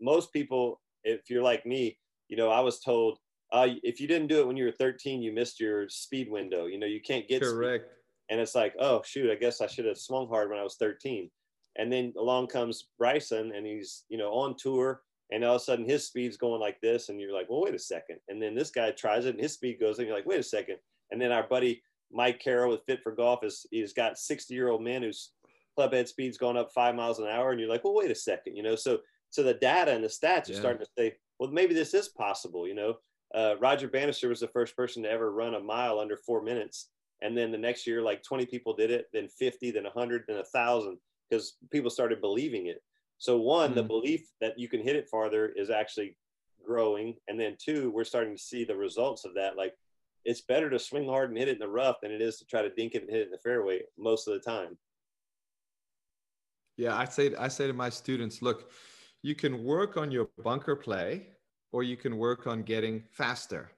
most 0.00 0.32
people, 0.32 0.80
if 1.04 1.30
you're 1.30 1.42
like 1.42 1.64
me, 1.64 1.98
you 2.26 2.36
know, 2.36 2.50
I 2.50 2.58
was 2.58 2.80
told 2.80 3.18
uh, 3.52 3.68
if 3.82 4.00
you 4.00 4.08
didn't 4.08 4.28
do 4.28 4.40
it 4.40 4.46
when 4.46 4.56
you 4.56 4.64
were 4.64 4.72
13, 4.72 5.22
you 5.22 5.32
missed 5.32 5.60
your 5.60 5.88
speed 5.88 6.30
window. 6.30 6.66
You 6.66 6.78
know, 6.78 6.86
you 6.86 7.00
can't 7.00 7.28
get 7.28 7.42
correct. 7.42 7.84
Speed. 7.84 7.92
And 8.28 8.40
it's 8.40 8.54
like, 8.54 8.74
oh 8.80 9.02
shoot, 9.04 9.30
I 9.30 9.36
guess 9.36 9.60
I 9.60 9.68
should 9.68 9.84
have 9.84 9.98
swung 9.98 10.28
hard 10.28 10.50
when 10.50 10.58
I 10.58 10.64
was 10.64 10.76
13. 10.76 11.30
And 11.78 11.92
then 11.92 12.12
along 12.18 12.48
comes 12.48 12.88
Bryson, 12.98 13.52
and 13.54 13.66
he's 13.66 14.04
you 14.08 14.18
know 14.18 14.32
on 14.32 14.56
tour, 14.58 15.02
and 15.30 15.44
all 15.44 15.56
of 15.56 15.60
a 15.60 15.64
sudden 15.64 15.88
his 15.88 16.06
speed's 16.06 16.36
going 16.36 16.60
like 16.60 16.80
this, 16.80 17.08
and 17.08 17.20
you're 17.20 17.34
like, 17.34 17.48
well, 17.48 17.62
wait 17.62 17.74
a 17.74 17.78
second. 17.78 18.18
And 18.28 18.42
then 18.42 18.54
this 18.54 18.70
guy 18.70 18.90
tries 18.90 19.26
it, 19.26 19.34
and 19.34 19.40
his 19.40 19.54
speed 19.54 19.78
goes, 19.78 19.98
and 19.98 20.08
you're 20.08 20.16
like, 20.16 20.26
wait 20.26 20.40
a 20.40 20.44
second. 20.44 20.78
And 21.12 21.20
then 21.20 21.30
our 21.30 21.46
buddy 21.46 21.82
Mike 22.10 22.40
Carroll 22.40 22.72
with 22.72 22.84
Fit 22.86 23.02
for 23.02 23.12
Golf 23.12 23.44
is 23.44 23.66
he's 23.70 23.92
got 23.92 24.18
60 24.18 24.54
year 24.54 24.68
old 24.68 24.82
men 24.82 25.02
whose 25.02 25.32
club 25.76 25.92
head 25.92 26.08
speed's 26.08 26.38
going 26.38 26.56
up 26.56 26.72
five 26.72 26.96
miles 26.96 27.20
an 27.20 27.28
hour, 27.28 27.52
and 27.52 27.60
you're 27.60 27.68
like, 27.68 27.84
well, 27.84 27.94
wait 27.94 28.10
a 28.10 28.14
second, 28.14 28.56
you 28.56 28.64
know. 28.64 28.74
So 28.74 28.98
so 29.30 29.44
the 29.44 29.54
data 29.54 29.92
and 29.92 30.02
the 30.02 30.08
stats 30.08 30.48
yeah. 30.48 30.56
are 30.56 30.60
starting 30.60 30.84
to 30.84 30.90
say, 30.98 31.14
well, 31.38 31.50
maybe 31.50 31.74
this 31.74 31.94
is 31.94 32.08
possible, 32.08 32.66
you 32.66 32.74
know 32.74 32.96
uh, 33.34 33.54
Roger 33.58 33.88
Bannister 33.88 34.28
was 34.28 34.40
the 34.40 34.48
first 34.48 34.76
person 34.76 35.02
to 35.02 35.10
ever 35.10 35.32
run 35.32 35.54
a 35.54 35.60
mile 35.60 35.98
under 35.98 36.16
four 36.16 36.42
minutes. 36.42 36.90
And 37.22 37.36
then 37.36 37.50
the 37.50 37.58
next 37.58 37.86
year, 37.86 38.02
like 38.02 38.22
20 38.22 38.46
people 38.46 38.74
did 38.74 38.90
it, 38.90 39.06
then 39.12 39.28
50, 39.28 39.70
then 39.70 39.84
100, 39.84 40.24
then 40.28 40.36
1,000, 40.36 40.98
because 41.28 41.56
people 41.70 41.90
started 41.90 42.20
believing 42.20 42.66
it. 42.66 42.82
So, 43.18 43.38
one, 43.38 43.70
mm-hmm. 43.70 43.76
the 43.76 43.82
belief 43.82 44.28
that 44.40 44.58
you 44.58 44.68
can 44.68 44.82
hit 44.82 44.96
it 44.96 45.08
farther 45.10 45.48
is 45.56 45.70
actually 45.70 46.16
growing. 46.64 47.16
And 47.28 47.40
then, 47.40 47.56
two, 47.58 47.90
we're 47.90 48.04
starting 48.04 48.36
to 48.36 48.42
see 48.42 48.64
the 48.64 48.76
results 48.76 49.24
of 49.24 49.34
that. 49.34 49.56
Like, 49.56 49.72
it's 50.26 50.42
better 50.42 50.68
to 50.68 50.78
swing 50.78 51.08
hard 51.08 51.30
and 51.30 51.38
hit 51.38 51.48
it 51.48 51.54
in 51.54 51.58
the 51.58 51.68
rough 51.68 51.96
than 52.02 52.10
it 52.10 52.20
is 52.20 52.36
to 52.38 52.44
try 52.44 52.60
to 52.60 52.70
dink 52.70 52.94
it 52.94 53.02
and 53.02 53.10
hit 53.10 53.20
it 53.20 53.26
in 53.26 53.30
the 53.30 53.38
fairway 53.38 53.80
most 53.96 54.28
of 54.28 54.34
the 54.34 54.40
time. 54.40 54.76
Yeah, 56.76 56.94
I 56.94 57.06
say 57.06 57.34
I 57.36 57.48
say 57.48 57.66
to 57.66 57.72
my 57.72 57.88
students, 57.88 58.42
look, 58.42 58.70
you 59.22 59.34
can 59.34 59.64
work 59.64 59.96
on 59.96 60.10
your 60.10 60.28
bunker 60.44 60.76
play 60.76 61.28
or 61.72 61.82
you 61.82 61.96
can 61.96 62.16
work 62.16 62.46
on 62.46 62.62
getting 62.62 63.02
faster. 63.10 63.70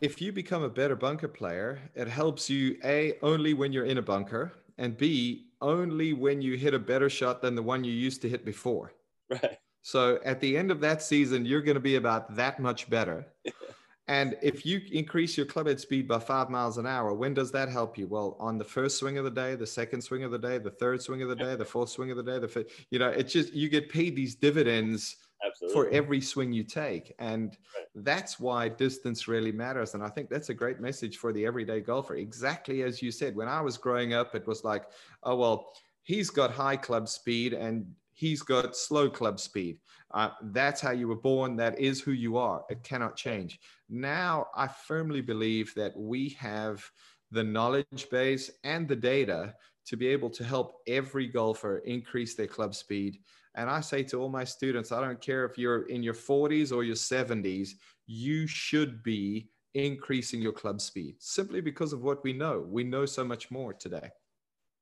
If 0.00 0.20
you 0.22 0.32
become 0.32 0.62
a 0.62 0.68
better 0.68 0.96
bunker 0.96 1.28
player, 1.28 1.78
it 1.94 2.08
helps 2.08 2.48
you 2.48 2.78
A, 2.84 3.18
only 3.22 3.52
when 3.52 3.72
you're 3.72 3.84
in 3.84 3.98
a 3.98 4.02
bunker, 4.02 4.52
and 4.78 4.96
B, 4.96 5.48
only 5.60 6.14
when 6.14 6.40
you 6.40 6.56
hit 6.56 6.72
a 6.72 6.78
better 6.78 7.10
shot 7.10 7.42
than 7.42 7.54
the 7.54 7.62
one 7.62 7.84
you 7.84 7.92
used 7.92 8.22
to 8.22 8.28
hit 8.28 8.44
before. 8.44 8.94
Right. 9.28 9.58
So 9.82 10.18
at 10.24 10.40
the 10.40 10.56
end 10.56 10.70
of 10.70 10.80
that 10.80 11.02
season, 11.02 11.44
you're 11.44 11.62
going 11.62 11.74
to 11.74 11.80
be 11.80 11.96
about 11.96 12.34
that 12.36 12.60
much 12.60 12.88
better. 12.90 13.26
and 14.08 14.36
if 14.42 14.64
you 14.64 14.80
increase 14.90 15.36
your 15.36 15.46
club 15.46 15.66
head 15.66 15.80
speed 15.80 16.08
by 16.08 16.18
five 16.18 16.50
miles 16.50 16.78
an 16.78 16.86
hour, 16.86 17.14
when 17.14 17.34
does 17.34 17.50
that 17.52 17.68
help 17.68 17.96
you? 17.96 18.06
Well, 18.06 18.36
on 18.40 18.58
the 18.58 18.64
first 18.64 18.98
swing 18.98 19.18
of 19.18 19.24
the 19.24 19.30
day, 19.30 19.54
the 19.54 19.66
second 19.66 20.00
swing 20.02 20.24
of 20.24 20.30
the 20.30 20.38
day, 20.38 20.58
the 20.58 20.70
third 20.70 21.02
swing 21.02 21.22
of 21.22 21.28
the 21.28 21.36
day, 21.36 21.56
the 21.56 21.64
fourth 21.64 21.90
swing 21.90 22.10
of 22.10 22.16
the 22.16 22.22
day, 22.22 22.38
the 22.38 22.48
fifth, 22.48 22.86
you 22.90 22.98
know, 22.98 23.08
it's 23.08 23.32
just 23.32 23.52
you 23.52 23.68
get 23.68 23.90
paid 23.90 24.16
these 24.16 24.34
dividends 24.34 25.16
Absolutely. 25.46 25.74
for 25.74 25.88
every 25.90 26.20
swing 26.20 26.52
you 26.52 26.64
take. 26.64 27.14
And 27.18 27.56
right. 27.76 27.86
that's 27.94 28.38
why 28.38 28.68
distance 28.68 29.26
really 29.26 29.52
matters. 29.52 29.94
And 29.94 30.02
I 30.02 30.08
think 30.08 30.28
that's 30.28 30.50
a 30.50 30.54
great 30.54 30.80
message 30.80 31.16
for 31.16 31.32
the 31.32 31.46
everyday 31.46 31.80
golfer. 31.80 32.16
Exactly 32.16 32.82
as 32.82 33.00
you 33.00 33.10
said, 33.10 33.34
when 33.34 33.48
I 33.48 33.60
was 33.60 33.76
growing 33.76 34.12
up, 34.12 34.34
it 34.34 34.46
was 34.46 34.64
like, 34.64 34.84
oh, 35.22 35.36
well, 35.36 35.72
he's 36.02 36.30
got 36.30 36.50
high 36.50 36.76
club 36.76 37.08
speed 37.08 37.54
and 37.54 37.86
he's 38.12 38.42
got 38.42 38.76
slow 38.76 39.08
club 39.08 39.40
speed. 39.40 39.78
Uh, 40.12 40.30
that's 40.42 40.80
how 40.80 40.90
you 40.90 41.08
were 41.08 41.16
born. 41.16 41.56
That 41.56 41.78
is 41.78 42.00
who 42.00 42.12
you 42.12 42.36
are. 42.36 42.64
It 42.68 42.82
cannot 42.82 43.16
change. 43.16 43.60
Now, 43.88 44.48
I 44.54 44.66
firmly 44.66 45.22
believe 45.22 45.72
that 45.74 45.96
we 45.96 46.30
have 46.30 46.84
the 47.30 47.44
knowledge 47.44 48.08
base 48.10 48.50
and 48.64 48.88
the 48.88 48.96
data 48.96 49.54
to 49.86 49.96
be 49.96 50.08
able 50.08 50.30
to 50.30 50.44
help 50.44 50.74
every 50.86 51.26
golfer 51.26 51.78
increase 51.78 52.34
their 52.34 52.46
club 52.46 52.74
speed 52.74 53.18
and 53.54 53.68
I 53.68 53.80
say 53.80 54.02
to 54.04 54.20
all 54.20 54.28
my 54.28 54.44
students, 54.44 54.92
I 54.92 55.00
don't 55.00 55.20
care 55.20 55.44
if 55.44 55.58
you're 55.58 55.82
in 55.88 56.02
your 56.02 56.14
40s 56.14 56.72
or 56.72 56.84
your 56.84 56.94
70s, 56.94 57.70
you 58.06 58.46
should 58.46 59.02
be 59.02 59.48
increasing 59.74 60.40
your 60.40 60.52
club 60.52 60.80
speed 60.80 61.16
simply 61.18 61.60
because 61.60 61.92
of 61.92 62.02
what 62.02 62.22
we 62.24 62.32
know. 62.32 62.64
We 62.66 62.84
know 62.84 63.06
so 63.06 63.24
much 63.24 63.50
more 63.50 63.72
today. 63.72 64.10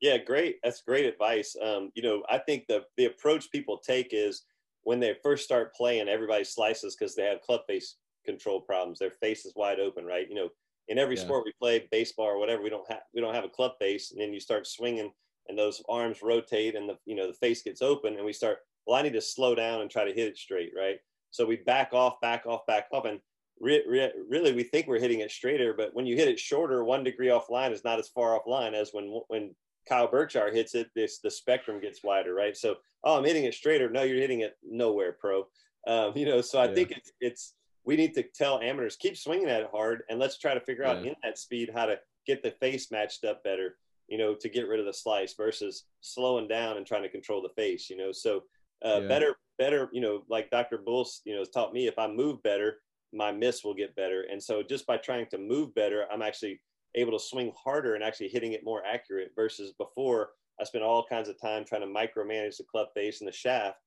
Yeah, 0.00 0.18
great. 0.18 0.56
That's 0.62 0.82
great 0.82 1.06
advice. 1.06 1.56
Um, 1.60 1.90
you 1.94 2.02
know, 2.02 2.22
I 2.30 2.38
think 2.38 2.66
the 2.68 2.84
the 2.96 3.06
approach 3.06 3.50
people 3.50 3.78
take 3.78 4.10
is 4.12 4.44
when 4.82 5.00
they 5.00 5.16
first 5.22 5.44
start 5.44 5.74
playing, 5.74 6.08
everybody 6.08 6.44
slices 6.44 6.94
because 6.96 7.14
they 7.14 7.24
have 7.24 7.40
club 7.40 7.62
face 7.66 7.96
control 8.24 8.60
problems. 8.60 8.98
Their 8.98 9.10
face 9.10 9.44
is 9.44 9.54
wide 9.56 9.80
open, 9.80 10.04
right? 10.04 10.28
You 10.28 10.36
know, 10.36 10.48
in 10.86 10.98
every 10.98 11.16
yeah. 11.16 11.22
sport 11.22 11.44
we 11.44 11.52
play, 11.60 11.88
baseball 11.90 12.26
or 12.26 12.38
whatever, 12.38 12.62
we 12.62 12.70
don't 12.70 12.88
have 12.88 13.02
we 13.12 13.20
don't 13.20 13.34
have 13.34 13.44
a 13.44 13.48
club 13.48 13.72
face, 13.80 14.12
and 14.12 14.20
then 14.20 14.32
you 14.32 14.40
start 14.40 14.66
swinging, 14.66 15.10
and 15.48 15.58
those 15.58 15.82
arms 15.88 16.22
rotate, 16.22 16.74
and 16.74 16.88
the 16.88 16.98
you 17.04 17.14
know 17.14 17.26
the 17.26 17.34
face 17.34 17.62
gets 17.62 17.82
open, 17.82 18.16
and 18.16 18.24
we 18.24 18.32
start. 18.32 18.58
Well, 18.86 18.96
I 18.96 19.02
need 19.02 19.12
to 19.14 19.20
slow 19.20 19.54
down 19.54 19.82
and 19.82 19.90
try 19.90 20.04
to 20.04 20.14
hit 20.14 20.28
it 20.28 20.38
straight, 20.38 20.72
right? 20.76 20.98
So 21.30 21.44
we 21.44 21.56
back 21.56 21.92
off, 21.92 22.20
back 22.22 22.46
off, 22.46 22.66
back 22.66 22.86
off, 22.90 23.04
and 23.04 23.20
re- 23.60 23.84
re- 23.86 24.12
really 24.28 24.52
we 24.52 24.62
think 24.62 24.86
we're 24.86 25.00
hitting 25.00 25.20
it 25.20 25.30
straighter, 25.30 25.74
but 25.76 25.94
when 25.94 26.06
you 26.06 26.16
hit 26.16 26.28
it 26.28 26.40
shorter, 26.40 26.84
one 26.84 27.04
degree 27.04 27.30
off 27.30 27.50
line 27.50 27.72
is 27.72 27.84
not 27.84 27.98
as 27.98 28.08
far 28.08 28.34
off 28.34 28.46
line 28.46 28.74
as 28.74 28.90
when 28.92 29.20
when 29.28 29.54
Kyle 29.88 30.08
Berkshire 30.08 30.52
hits 30.52 30.74
it. 30.74 30.88
This 30.94 31.18
the 31.18 31.30
spectrum 31.30 31.80
gets 31.80 32.02
wider, 32.02 32.34
right? 32.34 32.56
So 32.56 32.76
oh, 33.04 33.18
I'm 33.18 33.24
hitting 33.24 33.44
it 33.44 33.54
straighter. 33.54 33.90
No, 33.90 34.02
you're 34.02 34.20
hitting 34.20 34.40
it 34.40 34.56
nowhere, 34.62 35.12
pro. 35.12 35.46
Um, 35.86 36.12
you 36.16 36.26
know, 36.26 36.40
so 36.40 36.58
I 36.58 36.68
yeah. 36.68 36.74
think 36.74 36.90
it's 36.92 37.12
it's 37.20 37.54
we 37.84 37.96
need 37.96 38.14
to 38.14 38.22
tell 38.22 38.60
amateurs 38.60 38.96
keep 38.96 39.16
swinging 39.16 39.48
at 39.48 39.62
it 39.62 39.70
hard 39.72 40.02
and 40.10 40.18
let's 40.18 40.38
try 40.38 40.52
to 40.52 40.60
figure 40.60 40.84
yeah. 40.84 40.90
out 40.90 41.06
in 41.06 41.14
that 41.22 41.38
speed 41.38 41.70
how 41.74 41.86
to 41.86 41.98
get 42.26 42.42
the 42.42 42.50
face 42.50 42.90
matched 42.90 43.24
up 43.24 43.42
better 43.42 43.76
you 44.08 44.18
know 44.18 44.34
to 44.34 44.48
get 44.48 44.68
rid 44.68 44.80
of 44.80 44.86
the 44.86 44.92
slice 44.92 45.34
versus 45.34 45.84
slowing 46.00 46.48
down 46.48 46.76
and 46.76 46.86
trying 46.86 47.02
to 47.02 47.08
control 47.08 47.42
the 47.42 47.62
face 47.62 47.88
you 47.90 47.96
know 47.96 48.12
so 48.12 48.42
uh, 48.84 49.00
yeah. 49.00 49.08
better 49.08 49.36
better 49.58 49.88
you 49.92 50.00
know 50.00 50.22
like 50.28 50.50
dr 50.50 50.78
bulls 50.78 51.20
you 51.24 51.32
know 51.32 51.40
has 51.40 51.48
taught 51.48 51.72
me 51.72 51.86
if 51.86 51.98
i 51.98 52.06
move 52.06 52.42
better 52.42 52.78
my 53.12 53.32
miss 53.32 53.64
will 53.64 53.74
get 53.74 53.96
better 53.96 54.26
and 54.30 54.42
so 54.42 54.62
just 54.62 54.86
by 54.86 54.96
trying 54.96 55.26
to 55.26 55.38
move 55.38 55.74
better 55.74 56.06
i'm 56.12 56.22
actually 56.22 56.60
able 56.94 57.12
to 57.12 57.24
swing 57.24 57.52
harder 57.62 57.94
and 57.94 58.04
actually 58.04 58.28
hitting 58.28 58.52
it 58.52 58.64
more 58.64 58.82
accurate 58.84 59.30
versus 59.34 59.72
before 59.78 60.30
i 60.60 60.64
spent 60.64 60.84
all 60.84 61.04
kinds 61.04 61.28
of 61.28 61.40
time 61.40 61.64
trying 61.64 61.80
to 61.80 61.86
micromanage 61.86 62.56
the 62.56 62.64
club 62.64 62.88
face 62.94 63.20
and 63.20 63.28
the 63.28 63.32
shaft 63.32 63.78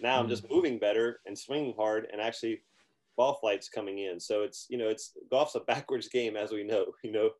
now 0.00 0.16
mm. 0.16 0.20
i'm 0.20 0.28
just 0.28 0.48
moving 0.50 0.78
better 0.78 1.20
and 1.26 1.38
swinging 1.38 1.74
hard 1.76 2.06
and 2.12 2.20
actually 2.20 2.60
ball 3.16 3.34
flights 3.34 3.68
coming 3.68 3.98
in. 4.00 4.20
So 4.20 4.42
it's 4.42 4.66
you 4.68 4.78
know 4.78 4.88
it's 4.88 5.12
golf's 5.30 5.54
a 5.54 5.60
backwards 5.66 6.08
game 6.08 6.36
as 6.36 6.52
we 6.52 6.64
know. 6.64 6.86
You 7.02 7.12
know, 7.12 7.30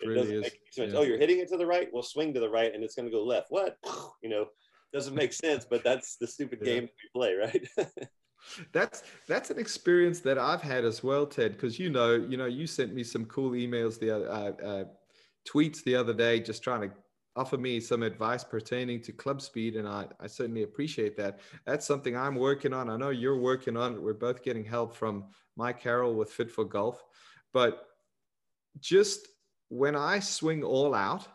it, 0.00 0.08
really 0.08 0.20
doesn't 0.20 0.40
make 0.40 0.60
sense. 0.70 0.92
Yeah. 0.92 0.98
Oh, 0.98 1.02
you're 1.02 1.18
hitting 1.18 1.38
it 1.38 1.48
to 1.48 1.56
the 1.56 1.66
right. 1.66 1.88
Well, 1.92 2.02
swing 2.02 2.34
to 2.34 2.40
the 2.40 2.48
right, 2.48 2.74
and 2.74 2.82
it's 2.82 2.94
going 2.94 3.06
to 3.06 3.12
go 3.12 3.24
left. 3.24 3.48
What? 3.50 3.78
You 4.22 4.30
know, 4.30 4.46
doesn't 4.92 5.14
make 5.14 5.32
sense. 5.32 5.66
But 5.68 5.84
that's 5.84 6.16
the 6.16 6.26
stupid 6.26 6.60
yeah. 6.62 6.74
game 6.74 6.82
we 6.82 7.20
play, 7.20 7.34
right? 7.34 7.68
that's 8.72 9.02
that's 9.28 9.50
an 9.50 9.58
experience 9.58 10.20
that 10.20 10.38
I've 10.38 10.62
had 10.62 10.84
as 10.84 11.04
well, 11.04 11.26
Ted. 11.26 11.52
Because 11.52 11.78
you 11.78 11.90
know, 11.90 12.14
you 12.14 12.36
know, 12.36 12.46
you 12.46 12.66
sent 12.66 12.94
me 12.94 13.04
some 13.04 13.26
cool 13.26 13.52
emails 13.52 13.98
the 14.00 14.10
other 14.10 14.30
uh, 14.30 14.66
uh, 14.66 14.84
tweets 15.48 15.84
the 15.84 15.94
other 15.94 16.14
day, 16.14 16.40
just 16.40 16.62
trying 16.62 16.80
to 16.88 16.90
offer 17.36 17.58
me 17.58 17.78
some 17.80 18.02
advice 18.02 18.42
pertaining 18.42 19.00
to 19.02 19.12
club 19.12 19.40
speed 19.42 19.76
and 19.76 19.86
I, 19.86 20.06
I 20.18 20.26
certainly 20.26 20.62
appreciate 20.62 21.16
that 21.18 21.40
that's 21.66 21.86
something 21.86 22.16
i'm 22.16 22.34
working 22.34 22.72
on 22.72 22.88
i 22.88 22.96
know 22.96 23.10
you're 23.10 23.38
working 23.38 23.76
on 23.76 23.94
it 23.94 24.02
we're 24.02 24.14
both 24.14 24.42
getting 24.42 24.64
help 24.64 24.96
from 24.96 25.24
mike 25.54 25.80
carroll 25.80 26.14
with 26.14 26.32
fit 26.32 26.50
for 26.50 26.64
golf 26.64 27.04
but 27.52 27.88
just 28.80 29.28
when 29.68 29.96
i 29.96 30.18
swing 30.18 30.62
all 30.62 30.94
out 30.94 31.26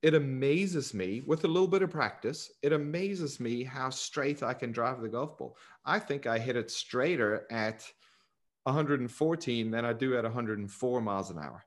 it 0.00 0.14
amazes 0.14 0.94
me 0.94 1.22
with 1.26 1.44
a 1.44 1.48
little 1.48 1.68
bit 1.68 1.82
of 1.82 1.90
practice 1.90 2.50
it 2.62 2.72
amazes 2.72 3.40
me 3.40 3.64
how 3.64 3.90
straight 3.90 4.42
i 4.42 4.54
can 4.54 4.72
drive 4.72 5.00
the 5.00 5.08
golf 5.08 5.36
ball 5.38 5.56
i 5.84 5.98
think 5.98 6.26
i 6.26 6.38
hit 6.38 6.56
it 6.56 6.70
straighter 6.70 7.46
at 7.50 7.84
114 8.64 9.70
than 9.70 9.84
i 9.84 9.92
do 9.92 10.16
at 10.16 10.24
104 10.24 11.00
miles 11.00 11.30
an 11.30 11.38
hour 11.38 11.64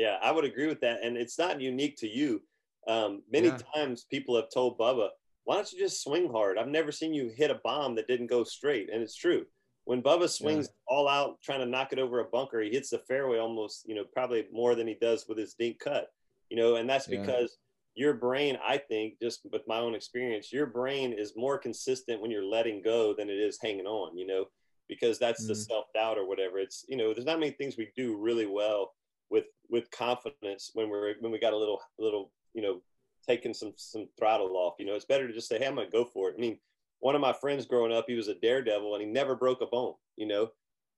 yeah, 0.00 0.16
I 0.22 0.32
would 0.32 0.44
agree 0.46 0.66
with 0.66 0.80
that. 0.80 1.04
And 1.04 1.18
it's 1.18 1.38
not 1.38 1.60
unique 1.60 1.96
to 1.98 2.08
you. 2.08 2.42
Um, 2.88 3.22
many 3.30 3.48
yeah. 3.48 3.58
times 3.74 4.06
people 4.10 4.34
have 4.36 4.48
told 4.52 4.78
Bubba, 4.78 5.08
why 5.44 5.56
don't 5.56 5.70
you 5.72 5.78
just 5.78 6.02
swing 6.02 6.30
hard? 6.30 6.56
I've 6.56 6.68
never 6.68 6.90
seen 6.90 7.12
you 7.12 7.30
hit 7.34 7.50
a 7.50 7.60
bomb 7.62 7.94
that 7.96 8.08
didn't 8.08 8.28
go 8.28 8.42
straight. 8.42 8.88
And 8.90 9.02
it's 9.02 9.14
true. 9.14 9.44
When 9.90 10.04
Bubba 10.04 10.28
swings 10.28 10.68
yeah. 10.68 10.94
all 10.94 11.08
out 11.08 11.42
trying 11.42 11.58
to 11.58 11.66
knock 11.66 11.92
it 11.92 11.98
over 11.98 12.20
a 12.20 12.24
bunker, 12.24 12.60
he 12.60 12.70
hits 12.70 12.90
the 12.90 12.98
fairway 13.08 13.38
almost, 13.38 13.88
you 13.88 13.96
know, 13.96 14.04
probably 14.04 14.46
more 14.52 14.76
than 14.76 14.86
he 14.86 14.94
does 14.94 15.26
with 15.28 15.36
his 15.36 15.54
dink 15.54 15.80
cut, 15.80 16.12
you 16.48 16.56
know, 16.56 16.76
and 16.76 16.88
that's 16.88 17.08
because 17.08 17.58
yeah. 17.96 18.06
your 18.06 18.14
brain, 18.14 18.56
I 18.64 18.78
think, 18.78 19.14
just 19.20 19.40
with 19.50 19.62
my 19.66 19.78
own 19.78 19.96
experience, 19.96 20.52
your 20.52 20.66
brain 20.66 21.12
is 21.12 21.32
more 21.34 21.58
consistent 21.58 22.22
when 22.22 22.30
you're 22.30 22.44
letting 22.44 22.82
go 22.82 23.16
than 23.16 23.28
it 23.28 23.38
is 23.38 23.58
hanging 23.60 23.86
on, 23.86 24.16
you 24.16 24.28
know, 24.28 24.44
because 24.88 25.18
that's 25.18 25.42
mm. 25.44 25.48
the 25.48 25.56
self 25.56 25.86
doubt 25.92 26.18
or 26.18 26.28
whatever. 26.28 26.60
It's, 26.60 26.84
you 26.88 26.96
know, 26.96 27.12
there's 27.12 27.26
not 27.26 27.40
many 27.40 27.50
things 27.50 27.76
we 27.76 27.90
do 27.96 28.16
really 28.16 28.46
well 28.46 28.92
with 29.28 29.46
with 29.70 29.90
confidence 29.90 30.70
when 30.74 30.88
we're 30.88 31.14
when 31.18 31.32
we 31.32 31.40
got 31.40 31.52
a 31.52 31.58
little 31.58 31.80
little 31.98 32.30
you 32.54 32.62
know, 32.62 32.80
taking 33.26 33.54
some 33.54 33.72
some 33.74 34.06
throttle 34.16 34.56
off. 34.56 34.74
You 34.78 34.86
know, 34.86 34.94
it's 34.94 35.04
better 35.04 35.26
to 35.26 35.34
just 35.34 35.48
say, 35.48 35.58
"Hey, 35.58 35.66
I'm 35.66 35.74
gonna 35.74 35.90
go 35.90 36.04
for 36.04 36.28
it." 36.28 36.36
I 36.38 36.40
mean, 36.40 36.60
one 37.00 37.14
of 37.14 37.20
my 37.20 37.32
friends 37.32 37.66
growing 37.66 37.92
up, 37.92 38.04
he 38.06 38.14
was 38.14 38.28
a 38.28 38.34
daredevil 38.34 38.94
and 38.94 39.02
he 39.02 39.08
never 39.08 39.34
broke 39.34 39.60
a 39.60 39.66
bone. 39.66 39.94
You 40.16 40.26
know, 40.26 40.50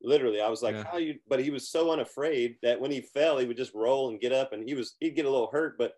literally, 0.03 0.41
I 0.41 0.49
was 0.49 0.63
like, 0.63 0.75
yeah. 0.75 0.85
"How 0.91 0.99
you?" 0.99 1.19
But 1.29 1.41
he 1.41 1.51
was 1.51 1.71
so 1.71 1.93
unafraid 1.93 2.57
that 2.63 2.81
when 2.81 2.91
he 2.91 3.01
fell, 3.01 3.39
he 3.39 3.47
would 3.47 3.57
just 3.57 3.75
roll 3.75 4.11
and 4.11 4.21
get 4.21 4.33
up, 4.33 4.53
and 4.53 4.69
he 4.69 4.75
was 4.75 4.97
he'd 5.01 5.17
get 5.17 5.27
a 5.27 5.31
little 5.31 5.51
hurt, 5.51 5.77
but 5.79 5.95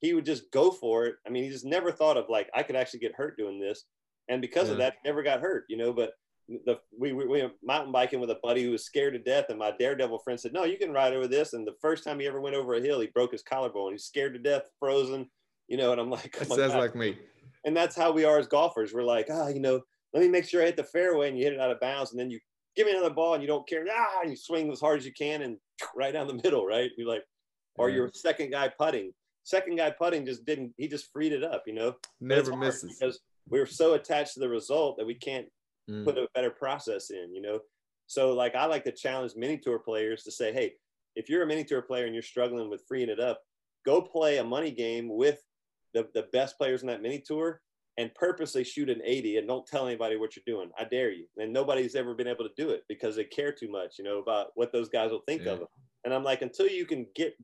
he 0.00 0.14
would 0.14 0.26
just 0.26 0.50
go 0.50 0.70
for 0.70 1.06
it. 1.06 1.16
I 1.26 1.30
mean, 1.30 1.44
he 1.44 1.50
just 1.50 1.64
never 1.64 1.90
thought 1.90 2.16
of 2.16 2.26
like 2.28 2.48
I 2.54 2.62
could 2.62 2.76
actually 2.76 3.00
get 3.00 3.14
hurt 3.14 3.36
doing 3.36 3.58
this, 3.60 3.84
and 4.28 4.40
because 4.40 4.66
yeah. 4.68 4.72
of 4.72 4.78
that, 4.78 4.94
he 5.02 5.08
never 5.08 5.22
got 5.22 5.40
hurt. 5.40 5.64
You 5.68 5.78
know, 5.78 5.92
but 5.92 6.12
the 6.48 6.78
we, 6.96 7.12
we, 7.12 7.26
we 7.26 7.42
were 7.42 7.50
mountain 7.62 7.92
biking 7.92 8.20
with 8.20 8.30
a 8.30 8.38
buddy 8.42 8.62
who 8.62 8.70
was 8.70 8.84
scared 8.84 9.14
to 9.14 9.18
death, 9.18 9.46
and 9.48 9.58
my 9.58 9.72
daredevil 9.78 10.18
friend 10.20 10.38
said, 10.38 10.52
"No, 10.52 10.64
you 10.64 10.78
can 10.78 10.92
ride 10.92 11.12
over 11.12 11.26
this." 11.26 11.52
And 11.52 11.66
the 11.66 11.74
first 11.80 12.04
time 12.04 12.20
he 12.20 12.26
ever 12.26 12.40
went 12.40 12.56
over 12.56 12.74
a 12.74 12.80
hill, 12.80 13.00
he 13.00 13.08
broke 13.08 13.32
his 13.32 13.42
collarbone. 13.42 13.92
He's 13.92 14.04
scared 14.04 14.34
to 14.34 14.38
death, 14.38 14.62
frozen, 14.78 15.28
you 15.68 15.76
know. 15.76 15.92
And 15.92 16.00
I'm 16.00 16.10
like, 16.10 16.36
oh 16.40 16.44
"That 16.44 16.48
sounds 16.48 16.72
God. 16.72 16.80
like 16.80 16.94
me." 16.94 17.18
And 17.66 17.76
that's 17.76 17.94
how 17.94 18.12
we 18.12 18.24
are 18.24 18.38
as 18.38 18.46
golfers. 18.46 18.94
We're 18.94 19.02
like, 19.02 19.26
ah, 19.30 19.48
you 19.48 19.60
know, 19.60 19.80
let 20.14 20.22
me 20.22 20.28
make 20.28 20.48
sure 20.48 20.62
I 20.62 20.66
hit 20.66 20.76
the 20.76 20.84
fairway, 20.84 21.28
and 21.28 21.36
you 21.36 21.44
hit 21.44 21.52
it 21.52 21.60
out 21.60 21.70
of 21.70 21.80
bounds, 21.80 22.12
and 22.12 22.18
then 22.18 22.30
you 22.30 22.38
give 22.74 22.86
me 22.86 22.92
another 22.92 23.14
ball, 23.14 23.34
and 23.34 23.42
you 23.42 23.48
don't 23.48 23.68
care, 23.68 23.84
ah, 23.90 24.20
and 24.22 24.30
you 24.30 24.36
swing 24.36 24.70
as 24.72 24.80
hard 24.80 24.98
as 24.98 25.04
you 25.04 25.12
can, 25.12 25.42
and 25.42 25.58
right 25.96 26.14
down 26.14 26.26
the 26.26 26.40
middle, 26.42 26.64
right? 26.64 26.90
You're 26.96 27.08
like, 27.08 27.24
or 27.74 27.90
your 27.90 28.10
second 28.14 28.50
guy 28.50 28.70
putting. 28.78 29.12
Second 29.42 29.76
guy 29.76 29.90
putting 29.90 30.24
just 30.24 30.44
didn't. 30.46 30.72
He 30.78 30.88
just 30.88 31.12
freed 31.12 31.32
it 31.32 31.44
up, 31.44 31.64
you 31.66 31.74
know. 31.74 31.94
Never 32.20 32.56
misses 32.56 32.96
because 32.98 33.20
we're 33.48 33.66
so 33.66 33.94
attached 33.94 34.34
to 34.34 34.40
the 34.40 34.48
result 34.48 34.96
that 34.96 35.06
we 35.06 35.14
can't 35.14 35.46
mm. 35.88 36.04
put 36.04 36.18
a 36.18 36.26
better 36.34 36.50
process 36.50 37.10
in, 37.10 37.34
you 37.34 37.42
know? 37.42 37.60
So 38.06 38.32
like 38.32 38.54
I 38.54 38.66
like 38.66 38.84
to 38.84 38.92
challenge 38.92 39.32
mini 39.36 39.58
tour 39.58 39.78
players 39.78 40.22
to 40.24 40.32
say, 40.32 40.52
hey, 40.52 40.74
if 41.14 41.28
you're 41.28 41.42
a 41.42 41.46
mini 41.46 41.64
tour 41.64 41.82
player 41.82 42.06
and 42.06 42.14
you're 42.14 42.22
struggling 42.22 42.70
with 42.70 42.84
freeing 42.88 43.08
it 43.08 43.20
up, 43.20 43.40
go 43.84 44.00
play 44.00 44.38
a 44.38 44.44
money 44.44 44.70
game 44.70 45.08
with 45.08 45.40
the, 45.94 46.08
the 46.14 46.26
best 46.32 46.58
players 46.58 46.82
in 46.82 46.88
that 46.88 47.02
mini 47.02 47.22
tour 47.24 47.60
and 47.98 48.14
purposely 48.14 48.62
shoot 48.62 48.90
an 48.90 49.00
80 49.02 49.38
and 49.38 49.48
don't 49.48 49.66
tell 49.66 49.86
anybody 49.86 50.16
what 50.16 50.36
you're 50.36 50.42
doing. 50.46 50.70
I 50.78 50.84
dare 50.84 51.12
you. 51.12 51.26
And 51.38 51.52
nobody's 51.52 51.94
ever 51.94 52.14
been 52.14 52.26
able 52.26 52.44
to 52.44 52.54
do 52.56 52.70
it 52.70 52.84
because 52.88 53.16
they 53.16 53.24
care 53.24 53.52
too 53.52 53.70
much, 53.70 53.94
you 53.98 54.04
know, 54.04 54.18
about 54.18 54.48
what 54.54 54.72
those 54.72 54.88
guys 54.88 55.10
will 55.10 55.22
think 55.26 55.44
yeah. 55.44 55.52
of 55.52 55.58
them. 55.60 55.68
And 56.04 56.12
I'm 56.12 56.24
like, 56.24 56.42
until 56.42 56.68
you 56.68 56.84
can 56.84 57.06
get 57.14 57.34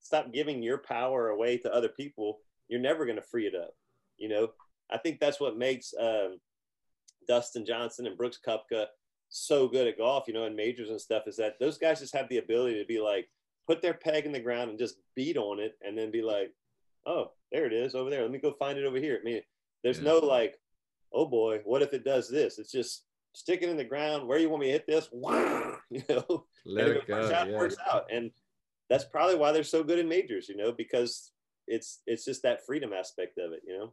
stop 0.00 0.32
giving 0.32 0.62
your 0.62 0.78
power 0.78 1.28
away 1.28 1.58
to 1.58 1.72
other 1.72 1.88
people, 1.88 2.40
you're 2.68 2.80
never 2.80 3.04
going 3.04 3.16
to 3.16 3.22
free 3.22 3.46
it 3.46 3.54
up. 3.54 3.74
You 4.16 4.28
know, 4.28 4.48
I 4.90 4.98
think 4.98 5.20
that's 5.20 5.40
what 5.40 5.56
makes 5.56 5.94
um, 6.00 6.38
Dustin 7.28 7.64
Johnson 7.64 8.06
and 8.06 8.16
Brooks 8.16 8.38
Koepka 8.44 8.86
so 9.28 9.68
good 9.68 9.86
at 9.86 9.98
golf, 9.98 10.24
you 10.26 10.34
know, 10.34 10.44
in 10.46 10.56
majors 10.56 10.90
and 10.90 11.00
stuff, 11.00 11.24
is 11.26 11.36
that 11.36 11.54
those 11.60 11.78
guys 11.78 12.00
just 12.00 12.16
have 12.16 12.28
the 12.28 12.38
ability 12.38 12.78
to 12.80 12.86
be 12.86 13.00
like, 13.00 13.28
put 13.66 13.80
their 13.80 13.94
peg 13.94 14.26
in 14.26 14.32
the 14.32 14.40
ground 14.40 14.70
and 14.70 14.78
just 14.78 14.96
beat 15.14 15.36
on 15.36 15.60
it 15.60 15.74
and 15.82 15.96
then 15.96 16.10
be 16.10 16.22
like, 16.22 16.52
oh, 17.06 17.30
there 17.60 17.66
it 17.66 17.84
is 17.84 17.94
over 17.94 18.10
there. 18.10 18.22
Let 18.22 18.30
me 18.30 18.38
go 18.38 18.52
find 18.52 18.78
it 18.78 18.86
over 18.86 18.96
here. 18.96 19.18
I 19.20 19.24
mean, 19.24 19.40
there's 19.84 19.98
yeah. 19.98 20.04
no 20.04 20.18
like, 20.18 20.58
oh 21.12 21.26
boy, 21.26 21.60
what 21.64 21.82
if 21.82 21.92
it 21.92 22.04
does 22.04 22.28
this? 22.28 22.58
It's 22.58 22.72
just 22.72 23.04
stick 23.34 23.62
it 23.62 23.68
in 23.68 23.76
the 23.76 23.84
ground. 23.84 24.26
Where 24.26 24.38
you 24.38 24.48
want 24.48 24.62
me 24.62 24.66
to 24.66 24.72
hit 24.72 24.86
this? 24.86 25.08
You 25.92 26.02
know, 26.08 26.44
let 26.64 26.86
it, 26.86 27.06
go. 27.08 27.20
Out, 27.20 27.50
yeah. 27.50 27.56
works 27.56 27.74
out. 27.92 28.04
And 28.12 28.30
that's 28.88 29.02
probably 29.02 29.34
why 29.34 29.50
they're 29.50 29.64
so 29.64 29.82
good 29.82 29.98
in 29.98 30.08
majors, 30.08 30.48
you 30.48 30.56
know, 30.56 30.70
because 30.70 31.32
it's 31.66 32.02
it's 32.06 32.24
just 32.24 32.44
that 32.44 32.64
freedom 32.64 32.92
aspect 32.92 33.38
of 33.38 33.52
it, 33.52 33.60
you 33.66 33.76
know. 33.76 33.92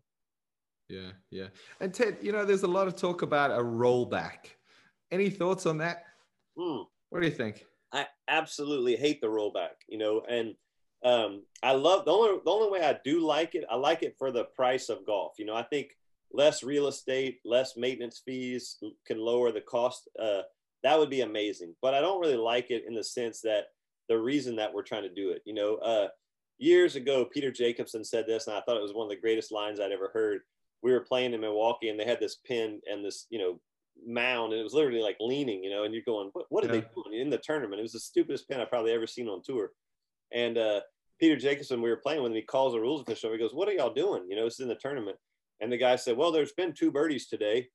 Yeah, 0.88 1.12
yeah. 1.32 1.47
And 1.80 1.91
Ted, 1.91 2.18
you 2.22 2.32
know, 2.32 2.45
there's 2.45 2.61
a 2.61 2.68
lot 2.68 2.86
of 2.88 2.95
talk 2.95 3.24
about 3.24 3.49
a 3.49 3.63
rollback. 3.63 4.51
Any 5.09 5.32
thoughts 5.32 5.65
on 5.65 5.80
that? 5.80 6.03
Hmm. 6.55 6.84
What 7.09 7.22
do 7.22 7.26
you 7.26 7.34
think? 7.34 7.65
I 7.91 8.05
absolutely 8.28 8.95
hate 8.95 9.20
the 9.20 9.28
rollback, 9.28 9.82
you 9.88 9.97
know, 9.97 10.22
and 10.30 10.53
um, 11.04 11.43
I 11.64 11.74
love 11.74 12.06
the 12.06 12.12
only 12.12 12.39
the 12.43 12.52
only 12.52 12.72
way 12.72 12.86
I 12.86 12.98
do 13.04 13.26
like 13.26 13.56
it, 13.56 13.66
I 13.70 13.76
like 13.76 14.04
it 14.04 14.16
for 14.18 14.32
the 14.32 14.45
price 14.56 14.89
of 14.89 15.06
golf. 15.06 15.34
You 15.38 15.45
know, 15.45 15.56
I 15.56 15.64
think 15.64 15.89
less 16.32 16.64
real 16.64 16.88
estate, 16.88 17.39
less 17.45 17.78
maintenance 17.78 18.22
fees 18.26 18.78
can 19.06 19.20
lower 19.20 19.52
the 19.52 19.62
cost. 19.62 20.10
Uh, 20.20 20.41
that 20.84 20.98
would 20.98 21.10
be 21.10 21.22
amazing. 21.22 21.76
But 21.82 21.93
I 21.93 22.02
don't 22.02 22.20
really 22.20 22.38
like 22.38 22.70
it 22.72 22.84
in 22.88 22.93
the 22.93 23.04
sense 23.04 23.41
that 23.41 23.66
the 24.10 24.18
reason 24.18 24.56
that 24.58 24.74
we're 24.74 24.84
trying 24.84 25.04
to 25.04 25.14
do 25.14 25.32
it, 25.32 25.41
you 25.45 25.54
know, 25.54 25.76
uh, 25.76 26.08
years 26.58 26.95
ago, 26.95 27.26
Peter 27.26 27.52
Jacobsen 27.52 28.04
said 28.04 28.26
this, 28.28 28.48
and 28.48 28.56
I 28.56 28.62
thought 28.62 28.78
it 28.78 28.84
was 28.84 28.93
one 28.93 29.06
of 29.06 29.10
the 29.10 29.22
greatest 29.22 29.52
lines 29.52 29.80
I'd 29.80 29.91
ever 29.91 30.10
heard 30.14 30.41
we 30.84 30.91
were 30.91 31.02
playing 31.02 31.34
in 31.34 31.41
Milwaukee 31.41 31.89
and 31.89 32.00
they 32.00 32.06
had 32.06 32.20
this 32.20 32.38
pin 32.45 32.80
and 32.89 33.04
this, 33.04 33.26
you 33.30 33.39
know, 33.39 33.60
mound 34.06 34.54
and 34.54 34.60
it 34.60 34.64
was 34.64 34.74
literally 34.74 35.02
like 35.02 35.18
leaning, 35.20 35.64
you 35.64 35.70
know, 35.70 35.84
and 35.84 35.93
you're 35.93 36.04
going, 36.06 36.30
what, 36.34 36.45
what 36.50 36.64
are 36.64 36.68
yeah. 36.68 36.82
they 36.82 36.88
doing 36.95 37.20
in 37.20 37.30
the 37.30 37.38
tournament? 37.38 37.80
It 37.80 37.84
was 37.84 37.93
the 37.93 38.00
stupidest 38.00 38.48
pin 38.48 38.62
I've 38.62 38.70
probably 38.70 38.91
ever 38.91 39.08
seen 39.08 39.28
on 39.28 39.41
tour. 39.43 39.72
And 40.34 40.57
uh, 40.57 40.82
Peter 41.19 41.36
Jacobsen, 41.36 41.82
we 41.82 41.89
were 41.89 41.97
playing 41.97 42.21
with 42.21 42.32
him, 42.32 42.36
he 42.36 42.41
calls 42.41 42.73
the 42.73 42.80
rules 42.80 43.01
official. 43.01 43.32
He 43.32 43.38
goes, 43.38 43.53
what 43.53 43.67
are 43.67 43.73
y'all 43.73 43.93
doing? 43.93 44.23
You 44.30 44.36
know, 44.36 44.45
it's 44.45 44.59
in 44.59 44.67
the 44.67 44.75
tournament. 44.75 45.17
And 45.59 45.71
the 45.71 45.78
guy 45.78 45.95
said, 45.95 46.17
well, 46.17 46.32
there's 46.32 46.53
been 46.53 46.73
two 46.73 46.91
birdies 46.91 47.28
today. 47.28 47.67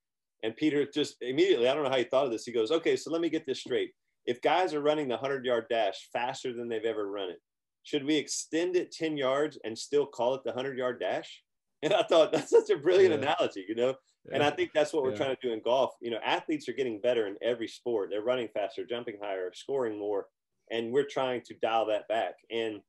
And 0.42 0.56
Peter 0.56 0.86
just 0.92 1.16
immediately, 1.20 1.68
I 1.68 1.74
don't 1.74 1.84
know 1.84 1.90
how 1.90 1.96
he 1.96 2.04
thought 2.04 2.26
of 2.26 2.32
this. 2.32 2.44
He 2.44 2.52
goes, 2.52 2.70
okay, 2.70 2.96
so 2.96 3.10
let 3.10 3.20
me 3.20 3.28
get 3.28 3.46
this 3.46 3.60
straight. 3.60 3.92
If 4.26 4.40
guys 4.40 4.74
are 4.74 4.80
running 4.80 5.08
the 5.08 5.14
100 5.14 5.44
yard 5.44 5.66
dash 5.68 6.08
faster 6.12 6.52
than 6.52 6.68
they've 6.68 6.84
ever 6.84 7.10
run 7.10 7.30
it, 7.30 7.40
should 7.82 8.04
we 8.04 8.16
extend 8.16 8.76
it 8.76 8.92
10 8.92 9.16
yards 9.16 9.58
and 9.64 9.76
still 9.76 10.06
call 10.06 10.34
it 10.34 10.42
the 10.44 10.50
100 10.50 10.78
yard 10.78 11.00
dash? 11.00 11.42
And 11.84 11.92
I 11.92 12.04
thought 12.04 12.30
that's 12.30 12.50
such 12.50 12.70
a 12.70 12.76
brilliant 12.76 13.12
yeah. 13.12 13.34
analogy, 13.34 13.64
you 13.68 13.74
know? 13.74 13.94
Yeah. 14.28 14.34
And 14.34 14.42
I 14.44 14.50
think 14.50 14.70
that's 14.72 14.92
what 14.92 15.02
we're 15.02 15.10
yeah. 15.10 15.16
trying 15.16 15.34
to 15.34 15.42
do 15.42 15.52
in 15.52 15.60
golf. 15.64 15.90
You 16.00 16.12
know, 16.12 16.18
athletes 16.24 16.68
are 16.68 16.74
getting 16.74 17.00
better 17.00 17.26
in 17.26 17.34
every 17.42 17.66
sport. 17.66 18.08
They're 18.08 18.22
running 18.22 18.46
faster, 18.54 18.86
jumping 18.86 19.16
higher, 19.20 19.50
scoring 19.52 19.98
more, 19.98 20.26
and 20.70 20.92
we're 20.92 21.06
trying 21.08 21.42
to 21.42 21.54
dial 21.54 21.86
that 21.86 22.08
back. 22.08 22.34
And 22.50 22.80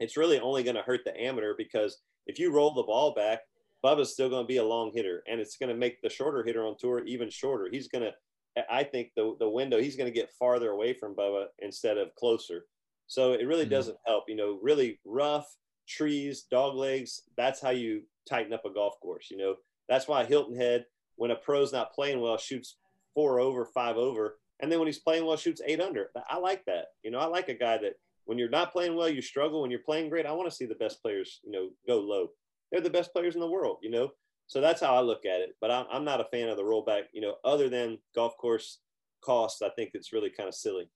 it's 0.00 0.16
really 0.16 0.40
only 0.40 0.62
going 0.62 0.76
to 0.76 0.82
hurt 0.82 1.00
the 1.04 1.18
amateur 1.18 1.54
because 1.56 1.98
if 2.26 2.38
you 2.38 2.52
roll 2.52 2.74
the 2.74 2.82
ball 2.82 3.14
back, 3.14 3.40
Bubba's 3.84 4.12
still 4.12 4.28
going 4.28 4.42
to 4.42 4.48
be 4.48 4.56
a 4.56 4.64
long 4.64 4.90
hitter, 4.92 5.22
and 5.28 5.40
it's 5.40 5.56
going 5.56 5.68
to 5.68 5.76
make 5.76 6.00
the 6.02 6.08
shorter 6.08 6.42
hitter 6.42 6.66
on 6.66 6.76
tour 6.78 7.04
even 7.04 7.30
shorter. 7.30 7.68
He's 7.70 7.88
going 7.88 8.04
to, 8.04 8.62
I 8.70 8.82
think, 8.82 9.10
the 9.14 9.36
the 9.38 9.48
window 9.48 9.80
he's 9.80 9.96
going 9.96 10.12
to 10.12 10.18
get 10.18 10.32
farther 10.32 10.70
away 10.70 10.92
from 10.92 11.14
Bubba 11.14 11.46
instead 11.60 11.98
of 11.98 12.14
closer. 12.16 12.66
So 13.06 13.34
it 13.34 13.46
really 13.46 13.62
mm-hmm. 13.62 13.70
doesn't 13.70 13.98
help. 14.06 14.24
You 14.28 14.36
know, 14.36 14.58
really 14.60 14.98
rough 15.04 15.46
trees, 15.86 16.46
dog 16.50 16.74
legs. 16.74 17.22
That's 17.36 17.60
how 17.60 17.70
you 17.70 18.02
tighten 18.28 18.52
up 18.52 18.64
a 18.64 18.72
golf 18.72 18.98
course. 19.00 19.28
You 19.30 19.36
know, 19.36 19.54
that's 19.88 20.08
why 20.08 20.24
Hilton 20.24 20.56
Head, 20.56 20.86
when 21.16 21.30
a 21.30 21.36
pro's 21.36 21.72
not 21.72 21.92
playing 21.92 22.20
well, 22.20 22.38
shoots 22.38 22.76
four 23.14 23.38
over, 23.38 23.66
five 23.66 23.96
over, 23.96 24.38
and 24.60 24.70
then 24.70 24.78
when 24.78 24.86
he's 24.86 24.98
playing 24.98 25.26
well, 25.26 25.36
shoots 25.36 25.60
eight 25.66 25.80
under. 25.80 26.10
I 26.28 26.38
like 26.38 26.64
that. 26.66 26.86
You 27.02 27.10
know, 27.10 27.18
I 27.18 27.26
like 27.26 27.48
a 27.48 27.54
guy 27.54 27.78
that 27.78 27.94
when 28.24 28.38
you're 28.38 28.48
not 28.48 28.72
playing 28.72 28.96
well, 28.96 29.08
you 29.08 29.22
struggle. 29.22 29.62
When 29.62 29.70
you're 29.70 29.80
playing 29.80 30.08
great, 30.08 30.26
I 30.26 30.32
want 30.32 30.50
to 30.50 30.54
see 30.56 30.66
the 30.66 30.74
best 30.74 31.02
players. 31.02 31.40
You 31.44 31.52
know, 31.52 31.68
go 31.86 32.00
low. 32.00 32.30
They're 32.70 32.80
the 32.80 32.90
best 32.90 33.12
players 33.12 33.34
in 33.34 33.40
the 33.40 33.50
world. 33.50 33.78
You 33.82 33.90
know, 33.90 34.10
so 34.46 34.60
that's 34.60 34.80
how 34.80 34.94
I 34.94 35.00
look 35.00 35.24
at 35.26 35.40
it. 35.40 35.56
But 35.60 35.70
I'm, 35.70 35.86
I'm 35.90 36.04
not 36.04 36.20
a 36.20 36.24
fan 36.24 36.48
of 36.48 36.56
the 36.56 36.62
rollback. 36.62 37.04
You 37.12 37.20
know, 37.20 37.34
other 37.44 37.68
than 37.68 37.98
golf 38.14 38.36
course 38.36 38.78
costs, 39.20 39.62
I 39.62 39.68
think 39.70 39.90
it's 39.94 40.12
really 40.12 40.30
kind 40.30 40.48
of 40.48 40.54
silly. 40.54 40.88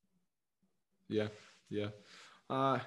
Yeah, 1.09 1.29
yeah. 1.69 1.89
Uh, 2.49 2.79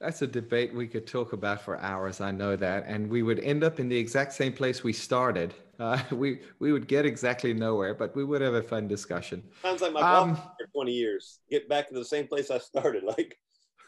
that's 0.00 0.20
a 0.22 0.26
debate 0.26 0.74
we 0.74 0.86
could 0.86 1.06
talk 1.06 1.32
about 1.32 1.62
for 1.62 1.78
hours. 1.78 2.20
I 2.20 2.30
know 2.30 2.54
that, 2.56 2.84
and 2.86 3.08
we 3.08 3.22
would 3.22 3.40
end 3.40 3.64
up 3.64 3.80
in 3.80 3.88
the 3.88 3.96
exact 3.96 4.34
same 4.34 4.52
place 4.52 4.82
we 4.82 4.92
started. 4.92 5.54
Uh, 5.78 6.00
we 6.10 6.40
we 6.58 6.72
would 6.72 6.88
get 6.88 7.04
exactly 7.04 7.52
nowhere, 7.52 7.92
but 7.92 8.16
we 8.16 8.24
would 8.24 8.40
have 8.40 8.54
a 8.54 8.62
fun 8.62 8.88
discussion. 8.88 9.42
Sounds 9.60 9.82
like 9.82 9.92
my 9.92 10.00
um, 10.00 10.34
for 10.34 10.66
twenty 10.72 10.92
years. 10.92 11.40
Get 11.50 11.68
back 11.68 11.86
to 11.88 11.94
the 11.94 12.02
same 12.02 12.26
place 12.26 12.50
I 12.50 12.56
started, 12.56 13.04
like 13.18 13.38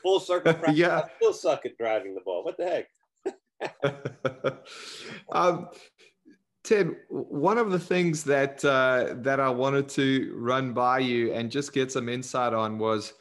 full 0.03 0.21
circle. 0.21 0.55
yeah, 0.75 0.99
I 0.99 1.09
still 1.17 1.33
suck 1.33 1.65
at 1.65 1.79
driving 1.79 2.15
the 2.15 2.21
ball. 2.21 2.45
What 2.45 2.59
the 2.59 2.85
heck? 3.63 4.11
um, 5.33 5.71
Ted, 6.63 6.95
one 7.09 7.57
of 7.57 7.71
the 7.71 7.79
things 7.79 8.23
that 8.25 8.63
uh, 8.67 9.15
that 9.21 9.41
I 9.41 9.49
wanted 9.49 9.89
to 9.91 10.35
run 10.37 10.75
by 10.75 10.99
you 10.99 11.33
and 11.33 11.51
just 11.51 11.73
get 11.73 11.91
some 11.91 12.11
insight 12.11 12.53
on 12.53 12.79
was 12.79 13.15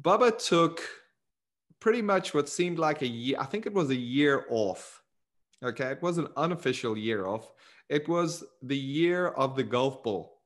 Bubba 0.00 0.42
took 0.42 0.80
pretty 1.82 2.00
much 2.00 2.32
what 2.32 2.48
seemed 2.48 2.78
like 2.78 3.02
a 3.02 3.08
year. 3.08 3.36
I 3.40 3.44
think 3.44 3.66
it 3.66 3.74
was 3.74 3.90
a 3.90 3.96
year 3.96 4.46
off. 4.48 5.02
Okay, 5.64 5.86
it 5.86 6.00
was 6.00 6.16
an 6.16 6.28
unofficial 6.36 6.96
year 6.96 7.26
off. 7.26 7.50
It 7.88 8.08
was 8.08 8.44
the 8.62 8.78
year 8.78 9.26
of 9.26 9.56
the 9.56 9.64
golf 9.64 10.00
ball. 10.04 10.38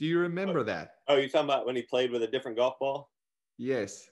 Do 0.00 0.04
you 0.04 0.18
remember 0.18 0.58
oh, 0.58 0.64
that? 0.64 0.94
Oh, 1.06 1.14
you're 1.14 1.28
talking 1.28 1.48
about 1.48 1.64
when 1.64 1.76
he 1.76 1.82
played 1.82 2.10
with 2.10 2.24
a 2.24 2.26
different 2.26 2.56
golf 2.56 2.76
ball? 2.80 3.08
Yes. 3.56 4.04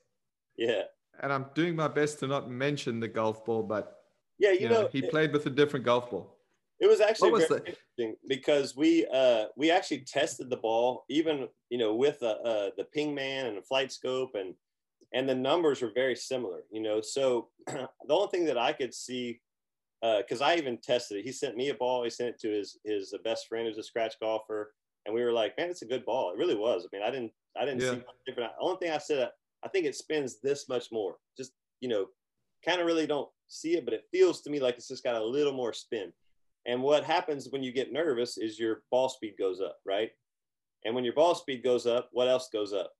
Yeah. 0.57 0.83
And 1.21 1.33
I'm 1.33 1.47
doing 1.57 1.75
my 1.75 1.89
best 1.89 2.21
to 2.21 2.29
not 2.29 2.49
mention 2.49 3.01
the 3.01 3.09
golf 3.09 3.45
ball, 3.45 3.65
but 3.65 3.97
yeah, 4.39 4.53
you, 4.53 4.61
you 4.61 4.69
know, 4.69 4.83
know, 4.83 4.89
he 4.93 5.01
it, 5.01 5.11
played 5.11 5.33
with 5.33 5.47
a 5.47 5.51
different 5.51 5.85
golf 5.85 6.13
ball. 6.13 6.39
It 6.79 6.87
was 6.87 7.01
actually 7.01 7.33
was 7.33 7.47
very 7.47 7.61
interesting 7.61 8.17
because 8.29 8.77
we 8.77 9.05
uh, 9.13 9.47
we 9.57 9.73
actually 9.73 10.05
tested 10.07 10.49
the 10.49 10.57
ball 10.57 11.05
even 11.09 11.49
you 11.71 11.79
know 11.79 11.95
with 11.95 12.23
uh, 12.23 12.39
uh, 12.45 12.71
the 12.77 12.85
ping 12.85 13.15
man 13.15 13.47
and 13.47 13.59
a 13.59 13.63
flight 13.63 13.93
scope 13.93 14.35
and 14.35 14.55
and 15.15 15.29
the 15.29 15.35
numbers 15.35 15.83
were 15.83 15.93
very 15.95 16.17
similar, 16.17 16.61
you 16.71 16.81
know. 16.81 17.01
So 17.01 17.49
the 17.67 17.89
only 18.09 18.29
thing 18.29 18.45
that 18.47 18.59
I 18.59 18.73
could 18.73 18.95
see, 18.95 19.41
because 20.01 20.41
uh, 20.41 20.47
I 20.47 20.57
even 20.57 20.79
tested 20.79 21.19
it, 21.19 21.25
he 21.25 21.33
sent 21.33 21.57
me 21.57 21.69
a 21.69 21.75
ball. 21.75 22.05
He 22.05 22.11
sent 22.11 22.31
it 22.31 22.41
to 22.41 22.51
his 22.51 22.79
his 22.85 23.15
best 23.25 23.49
friend 23.49 23.67
who's 23.67 23.79
a 23.79 23.83
scratch 23.83 24.15
golfer, 24.21 24.75
and 25.07 25.15
we 25.15 25.23
were 25.23 25.33
like, 25.33 25.57
man, 25.59 25.71
it's 25.71 25.83
a 25.83 25.87
good 25.87 26.05
ball. 26.05 26.33
It 26.33 26.39
really 26.39 26.57
was. 26.57 26.87
I 26.87 26.97
mean, 26.97 27.07
I 27.07 27.11
didn't 27.11 27.33
I 27.57 27.65
didn't 27.65 27.81
yeah. 27.81 27.91
see 27.91 27.97
much 27.97 28.25
different. 28.27 28.53
The 28.59 28.65
only 28.65 28.79
thing 28.79 28.91
I 28.91 28.99
said, 28.99 29.31
I 29.65 29.69
think 29.69 29.87
it 29.87 29.97
spins 29.97 30.41
this 30.41 30.69
much 30.69 30.91
more. 30.91 31.17
Just 31.37 31.53
you 31.81 31.89
know, 31.89 32.07
kind 32.65 32.81
of 32.81 32.87
really 32.87 33.07
don't 33.07 33.29
see 33.49 33.77
it, 33.77 33.85
but 33.85 33.95
it 33.95 34.09
feels 34.11 34.41
to 34.43 34.51
me 34.51 34.61
like 34.61 34.77
it's 34.77 34.89
just 34.89 35.05
got 35.05 35.21
a 35.21 35.25
little 35.25 35.53
more 35.53 35.73
spin. 35.73 36.13
And 36.67 36.83
what 36.83 37.05
happens 37.05 37.49
when 37.51 37.63
you 37.63 37.73
get 37.73 37.93
nervous 37.93 38.39
is 38.39 38.59
your 38.59 38.83
ball 38.91 39.09
speed 39.09 39.35
goes 39.39 39.61
up, 39.61 39.79
right? 39.85 40.11
And 40.85 40.95
when 40.95 41.05
your 41.05 41.15
ball 41.15 41.35
speed 41.35 41.63
goes 41.63 41.87
up, 41.87 42.09
what 42.13 42.29
else 42.29 42.49
goes 42.53 42.73
up? 42.73 42.93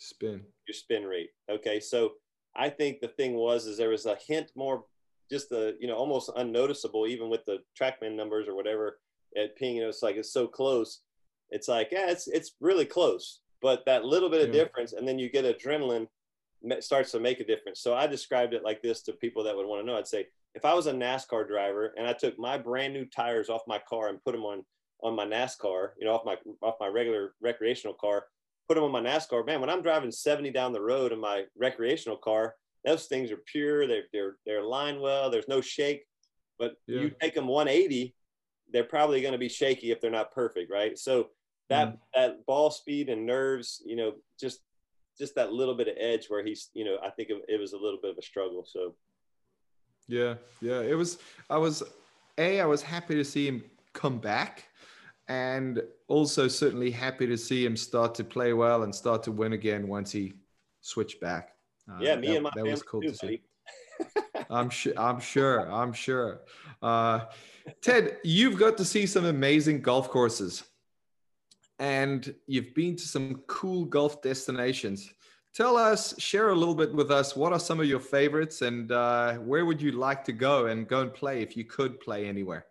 Spin. 0.00 0.42
Your 0.66 0.74
spin 0.74 1.04
rate. 1.04 1.30
Okay. 1.50 1.78
So 1.78 2.12
I 2.56 2.70
think 2.70 3.00
the 3.00 3.08
thing 3.08 3.34
was 3.34 3.66
is 3.66 3.76
there 3.76 3.90
was 3.90 4.06
a 4.06 4.16
hint 4.26 4.50
more 4.56 4.84
just 5.30 5.48
the, 5.48 5.76
you 5.78 5.86
know, 5.86 5.94
almost 5.94 6.30
unnoticeable, 6.36 7.06
even 7.06 7.28
with 7.28 7.44
the 7.44 7.58
trackman 7.80 8.16
numbers 8.16 8.48
or 8.48 8.56
whatever 8.56 8.98
at 9.36 9.56
ping, 9.56 9.76
you 9.76 9.82
know, 9.82 9.88
it's 9.88 10.02
like 10.02 10.16
it's 10.16 10.32
so 10.32 10.46
close. 10.48 11.02
It's 11.50 11.68
like, 11.68 11.90
yeah, 11.92 12.10
it's 12.10 12.26
it's 12.26 12.52
really 12.60 12.84
close. 12.84 13.40
But 13.62 13.84
that 13.86 14.04
little 14.04 14.30
bit 14.30 14.40
of 14.40 14.54
yeah. 14.54 14.64
difference, 14.64 14.92
and 14.92 15.06
then 15.06 15.18
you 15.18 15.30
get 15.30 15.44
adrenaline 15.44 16.08
starts 16.80 17.12
to 17.12 17.20
make 17.20 17.40
a 17.40 17.44
difference. 17.44 17.80
So 17.80 17.94
I 17.94 18.06
described 18.06 18.54
it 18.54 18.64
like 18.64 18.82
this 18.82 19.02
to 19.02 19.12
people 19.12 19.44
that 19.44 19.56
would 19.56 19.66
want 19.66 19.82
to 19.82 19.86
know. 19.86 19.96
I'd 19.96 20.08
say, 20.08 20.26
if 20.54 20.64
I 20.64 20.74
was 20.74 20.86
a 20.86 20.92
NASCAR 20.92 21.46
driver 21.46 21.94
and 21.96 22.06
I 22.06 22.12
took 22.12 22.38
my 22.38 22.58
brand 22.58 22.92
new 22.92 23.04
tires 23.04 23.48
off 23.48 23.62
my 23.66 23.80
car 23.88 24.08
and 24.08 24.22
put 24.24 24.32
them 24.32 24.44
on 24.44 24.64
on 25.02 25.14
my 25.14 25.24
NASCAR, 25.24 25.90
you 25.98 26.06
know, 26.06 26.14
off 26.14 26.24
my 26.24 26.36
off 26.62 26.74
my 26.80 26.88
regular 26.88 27.34
recreational 27.40 27.94
car, 27.94 28.24
put 28.70 28.76
them 28.76 28.84
on 28.84 28.92
my 28.92 29.00
NASCAR. 29.00 29.44
Man, 29.44 29.60
when 29.60 29.68
I'm 29.68 29.82
driving 29.82 30.12
70 30.12 30.52
down 30.52 30.72
the 30.72 30.80
road 30.80 31.10
in 31.10 31.18
my 31.18 31.42
recreational 31.58 32.16
car, 32.16 32.54
those 32.84 33.06
things 33.06 33.32
are 33.32 33.38
pure. 33.38 33.88
They're 33.88 34.04
they're 34.12 34.36
they're 34.46 34.62
lined 34.62 35.00
well. 35.00 35.28
There's 35.28 35.48
no 35.48 35.60
shake. 35.60 36.04
But 36.56 36.76
yeah. 36.86 37.00
you 37.00 37.10
take 37.20 37.34
them 37.34 37.48
180, 37.48 38.14
they're 38.72 38.84
probably 38.84 39.22
going 39.22 39.32
to 39.32 39.38
be 39.38 39.48
shaky 39.48 39.90
if 39.90 40.00
they're 40.00 40.08
not 40.08 40.32
perfect, 40.32 40.70
right? 40.70 40.96
So 40.96 41.30
that 41.68 41.94
mm. 41.94 41.98
that 42.14 42.46
ball 42.46 42.70
speed 42.70 43.08
and 43.08 43.26
nerves, 43.26 43.82
you 43.84 43.96
know, 43.96 44.12
just 44.38 44.60
just 45.18 45.34
that 45.34 45.52
little 45.52 45.74
bit 45.74 45.88
of 45.88 45.96
edge 45.98 46.26
where 46.28 46.44
he's, 46.44 46.70
you 46.72 46.84
know, 46.84 46.98
I 47.02 47.10
think 47.10 47.30
it, 47.30 47.42
it 47.48 47.58
was 47.58 47.72
a 47.72 47.76
little 47.76 47.98
bit 48.00 48.12
of 48.12 48.18
a 48.18 48.22
struggle. 48.22 48.64
So 48.64 48.94
yeah, 50.06 50.34
yeah, 50.60 50.80
it 50.80 50.94
was. 50.94 51.18
I 51.50 51.58
was 51.58 51.82
a. 52.38 52.60
I 52.60 52.66
was 52.66 52.82
happy 52.82 53.16
to 53.16 53.24
see 53.24 53.48
him 53.48 53.64
come 53.94 54.18
back 54.18 54.69
and 55.30 55.80
also 56.08 56.48
certainly 56.48 56.90
happy 56.90 57.24
to 57.24 57.38
see 57.38 57.64
him 57.64 57.76
start 57.76 58.16
to 58.16 58.24
play 58.24 58.52
well 58.52 58.82
and 58.82 58.92
start 58.92 59.22
to 59.22 59.30
win 59.30 59.52
again 59.52 59.86
once 59.86 60.10
he 60.10 60.32
switched 60.80 61.20
back. 61.20 61.52
Uh, 61.88 61.98
yeah, 62.00 62.16
me 62.16 62.26
that, 62.26 62.34
and 62.34 62.42
my 62.42 62.50
that 62.56 62.66
was 62.66 62.82
cool 62.82 63.00
too, 63.00 63.10
to 63.10 63.14
see. 63.14 63.40
I'm 64.50 64.68
sure. 64.68 64.92
I'm 64.98 65.20
sure. 65.20 65.70
I'm 65.70 65.92
sure. 65.92 66.40
Uh, 66.82 67.20
Ted, 67.80 68.16
you've 68.24 68.58
got 68.58 68.76
to 68.78 68.84
see 68.84 69.06
some 69.06 69.24
amazing 69.24 69.82
golf 69.82 70.08
courses, 70.08 70.64
and 71.78 72.34
you've 72.48 72.74
been 72.74 72.96
to 72.96 73.06
some 73.06 73.42
cool 73.46 73.84
golf 73.84 74.22
destinations. 74.22 75.14
Tell 75.54 75.76
us, 75.76 76.20
share 76.20 76.48
a 76.48 76.54
little 76.56 76.74
bit 76.74 76.92
with 76.92 77.12
us. 77.12 77.36
What 77.36 77.52
are 77.52 77.60
some 77.60 77.78
of 77.78 77.86
your 77.86 78.00
favorites, 78.00 78.62
and 78.62 78.90
uh, 78.90 79.34
where 79.34 79.64
would 79.64 79.80
you 79.80 79.92
like 79.92 80.24
to 80.24 80.32
go 80.32 80.66
and 80.66 80.88
go 80.88 81.02
and 81.02 81.14
play 81.14 81.40
if 81.40 81.56
you 81.56 81.64
could 81.64 82.00
play 82.00 82.26
anywhere? 82.26 82.66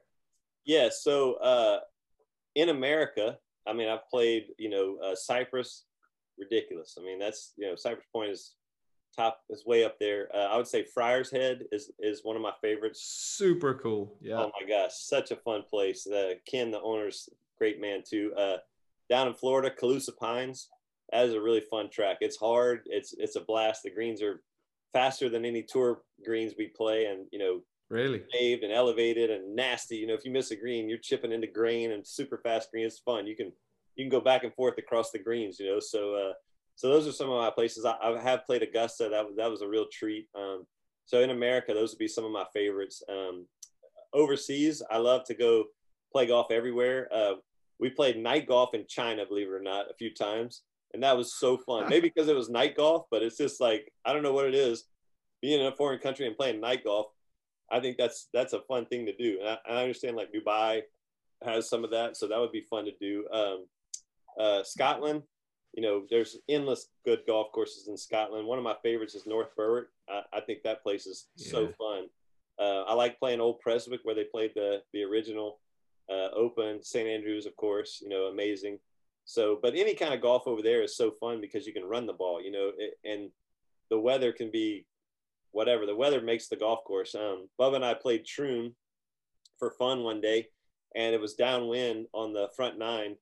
Yeah. 0.66 0.89
So 0.91 1.36
uh, 1.36 1.80
in 2.60 2.70
America, 2.70 3.38
I 3.68 3.74
mean, 3.74 3.89
I've 3.89 4.07
played, 4.10 4.47
you 4.57 4.70
know, 4.70 4.97
uh, 5.03 5.16
Cypress, 5.16 5.86
ridiculous. 6.38 6.97
I 6.99 7.03
mean, 7.03 7.20
that's, 7.20 7.53
you 7.57 7.68
know, 7.68 7.76
Cypress 7.76 8.07
Point 8.14 8.32
is 8.32 8.55
top, 9.16 9.41
is 9.49 9.66
way 9.66 9.84
up 9.84 9.97
there. 9.99 10.30
Uh, 10.34 10.47
I 10.51 10.57
would 10.57 10.68
say 10.68 10.84
Friars 10.84 11.32
Head 11.32 11.66
is, 11.72 11.91
is 11.99 12.22
one 12.24 12.36
of 12.36 12.41
my 12.41 12.53
favorites. 12.62 13.01
Super 13.03 13.74
cool. 13.76 14.18
Yeah. 14.22 14.38
Oh 14.38 14.51
my 14.60 14.68
gosh. 14.68 14.91
Such 14.93 15.32
a 15.32 15.36
fun 15.36 15.64
place. 15.70 16.07
Uh, 16.07 16.36
Ken, 16.49 16.72
the 16.72 16.82
owner's 16.82 17.30
great 17.57 17.82
man 17.82 18.03
too. 18.07 18.34
Uh, 18.38 18.57
down 19.10 19.28
in 19.28 19.34
Florida, 19.34 19.70
Calusa 19.70 20.16
Pines. 20.16 20.70
That 21.12 21.26
is 21.26 21.34
a 21.34 21.41
really 21.41 21.62
fun 21.62 21.89
track. 21.89 22.18
It's 22.22 22.38
hard. 22.38 22.82
It's, 22.86 23.14
it's 23.18 23.36
a 23.36 23.41
blast. 23.41 23.84
The 23.84 23.89
greens 23.89 24.22
are 24.22 24.41
faster 24.93 25.28
than 25.30 25.43
any 25.43 25.64
tour 25.64 26.01
greens 26.26 26.53
we 26.57 26.68
play. 26.68 27.05
And, 27.05 27.26
you 27.32 27.39
know, 27.39 27.62
Really? 27.90 28.22
Paved 28.32 28.64
and 28.64 28.72
elevated 28.72 29.32
and 29.32 29.56
nasty. 29.56 29.98
You 29.98 30.08
know, 30.08 30.14
if 30.14 30.24
you 30.24 30.32
miss 30.32 30.52
a 30.52 30.56
green, 30.56 30.88
you're 30.88 31.00
chipping 31.00 31.32
into 31.32 31.48
grain 31.48 31.92
and 31.92 32.06
super 32.06 32.38
fast 32.38 32.70
green. 32.72 32.86
It's 32.86 33.00
fun. 33.00 33.26
You 33.26 33.36
can 33.36 33.52
you 33.96 34.06
can 34.06 34.10
go 34.10 34.22
back 34.22 34.44
and 34.44 34.54
forth 34.54 34.78
across 34.78 35.12
the 35.12 35.20
greens. 35.20 35.60
You 35.60 35.74
know, 35.74 35.80
so 35.80 36.14
uh, 36.16 36.34
so 36.76 36.88
those 36.90 37.08
are 37.08 37.12
some 37.12 37.30
of 37.30 37.42
my 37.42 37.50
places. 37.50 37.86
I, 37.86 37.96
I 38.02 38.20
have 38.22 38.46
played 38.46 38.64
Augusta. 38.64 39.10
That 39.10 39.26
was 39.26 39.36
that 39.38 39.50
was 39.50 39.62
a 39.62 39.68
real 39.68 39.88
treat. 39.92 40.28
Um, 40.36 40.66
so 41.06 41.22
in 41.22 41.32
America, 41.32 41.74
those 41.74 41.92
would 41.92 42.00
be 42.00 42.08
some 42.08 42.26
of 42.26 42.32
my 42.32 42.46
favorites. 42.54 43.02
Um, 43.10 43.48
overseas, 44.14 44.84
I 44.92 44.98
love 44.98 45.24
to 45.26 45.34
go 45.34 45.66
play 46.12 46.28
golf 46.28 46.52
everywhere. 46.52 47.10
Uh, 47.12 47.34
we 47.80 47.90
played 47.90 48.18
night 48.18 48.48
golf 48.48 48.74
in 48.74 48.86
China, 48.88 49.26
believe 49.26 49.48
it 49.48 49.52
or 49.52 49.62
not, 49.62 49.90
a 49.90 49.96
few 49.96 50.14
times, 50.14 50.62
and 50.94 51.02
that 51.02 51.18
was 51.18 51.34
so 51.34 51.58
fun. 51.58 51.86
Maybe 51.90 52.10
because 52.10 52.30
it 52.30 52.36
was 52.36 52.50
night 52.50 52.78
golf, 52.78 53.08
but 53.10 53.24
it's 53.24 53.38
just 53.38 53.60
like 53.60 53.92
I 54.06 54.14
don't 54.14 54.24
know 54.24 54.34
what 54.34 54.46
it 54.46 54.56
is. 54.56 54.86
Being 55.42 55.62
in 55.62 55.68
a 55.68 55.76
foreign 55.76 56.00
country 56.00 56.28
and 56.28 56.38
playing 56.38 56.62
night 56.62 56.84
golf, 56.84 57.08
I 57.72 57.80
think 57.80 57.98
that's 57.98 58.28
that's 58.34 58.54
a 58.54 58.62
fun 58.62 58.86
thing 58.86 59.06
to 59.06 59.16
do. 59.16 59.40
And 59.40 59.50
I, 59.50 59.58
I 59.68 59.82
understand 59.82 60.16
like 60.16 60.34
Dubai, 60.34 60.82
has 61.44 61.70
some 61.70 61.84
of 61.84 61.92
that, 61.92 62.18
so 62.18 62.28
that 62.28 62.40
would 62.40 62.52
be 62.52 62.66
fun 62.70 62.86
to 62.86 62.92
do. 63.00 63.28
Um, 63.32 63.66
uh, 64.40 64.64
Scotland, 64.64 65.24
you 65.74 65.84
know, 65.84 66.04
there's 66.10 66.38
endless 66.48 66.88
good 67.06 67.20
golf 67.28 67.52
courses 67.52 67.88
in 67.88 67.98
Scotland. 67.98 68.48
One 68.48 68.58
of 68.58 68.64
my 68.64 68.76
favorites 68.84 69.16
is 69.16 69.26
North 69.26 69.56
Berwick. 69.56 69.88
I, 70.10 70.22
I 70.34 70.42
think 70.42 70.64
that 70.64 70.84
place 70.84 71.06
is 71.06 71.28
yeah. 71.36 71.52
so 71.52 71.68
fun. 71.78 72.08
Uh, 72.60 72.84
I 72.84 72.94
like 72.94 73.20
playing 73.20 73.40
Old 73.40 73.62
Prestwick 73.62 74.02
where 74.04 74.16
they 74.16 74.26
played 74.26 74.52
the 74.56 74.82
the 74.94 75.04
original 75.04 75.60
uh, 76.10 76.30
Open. 76.36 76.84
St 76.84 77.08
Andrews, 77.08 77.46
of 77.46 77.56
course, 77.56 78.00
you 78.02 78.10
know, 78.10 78.24
amazing. 78.26 78.80
So, 79.26 79.60
but 79.62 79.76
any 79.76 79.94
kind 79.94 80.14
of 80.14 80.22
golf 80.22 80.48
over 80.48 80.62
there 80.62 80.82
is 80.82 80.98
so 80.98 81.12
fun 81.12 81.40
because 81.40 81.68
you 81.68 81.74
can 81.74 81.86
run 81.86 82.08
the 82.08 82.14
ball, 82.14 82.42
you 82.42 82.52
know, 82.52 82.72
it, 82.78 82.98
and 83.06 83.30
the 83.90 84.00
weather 84.00 84.32
can 84.32 84.50
be 84.50 84.86
whatever. 85.52 85.86
The 85.86 85.95
weather 85.95 86.22
makes 86.22 86.47
the 86.47 86.56
golf 86.56 86.84
course. 86.84 87.16
Um, 87.16 87.47
Bubba 87.60 87.76
and 87.76 87.86
I 87.86 87.93
played 87.93 88.26
Troon 88.26 88.76
for 89.58 89.72
fun 89.72 90.04
one 90.04 90.22
day, 90.22 90.47
and 90.95 91.14
it 91.14 91.22
was 91.22 91.36
downwind 91.36 92.08
on 92.14 92.34
the 92.34 92.50
front 92.56 92.78
nine, 92.78 93.16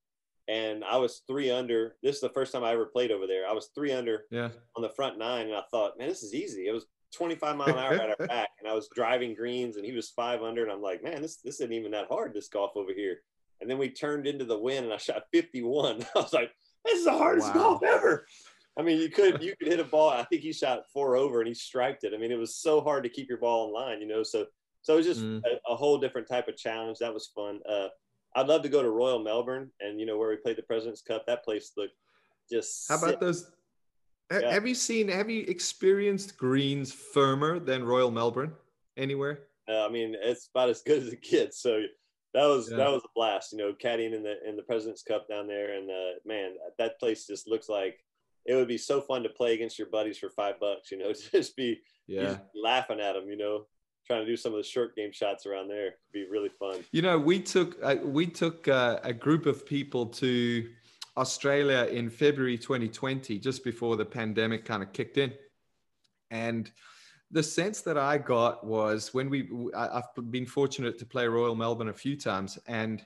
and 0.47 0.83
I 0.83 0.97
was 0.97 1.21
three 1.27 1.51
under. 1.51 1.95
This 2.01 2.15
is 2.15 2.21
the 2.21 2.29
first 2.29 2.53
time 2.53 2.63
I 2.63 2.73
ever 2.73 2.85
played 2.85 3.11
over 3.11 3.27
there. 3.27 3.47
I 3.47 3.53
was 3.53 3.69
three 3.75 3.91
under 3.91 4.25
yeah. 4.31 4.49
on 4.75 4.81
the 4.81 4.89
front 4.89 5.17
nine, 5.17 5.47
and 5.47 5.55
I 5.55 5.63
thought, 5.71 5.97
man, 5.97 6.09
this 6.09 6.23
is 6.23 6.33
easy. 6.33 6.67
It 6.67 6.73
was 6.73 6.85
25 7.13 7.55
mile 7.55 7.69
an 7.69 7.75
hour 7.77 7.93
at 7.93 8.19
our 8.19 8.27
back, 8.27 8.49
and 8.59 8.69
I 8.69 8.73
was 8.73 8.89
driving 8.93 9.33
greens, 9.33 9.77
and 9.77 9.85
he 9.85 9.93
was 9.93 10.09
five 10.09 10.43
under, 10.43 10.63
and 10.63 10.71
I'm 10.71 10.81
like, 10.81 11.03
man, 11.03 11.21
this 11.21 11.37
this 11.37 11.55
isn't 11.55 11.73
even 11.73 11.91
that 11.91 12.07
hard. 12.09 12.33
This 12.33 12.49
golf 12.49 12.71
over 12.75 12.93
here. 12.93 13.21
And 13.59 13.69
then 13.69 13.79
we 13.79 13.89
turned 13.89 14.27
into 14.27 14.45
the 14.45 14.59
wind, 14.59 14.85
and 14.85 14.93
I 14.93 14.97
shot 14.97 15.23
51. 15.33 16.05
I 16.15 16.19
was 16.19 16.33
like, 16.33 16.51
this 16.85 16.99
is 16.99 17.05
the 17.05 17.17
hardest 17.17 17.47
wow. 17.49 17.53
golf 17.53 17.83
ever. 17.83 18.25
I 18.77 18.83
mean, 18.83 18.99
you 18.99 19.09
could 19.09 19.41
you 19.41 19.55
could 19.57 19.67
hit 19.67 19.79
a 19.79 19.83
ball. 19.83 20.09
I 20.09 20.23
think 20.23 20.43
he 20.43 20.53
shot 20.53 20.83
four 20.93 21.15
over, 21.15 21.39
and 21.39 21.47
he 21.47 21.53
striped 21.53 22.03
it. 22.03 22.13
I 22.13 22.17
mean, 22.17 22.31
it 22.31 22.37
was 22.37 22.57
so 22.57 22.79
hard 22.81 23.03
to 23.03 23.09
keep 23.09 23.27
your 23.27 23.39
ball 23.39 23.67
in 23.67 23.73
line, 23.73 24.01
you 24.01 24.07
know. 24.07 24.23
So 24.23 24.45
so 24.83 24.93
it 24.93 24.97
was 24.97 25.05
just 25.05 25.21
mm. 25.21 25.41
a, 25.43 25.71
a, 25.71 25.75
whole 25.75 25.97
different 25.97 26.29
type 26.29 26.47
of 26.47 26.55
challenge. 26.55 26.99
That 26.99 27.13
was 27.13 27.27
fun. 27.35 27.59
Uh, 27.67 27.87
I'd 28.35 28.47
love 28.47 28.61
to 28.61 28.69
go 28.69 28.81
to 28.81 28.89
Royal 28.89 29.21
Melbourne, 29.21 29.71
and 29.79 29.99
you 29.99 30.05
know 30.05 30.17
where 30.17 30.29
we 30.29 30.37
played 30.37 30.57
the 30.57 30.63
President's 30.63 31.01
Cup. 31.01 31.25
That 31.25 31.43
place 31.43 31.71
looked 31.75 31.95
just. 32.51 32.87
How 32.87 32.97
about 32.97 33.19
those? 33.19 33.51
Yeah. 34.31 34.51
Have 34.51 34.67
you 34.67 34.75
seen? 34.75 35.07
Have 35.07 35.29
you 35.29 35.43
experienced 35.47 36.37
greens 36.37 36.91
firmer 36.91 37.59
than 37.59 37.83
Royal 37.83 38.11
Melbourne 38.11 38.53
anywhere? 38.95 39.47
Uh, 39.67 39.85
I 39.85 39.89
mean, 39.89 40.15
it's 40.21 40.49
about 40.53 40.69
as 40.69 40.81
good 40.83 41.01
as 41.01 41.11
it 41.11 41.21
gets. 41.21 41.61
So 41.61 41.81
that 42.33 42.45
was 42.45 42.69
yeah. 42.69 42.77
that 42.77 42.91
was 42.91 43.01
a 43.03 43.09
blast. 43.15 43.53
You 43.53 43.57
know, 43.57 43.73
caddying 43.73 44.13
in 44.13 44.23
the 44.23 44.35
in 44.47 44.55
the 44.55 44.63
President's 44.63 45.03
Cup 45.03 45.27
down 45.27 45.47
there, 45.47 45.73
and 45.73 45.89
uh, 45.89 46.19
man, 46.25 46.53
that 46.77 46.99
place 46.99 47.25
just 47.25 47.47
looks 47.47 47.67
like 47.67 47.97
it 48.47 48.55
would 48.55 48.67
be 48.67 48.77
so 48.77 49.01
fun 49.01 49.23
to 49.23 49.29
play 49.29 49.53
against 49.53 49.77
your 49.77 49.89
buddies 49.89 50.17
for 50.17 50.29
five 50.29 50.59
bucks. 50.59 50.91
You 50.91 50.97
know, 50.97 51.13
just 51.31 51.55
be 51.55 51.81
yeah 52.07 52.37
laughing 52.55 52.99
at 52.99 53.13
them. 53.13 53.29
You 53.29 53.37
know, 53.37 53.65
trying 54.05 54.21
to 54.21 54.25
do 54.25 54.37
some 54.37 54.53
of 54.53 54.57
the 54.57 54.63
short 54.63 54.95
game 54.95 55.11
shots 55.11 55.45
around 55.45 55.67
there. 55.67 55.87
It'd 55.87 55.93
be 56.13 56.25
really 56.29 56.49
fun. 56.49 56.83
You 56.91 57.01
know, 57.01 57.19
we 57.19 57.39
took 57.39 57.77
uh, 57.83 57.97
we 58.03 58.25
took 58.25 58.67
uh, 58.67 58.99
a 59.03 59.13
group 59.13 59.45
of 59.45 59.65
people 59.65 60.07
to 60.07 60.67
Australia 61.17 61.85
in 61.91 62.09
February 62.09 62.57
2020, 62.57 63.37
just 63.39 63.63
before 63.63 63.97
the 63.97 64.05
pandemic 64.05 64.65
kind 64.65 64.81
of 64.81 64.93
kicked 64.93 65.17
in, 65.17 65.33
and 66.31 66.71
the 67.31 67.43
sense 67.43 67.81
that 67.81 67.97
I 67.97 68.17
got 68.17 68.65
was 68.65 69.13
when 69.13 69.29
we 69.29 69.49
I've 69.75 70.03
been 70.31 70.45
fortunate 70.45 70.97
to 70.99 71.05
play 71.05 71.27
Royal 71.27 71.55
Melbourne 71.55 71.89
a 71.89 71.93
few 71.93 72.15
times, 72.15 72.57
and 72.67 73.05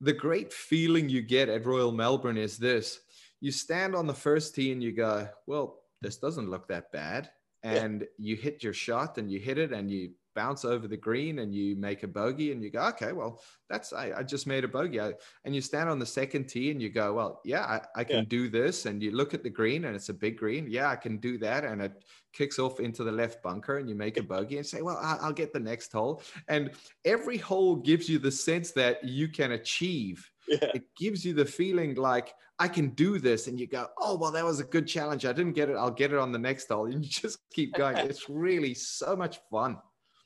the 0.00 0.12
great 0.12 0.52
feeling 0.52 1.08
you 1.08 1.22
get 1.22 1.48
at 1.48 1.64
Royal 1.64 1.92
Melbourne 1.92 2.36
is 2.36 2.58
this: 2.58 3.00
you 3.40 3.50
stand 3.50 3.94
on 3.94 4.06
the 4.06 4.14
first 4.14 4.54
tee 4.54 4.72
and 4.72 4.82
you 4.82 4.92
go, 4.92 5.28
well, 5.46 5.80
this 6.00 6.16
doesn't 6.16 6.50
look 6.50 6.68
that 6.68 6.92
bad 6.92 7.30
and 7.62 8.02
yeah. 8.02 8.06
you 8.18 8.36
hit 8.36 8.62
your 8.62 8.72
shot 8.72 9.18
and 9.18 9.30
you 9.30 9.38
hit 9.38 9.58
it 9.58 9.72
and 9.72 9.90
you 9.90 10.10
bounce 10.34 10.64
over 10.64 10.86
the 10.86 10.96
green 10.96 11.40
and 11.40 11.52
you 11.52 11.74
make 11.74 12.04
a 12.04 12.06
bogey 12.06 12.52
and 12.52 12.62
you 12.62 12.70
go, 12.70 12.80
okay, 12.86 13.12
well, 13.12 13.42
that's 13.68 13.92
I, 13.92 14.12
I 14.18 14.22
just 14.22 14.46
made 14.46 14.62
a 14.62 14.68
bogey. 14.68 15.00
I, 15.00 15.14
and 15.44 15.52
you 15.52 15.60
stand 15.60 15.88
on 15.88 15.98
the 15.98 16.06
second 16.06 16.44
tee 16.44 16.70
and 16.70 16.80
you 16.80 16.90
go, 16.90 17.12
well, 17.12 17.40
yeah, 17.44 17.64
I, 17.64 17.80
I 18.00 18.04
can 18.04 18.18
yeah. 18.18 18.24
do 18.28 18.48
this. 18.48 18.86
And 18.86 19.02
you 19.02 19.10
look 19.10 19.34
at 19.34 19.42
the 19.42 19.50
green 19.50 19.86
and 19.86 19.96
it's 19.96 20.10
a 20.10 20.14
big 20.14 20.36
green. 20.36 20.68
Yeah, 20.70 20.90
I 20.90 20.94
can 20.94 21.16
do 21.16 21.38
that. 21.38 21.64
And 21.64 21.82
it 21.82 22.04
kicks 22.32 22.60
off 22.60 22.78
into 22.78 23.02
the 23.02 23.10
left 23.10 23.42
bunker 23.42 23.78
and 23.78 23.88
you 23.88 23.96
make 23.96 24.16
a 24.16 24.22
bogey 24.22 24.58
and 24.58 24.66
say, 24.66 24.80
well, 24.80 25.00
I'll, 25.02 25.18
I'll 25.22 25.32
get 25.32 25.52
the 25.52 25.58
next 25.58 25.90
hole. 25.90 26.22
And 26.46 26.70
every 27.04 27.38
hole 27.38 27.74
gives 27.74 28.08
you 28.08 28.20
the 28.20 28.30
sense 28.30 28.70
that 28.72 29.02
you 29.02 29.26
can 29.26 29.52
achieve. 29.52 30.30
Yeah. 30.46 30.70
It 30.72 30.84
gives 30.96 31.24
you 31.24 31.34
the 31.34 31.44
feeling 31.44 31.96
like 31.96 32.32
I 32.58 32.68
can 32.68 32.88
do 32.90 33.18
this. 33.18 33.46
And 33.46 33.58
you 33.58 33.66
go, 33.66 33.88
oh, 33.98 34.16
well, 34.16 34.32
that 34.32 34.44
was 34.44 34.60
a 34.60 34.64
good 34.64 34.86
challenge. 34.86 35.24
I 35.24 35.32
didn't 35.32 35.52
get 35.52 35.70
it. 35.70 35.76
I'll 35.76 35.90
get 35.90 36.12
it 36.12 36.18
on 36.18 36.32
the 36.32 36.38
next 36.38 36.68
hole. 36.68 36.86
And 36.92 37.04
you 37.04 37.10
just 37.10 37.38
keep 37.52 37.74
going. 37.74 37.96
it's 37.98 38.28
really 38.28 38.74
so 38.74 39.14
much 39.14 39.40
fun. 39.50 39.78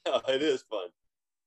Oh, 0.07 0.21
it 0.29 0.43
is 0.43 0.63
fun. 0.63 0.89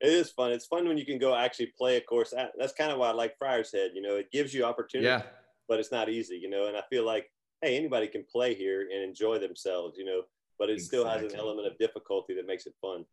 It 0.02 0.10
is 0.10 0.32
fun. 0.32 0.52
It's 0.52 0.66
fun 0.66 0.88
when 0.88 0.98
you 0.98 1.06
can 1.06 1.18
go 1.18 1.36
actually 1.36 1.74
play 1.78 1.98
a 1.98 2.02
course. 2.02 2.34
That's 2.58 2.74
kind 2.74 2.92
of 2.92 3.00
why 3.00 3.10
I 3.10 3.14
like 3.14 3.38
Friars 3.38 3.72
Head. 3.72 3.92
You 3.94 4.02
know, 4.02 4.16
it 4.16 4.32
gives 4.32 4.54
you 4.54 4.66
opportunity, 4.66 5.08
yeah. 5.08 5.24
but 5.68 5.80
it's 5.80 5.92
not 5.92 6.10
easy, 6.10 6.36
you 6.36 6.50
know, 6.50 6.68
and 6.68 6.78
I 6.78 6.82
feel 6.90 7.06
like, 7.06 7.32
hey, 7.62 7.78
anybody 7.78 8.08
can 8.08 8.26
play 8.30 8.54
here 8.54 8.82
and 8.82 9.04
enjoy 9.04 9.40
themselves, 9.40 9.98
you 9.98 10.06
know, 10.06 10.24
but 10.60 10.70
it 10.70 10.74
exactly. 10.74 11.00
still 11.00 11.10
has 11.10 11.24
an 11.24 11.40
element 11.40 11.68
of 11.68 11.78
difficulty 11.78 12.36
that 12.36 12.46
makes 12.46 12.66
it 12.66 12.74
fun. 12.82 13.06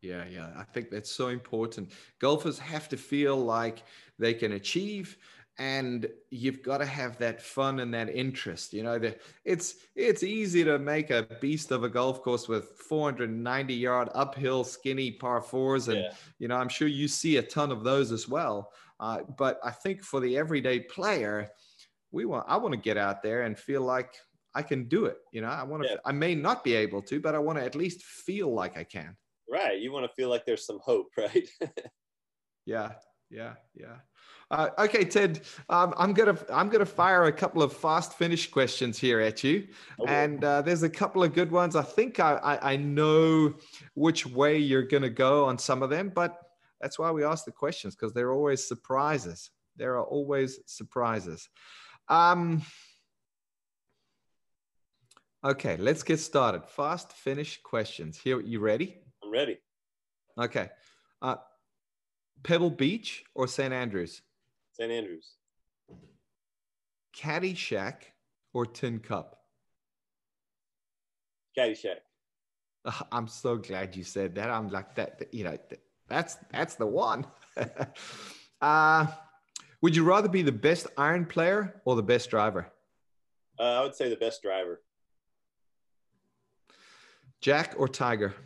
Yeah, 0.00 0.24
yeah. 0.30 0.48
I 0.56 0.64
think 0.64 0.90
that's 0.90 1.10
so 1.10 1.28
important. 1.28 1.92
Golfers 2.20 2.58
have 2.58 2.88
to 2.90 2.96
feel 2.96 3.36
like 3.36 3.82
they 4.18 4.34
can 4.34 4.52
achieve 4.52 5.16
and 5.58 6.08
you've 6.30 6.62
got 6.62 6.78
to 6.78 6.86
have 6.86 7.16
that 7.18 7.40
fun 7.40 7.78
and 7.80 7.94
that 7.94 8.08
interest 8.08 8.72
you 8.72 8.82
know 8.82 8.98
that 8.98 9.20
it's 9.44 9.76
it's 9.94 10.24
easy 10.24 10.64
to 10.64 10.78
make 10.78 11.10
a 11.10 11.28
beast 11.40 11.70
of 11.70 11.84
a 11.84 11.88
golf 11.88 12.22
course 12.22 12.48
with 12.48 12.70
490 12.88 13.72
yard 13.72 14.08
uphill 14.14 14.64
skinny 14.64 15.12
par 15.12 15.40
fours 15.40 15.88
and 15.88 15.98
yeah. 15.98 16.12
you 16.38 16.48
know 16.48 16.56
i'm 16.56 16.68
sure 16.68 16.88
you 16.88 17.06
see 17.06 17.36
a 17.36 17.42
ton 17.42 17.70
of 17.70 17.84
those 17.84 18.10
as 18.10 18.28
well 18.28 18.72
uh, 18.98 19.20
but 19.38 19.60
i 19.64 19.70
think 19.70 20.02
for 20.02 20.18
the 20.18 20.36
everyday 20.36 20.80
player 20.80 21.48
we 22.10 22.24
want 22.24 22.44
i 22.48 22.56
want 22.56 22.72
to 22.72 22.80
get 22.80 22.96
out 22.96 23.22
there 23.22 23.42
and 23.42 23.56
feel 23.56 23.82
like 23.82 24.12
i 24.56 24.62
can 24.62 24.88
do 24.88 25.04
it 25.04 25.18
you 25.30 25.40
know 25.40 25.48
i 25.48 25.62
want 25.62 25.84
to 25.84 25.88
yeah. 25.88 25.96
i 26.04 26.10
may 26.10 26.34
not 26.34 26.64
be 26.64 26.74
able 26.74 27.00
to 27.00 27.20
but 27.20 27.34
i 27.34 27.38
want 27.38 27.58
to 27.58 27.64
at 27.64 27.76
least 27.76 28.02
feel 28.02 28.52
like 28.52 28.76
i 28.76 28.82
can 28.82 29.16
right 29.48 29.80
you 29.80 29.92
want 29.92 30.04
to 30.04 30.12
feel 30.14 30.28
like 30.28 30.44
there's 30.44 30.66
some 30.66 30.80
hope 30.82 31.10
right 31.16 31.48
yeah 32.66 32.92
yeah 33.34 33.54
yeah 33.74 33.96
uh, 34.50 34.70
okay, 34.78 35.04
Ted, 35.04 35.40
um, 35.68 35.94
I'm 35.96 36.12
gonna 36.12 36.38
I'm 36.52 36.68
gonna 36.68 36.86
fire 36.86 37.24
a 37.24 37.32
couple 37.32 37.62
of 37.62 37.72
fast 37.72 38.14
finish 38.14 38.50
questions 38.50 38.98
here 38.98 39.20
at 39.20 39.42
you, 39.42 39.66
okay. 39.98 40.24
and 40.24 40.44
uh, 40.44 40.62
there's 40.62 40.82
a 40.82 40.88
couple 40.88 41.24
of 41.24 41.34
good 41.34 41.50
ones. 41.50 41.74
I 41.74 41.82
think 41.82 42.20
I, 42.20 42.34
I, 42.34 42.72
I 42.72 42.76
know 42.76 43.54
which 43.94 44.26
way 44.26 44.58
you're 44.58 44.82
gonna 44.82 45.10
go 45.10 45.46
on 45.46 45.58
some 45.58 45.82
of 45.82 45.90
them, 45.90 46.12
but 46.14 46.38
that's 46.80 46.98
why 46.98 47.10
we 47.10 47.24
ask 47.24 47.44
the 47.44 47.52
questions 47.52 47.96
because 47.96 48.12
they're 48.12 48.32
always 48.32 48.66
surprises. 48.66 49.50
There 49.76 49.94
are 49.96 50.04
always 50.04 50.60
surprises. 50.66 51.48
Um, 52.08 52.62
okay, 55.42 55.76
let's 55.78 56.02
get 56.02 56.20
started. 56.20 56.64
Fast 56.66 57.12
finish 57.12 57.60
questions. 57.62 58.18
Here, 58.18 58.40
you 58.40 58.60
ready? 58.60 58.98
I'm 59.22 59.32
ready. 59.32 59.58
Okay. 60.38 60.68
Uh, 61.22 61.36
Pebble 62.44 62.70
Beach 62.70 63.24
or 63.34 63.48
St. 63.48 63.72
Andrews? 63.72 64.22
St. 64.72 64.92
Andrews. 64.92 65.34
Caddyshack 67.16 68.02
or 68.52 68.66
Tin 68.66 69.00
Cup? 69.00 69.40
Caddyshack. 71.58 72.00
I'm 73.10 73.28
so 73.28 73.56
glad 73.56 73.96
you 73.96 74.04
said 74.04 74.34
that. 74.34 74.50
I'm 74.50 74.68
like 74.68 74.94
that. 74.96 75.22
You 75.32 75.44
know, 75.44 75.58
that's 76.06 76.36
that's 76.52 76.74
the 76.74 76.86
one. 76.86 77.26
uh, 78.60 79.06
would 79.80 79.96
you 79.96 80.04
rather 80.04 80.28
be 80.28 80.42
the 80.42 80.52
best 80.52 80.86
iron 80.98 81.24
player 81.24 81.80
or 81.86 81.96
the 81.96 82.02
best 82.02 82.28
driver? 82.28 82.70
Uh, 83.58 83.62
I 83.62 83.82
would 83.82 83.94
say 83.94 84.10
the 84.10 84.16
best 84.16 84.42
driver. 84.42 84.82
Jack 87.40 87.74
or 87.78 87.88
Tiger? 87.88 88.30
Tiger. 88.30 88.40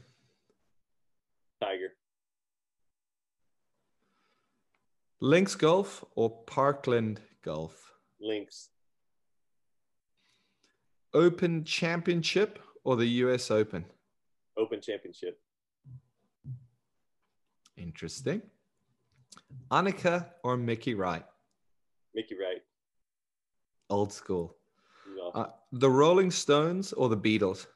Links 5.21 5.57
Golf 5.57 6.05
or 6.15 6.31
Parkland 6.47 7.21
Golf? 7.43 7.93
Links. 8.21 8.69
Open 11.13 11.65
Championship 11.65 12.59
or 12.85 12.97
the 12.97 13.07
US 13.07 13.51
Open? 13.51 13.85
Open 14.57 14.81
Championship. 14.81 15.41
Interesting. 17.77 18.43
Annika 19.71 20.27
or 20.45 20.57
Mickey 20.57 20.95
Wright? 20.95 21.25
Mickey 22.15 22.35
Wright. 22.35 22.63
Old 23.91 24.13
school. 24.13 24.57
No. 25.17 25.31
Uh, 25.31 25.47
the 25.73 25.91
Rolling 25.91 26.31
Stones 26.31 26.93
or 26.93 27.09
the 27.09 27.17
Beatles? 27.17 27.67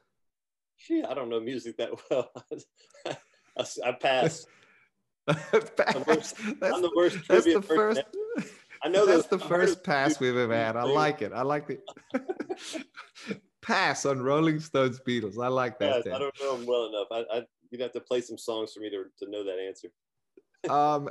Gee, 0.77 1.03
I 1.03 1.13
don't 1.13 1.29
know 1.29 1.39
music 1.39 1.77
that 1.77 1.91
well. 2.09 2.31
I, 3.07 3.11
I 3.57 3.91
pass. 3.91 3.99
pass. 4.01 4.45
I'm 5.27 6.81
the 6.81 6.91
worst. 6.95 7.17
That's 7.27 7.45
the 7.45 7.61
first. 7.61 8.01
I 8.83 8.89
know 8.89 9.05
that's 9.05 9.27
the 9.27 9.39
first 9.39 9.83
pass 9.83 10.19
we've 10.19 10.35
ever 10.35 10.53
had. 10.53 10.75
I 10.75 10.83
like 10.83 11.21
it. 11.21 11.31
I 11.33 11.43
like 11.43 11.67
the 11.67 11.79
pass 13.61 14.05
on 14.05 14.21
Rolling 14.21 14.59
Stones 14.59 14.99
Beatles. 15.07 15.41
I 15.41 15.47
like 15.47 15.79
that. 15.79 16.03
Yes, 16.05 16.13
I 16.13 16.19
don't 16.19 16.33
know 16.41 16.57
them 16.57 16.65
well 16.65 16.87
enough. 16.87 17.07
I, 17.11 17.37
I, 17.37 17.41
you'd 17.71 17.81
have 17.81 17.93
to 17.93 18.01
play 18.01 18.19
some 18.19 18.37
songs 18.37 18.73
for 18.73 18.81
me 18.81 18.89
to, 18.89 19.05
to 19.19 19.31
know 19.31 19.45
that 19.45 19.57
answer. 19.57 19.87
um, 20.69 21.09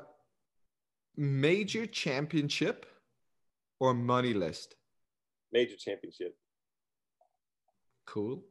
major 1.17 1.87
championship 1.87 2.85
or 3.81 3.95
money 3.95 4.35
list? 4.35 4.77
Major 5.53 5.77
championship. 5.77 6.37
Cool. 8.07 8.45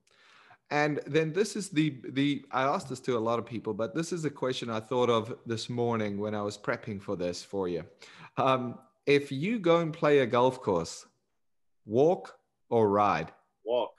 And 0.71 1.01
then 1.05 1.33
this 1.33 1.57
is 1.57 1.69
the 1.69 1.97
the 2.13 2.45
I 2.51 2.63
asked 2.63 2.87
this 2.89 3.01
to 3.01 3.17
a 3.17 3.19
lot 3.19 3.39
of 3.39 3.45
people, 3.45 3.73
but 3.73 3.93
this 3.93 4.13
is 4.13 4.23
a 4.23 4.29
question 4.29 4.69
I 4.69 4.79
thought 4.79 5.09
of 5.09 5.37
this 5.45 5.69
morning 5.69 6.17
when 6.17 6.33
I 6.33 6.41
was 6.41 6.57
prepping 6.57 7.01
for 7.01 7.17
this 7.17 7.43
for 7.43 7.67
you. 7.67 7.83
Um, 8.37 8.79
if 9.05 9.33
you 9.33 9.59
go 9.59 9.79
and 9.79 9.91
play 9.91 10.19
a 10.19 10.25
golf 10.25 10.61
course, 10.61 11.05
walk 11.85 12.37
or 12.69 12.89
ride? 12.89 13.33
Walk. 13.65 13.91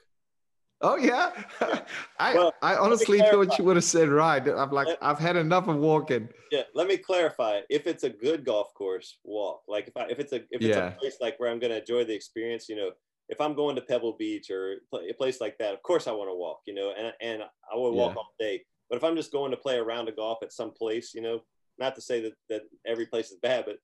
Oh 0.81 0.97
yeah, 0.97 1.31
I 2.19 2.35
well, 2.35 2.55
I 2.63 2.77
honestly 2.77 3.19
thought 3.19 3.57
you 3.59 3.65
would 3.65 3.77
have 3.77 3.85
said 3.85 4.09
ride. 4.09 4.49
I'm 4.49 4.71
like 4.71 4.89
let, 4.89 4.99
I've 5.03 5.19
had 5.19 5.37
enough 5.37 5.69
of 5.69 5.77
walking. 5.77 6.29
Yeah, 6.51 6.63
let 6.75 6.89
me 6.89 6.97
clarify. 6.97 7.61
If 7.69 7.87
it's 7.87 8.03
a 8.03 8.11
good 8.11 8.47
golf 8.47 8.73
course, 8.73 9.19
walk. 9.25 9.63
Like 9.69 9.89
if 9.89 9.97
I 9.97 10.07
if 10.07 10.19
it's 10.19 10.33
a 10.33 10.37
if 10.37 10.63
it's 10.63 10.65
yeah. 10.65 10.89
a 10.89 10.91
place 10.93 11.19
like 11.21 11.39
where 11.39 11.51
I'm 11.51 11.61
going 11.61 11.71
to 11.71 11.81
enjoy 11.81 12.05
the 12.05 12.15
experience, 12.15 12.69
you 12.69 12.77
know, 12.77 12.91
if 13.29 13.41
I'm 13.41 13.55
going 13.55 13.77
to 13.77 13.83
Pebble 13.83 14.17
Beach 14.19 14.51
or 14.51 14.77
a 14.95 15.15
place 15.15 15.41
like 15.41 15.59
that, 15.59 15.75
of 15.75 15.83
course 15.83 16.07
I 16.07 16.13
want 16.13 16.31
to 16.31 16.35
walk, 16.35 16.61
you 16.67 16.75
know, 16.75 16.93
and, 16.97 17.13
and 17.21 17.43
I 17.43 17.77
will 17.77 17.95
walk 17.95 18.13
yeah. 18.13 18.19
all 18.19 18.35
day. 18.39 18.65
But 18.91 18.97
if 18.97 19.05
I'm 19.05 19.17
just 19.17 19.33
going 19.33 19.51
to 19.53 19.57
play 19.57 19.79
a 19.79 19.83
round 19.83 20.09
of 20.09 20.17
golf 20.17 20.39
at 20.43 20.53
some 20.53 20.73
place, 20.73 21.15
you 21.15 21.23
know, 21.23 21.41
not 21.79 21.95
to 21.95 22.01
say 22.03 22.21
that, 22.21 22.33
that 22.51 22.63
every 22.87 23.07
place 23.07 23.31
is 23.31 23.39
bad, 23.43 23.65
but 23.65 23.77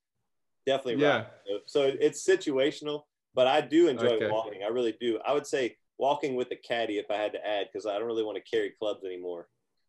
definitely 0.66 1.02
yeah. 1.02 1.26
You 1.46 1.54
know? 1.54 1.60
So 1.66 1.90
it's 2.00 2.26
situational, 2.26 3.02
but 3.34 3.46
I 3.46 3.60
do 3.60 3.88
enjoy 3.88 4.16
okay. 4.16 4.30
walking. 4.30 4.60
I 4.64 4.68
really 4.68 4.96
do. 5.00 5.18
I 5.26 5.32
would 5.32 5.46
say 5.46 5.76
walking 5.96 6.34
with 6.34 6.50
a 6.50 6.56
caddy 6.56 6.98
if 6.98 7.10
I 7.10 7.16
had 7.16 7.32
to 7.32 7.46
add, 7.46 7.68
because 7.72 7.86
I 7.86 7.98
don't 7.98 8.06
really 8.06 8.24
want 8.24 8.36
to 8.36 8.50
carry 8.50 8.74
clubs 8.78 9.04
anymore. 9.04 9.48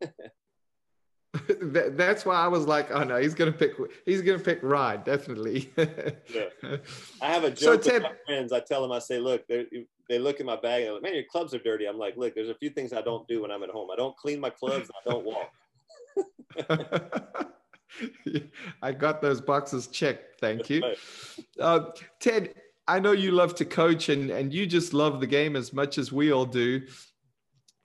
That's 1.62 2.26
why 2.26 2.34
I 2.34 2.48
was 2.48 2.66
like, 2.66 2.90
oh 2.90 3.04
no, 3.04 3.16
he's 3.16 3.34
gonna 3.34 3.52
pick. 3.52 3.74
He's 4.04 4.20
gonna 4.20 4.40
pick 4.40 4.58
ride 4.62 5.04
definitely. 5.04 5.70
yeah. 5.76 6.48
I 7.22 7.26
have 7.26 7.44
a 7.44 7.50
joke 7.50 7.58
so, 7.58 7.70
with 7.72 7.84
Ted, 7.84 8.02
my 8.02 8.12
friends. 8.26 8.52
I 8.52 8.60
tell 8.60 8.82
them, 8.82 8.90
I 8.90 8.98
say, 8.98 9.20
look, 9.20 9.46
they 9.46 10.18
look 10.18 10.40
at 10.40 10.46
my 10.46 10.56
bag 10.56 10.84
and 10.84 10.94
like, 10.94 11.02
man, 11.02 11.14
your 11.14 11.24
clubs 11.30 11.54
are 11.54 11.60
dirty. 11.60 11.86
I'm 11.86 11.98
like, 11.98 12.16
look, 12.16 12.34
there's 12.34 12.48
a 12.48 12.54
few 12.54 12.70
things 12.70 12.92
I 12.92 13.00
don't 13.00 13.28
do 13.28 13.42
when 13.42 13.52
I'm 13.52 13.62
at 13.62 13.70
home. 13.70 13.90
I 13.92 13.96
don't 13.96 14.16
clean 14.16 14.40
my 14.40 14.50
clubs. 14.50 14.90
I 14.90 15.08
don't 15.08 15.24
walk. 15.24 15.52
I 18.82 18.92
got 18.92 19.22
those 19.22 19.40
boxes 19.40 19.86
checked. 19.86 20.40
Thank 20.40 20.68
you, 20.68 20.82
uh, 21.60 21.90
Ted. 22.18 22.54
I 22.88 22.98
know 22.98 23.12
you 23.12 23.30
love 23.30 23.54
to 23.56 23.64
coach 23.64 24.08
and 24.08 24.30
and 24.30 24.52
you 24.52 24.66
just 24.66 24.92
love 24.92 25.20
the 25.20 25.28
game 25.28 25.54
as 25.54 25.72
much 25.72 25.96
as 25.96 26.10
we 26.10 26.32
all 26.32 26.46
do. 26.46 26.82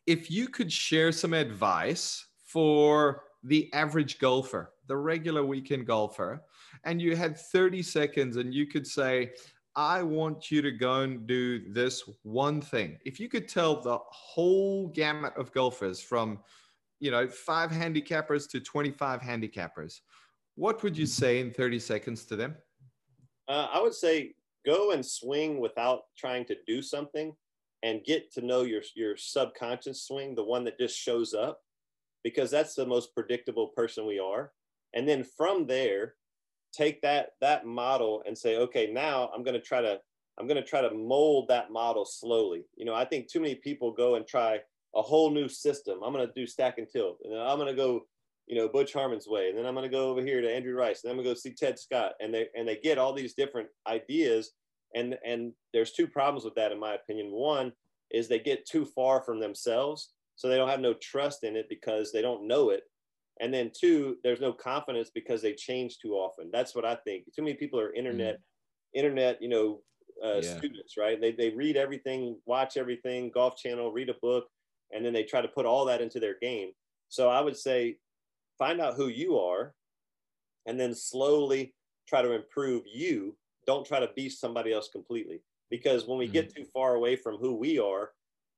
If 0.08 0.32
you 0.32 0.48
could 0.48 0.72
share 0.72 1.12
some 1.12 1.34
advice 1.34 2.26
for 2.48 3.22
the 3.46 3.72
average 3.74 4.20
golfer, 4.20 4.74
the 4.88 4.98
regular 4.98 5.46
weekend 5.46 5.86
golfer, 5.86 6.44
and 6.84 7.02
you 7.02 7.16
had 7.16 7.38
30 7.38 7.82
seconds 7.84 8.38
and 8.38 8.54
you 8.54 8.66
could 8.66 8.86
say, 8.86 9.32
I 9.76 10.02
want 10.02 10.50
you 10.52 10.62
to 10.62 10.72
go 10.72 11.02
and 11.02 11.28
do 11.28 11.72
this 11.72 12.10
one 12.24 12.62
thing. 12.62 12.98
If 13.06 13.20
you 13.20 13.30
could 13.30 13.48
tell 13.48 13.82
the 13.82 14.00
whole 14.10 14.88
gamut 14.88 15.34
of 15.38 15.52
golfers 15.52 16.02
from, 16.02 16.40
you 17.00 17.12
know, 17.12 17.28
five 17.28 17.72
handicappers 17.72 18.50
to 18.52 18.60
25 18.60 19.22
handicappers, 19.22 20.00
what 20.56 20.82
would 20.82 20.98
you 20.98 21.06
say 21.06 21.40
in 21.40 21.52
30 21.52 21.80
seconds 21.80 22.26
to 22.26 22.36
them? 22.36 22.56
Uh, 23.48 23.68
I 23.72 23.82
would 23.82 23.94
say 23.94 24.34
go 24.66 24.92
and 24.92 25.06
swing 25.06 25.60
without 25.60 26.04
trying 26.18 26.46
to 26.46 26.56
do 26.66 26.82
something 26.82 27.36
and 27.84 28.04
get 28.06 28.34
to 28.34 28.42
know 28.42 28.64
your, 28.64 28.82
your 28.96 29.18
subconscious 29.18 30.04
swing, 30.04 30.34
the 30.34 30.44
one 30.44 30.64
that 30.64 30.80
just 30.80 30.98
shows 30.98 31.34
up 31.34 31.60
because 32.26 32.50
that's 32.50 32.74
the 32.74 32.88
most 32.88 33.14
predictable 33.14 33.68
person 33.68 34.08
we 34.08 34.18
are. 34.18 34.52
And 34.96 35.08
then 35.08 35.24
from 35.24 35.68
there, 35.68 36.16
take 36.74 37.00
that 37.04 37.34
that 37.40 37.68
model 37.68 38.24
and 38.26 38.36
say, 38.36 38.58
okay, 38.58 38.92
now 38.92 39.30
I'm 39.34 39.44
going 39.44 39.54
to 39.54 39.62
try 39.62 39.80
to 39.80 40.00
I'm 40.40 40.48
going 40.48 40.62
to 40.62 40.68
try 40.68 40.82
to 40.82 40.94
mold 40.94 41.48
that 41.50 41.72
model 41.72 42.04
slowly. 42.04 42.66
You 42.76 42.86
know, 42.86 42.96
I 42.96 43.06
think 43.06 43.28
too 43.28 43.40
many 43.40 43.54
people 43.54 43.92
go 43.92 44.16
and 44.16 44.26
try 44.26 44.60
a 44.96 45.04
whole 45.04 45.30
new 45.30 45.48
system. 45.48 46.00
I'm 46.04 46.14
going 46.14 46.28
to 46.28 46.34
do 46.34 46.48
stack 46.48 46.80
and 46.80 46.90
tilt, 46.90 47.20
and 47.24 47.32
then 47.32 47.40
I'm 47.40 47.60
going 47.60 47.70
to 47.70 47.76
go, 47.76 48.08
you 48.48 48.56
know, 48.56 48.68
Butch 48.68 48.92
Harmon's 48.92 49.28
way, 49.28 49.50
and 49.50 49.58
then 49.58 49.68
I'm 49.68 49.76
going 49.76 49.90
to 49.90 49.96
go 49.96 50.10
over 50.10 50.24
here 50.24 50.42
to 50.42 50.52
Andrew 50.52 50.76
Rice, 50.76 51.04
and 51.04 51.10
then 51.10 51.12
I'm 51.12 51.24
going 51.24 51.36
to 51.36 51.40
go 51.40 51.40
see 51.40 51.54
Ted 51.54 51.78
Scott, 51.78 52.14
and 52.20 52.34
they 52.34 52.48
and 52.58 52.68
they 52.68 52.78
get 52.78 52.98
all 52.98 53.14
these 53.14 53.36
different 53.36 53.70
ideas, 53.86 54.54
and 54.96 55.16
and 55.24 55.54
there's 55.74 55.92
two 55.92 56.08
problems 56.08 56.44
with 56.44 56.56
that 56.56 56.72
in 56.72 56.80
my 56.80 56.96
opinion. 56.96 57.28
One 57.30 57.72
is 58.10 58.28
they 58.28 58.40
get 58.40 58.66
too 58.66 58.84
far 58.84 59.22
from 59.22 59.40
themselves, 59.40 60.15
so 60.36 60.48
they 60.48 60.58
don't 60.58 60.70
have 60.70 60.80
no 60.80 60.94
trust 60.96 61.44
in 61.44 61.56
it 61.56 61.68
because 61.70 62.12
they 62.12 62.22
don't 62.22 62.48
know 62.48 62.70
it 62.70 62.84
and 63.42 63.54
then 63.54 63.72
two 63.74 64.18
there's 64.24 64.42
no 64.42 64.54
confidence 64.54 65.10
because 65.14 65.42
they 65.42 65.54
change 65.54 65.98
too 66.00 66.14
often 66.14 66.50
that's 66.52 66.76
what 66.76 66.86
i 66.86 66.96
think 66.96 67.24
too 67.34 67.42
many 67.42 67.56
people 67.56 67.80
are 67.80 67.94
internet 67.94 68.36
mm. 68.36 69.00
internet 69.00 69.42
you 69.42 69.50
know 69.50 69.82
uh, 70.24 70.40
yeah. 70.42 70.58
students 70.58 70.96
right 70.98 71.20
they, 71.20 71.32
they 71.32 71.50
read 71.50 71.76
everything 71.76 72.38
watch 72.46 72.78
everything 72.78 73.30
golf 73.34 73.58
channel 73.58 73.92
read 73.92 74.10
a 74.10 74.16
book 74.22 74.46
and 74.94 75.06
then 75.06 75.12
they 75.12 75.24
try 75.24 75.42
to 75.42 75.48
put 75.48 75.66
all 75.66 75.86
that 75.86 76.02
into 76.02 76.20
their 76.20 76.38
game 76.42 76.70
so 77.10 77.30
i 77.30 77.42
would 77.42 77.58
say 77.58 77.98
find 78.58 78.80
out 78.80 78.96
who 78.96 79.08
you 79.08 79.38
are 79.38 79.74
and 80.66 80.80
then 80.80 80.96
slowly 80.96 81.74
try 82.08 82.22
to 82.22 82.32
improve 82.32 82.84
you 82.92 83.36
don't 83.68 83.86
try 83.86 84.00
to 84.00 84.10
be 84.16 84.30
somebody 84.30 84.72
else 84.72 84.90
completely 84.90 85.42
because 85.70 86.08
when 86.08 86.18
we 86.18 86.28
mm. 86.28 86.34
get 86.34 86.56
too 86.56 86.64
far 86.74 86.96
away 86.96 87.16
from 87.16 87.36
who 87.36 87.56
we 87.56 87.78
are 87.78 88.12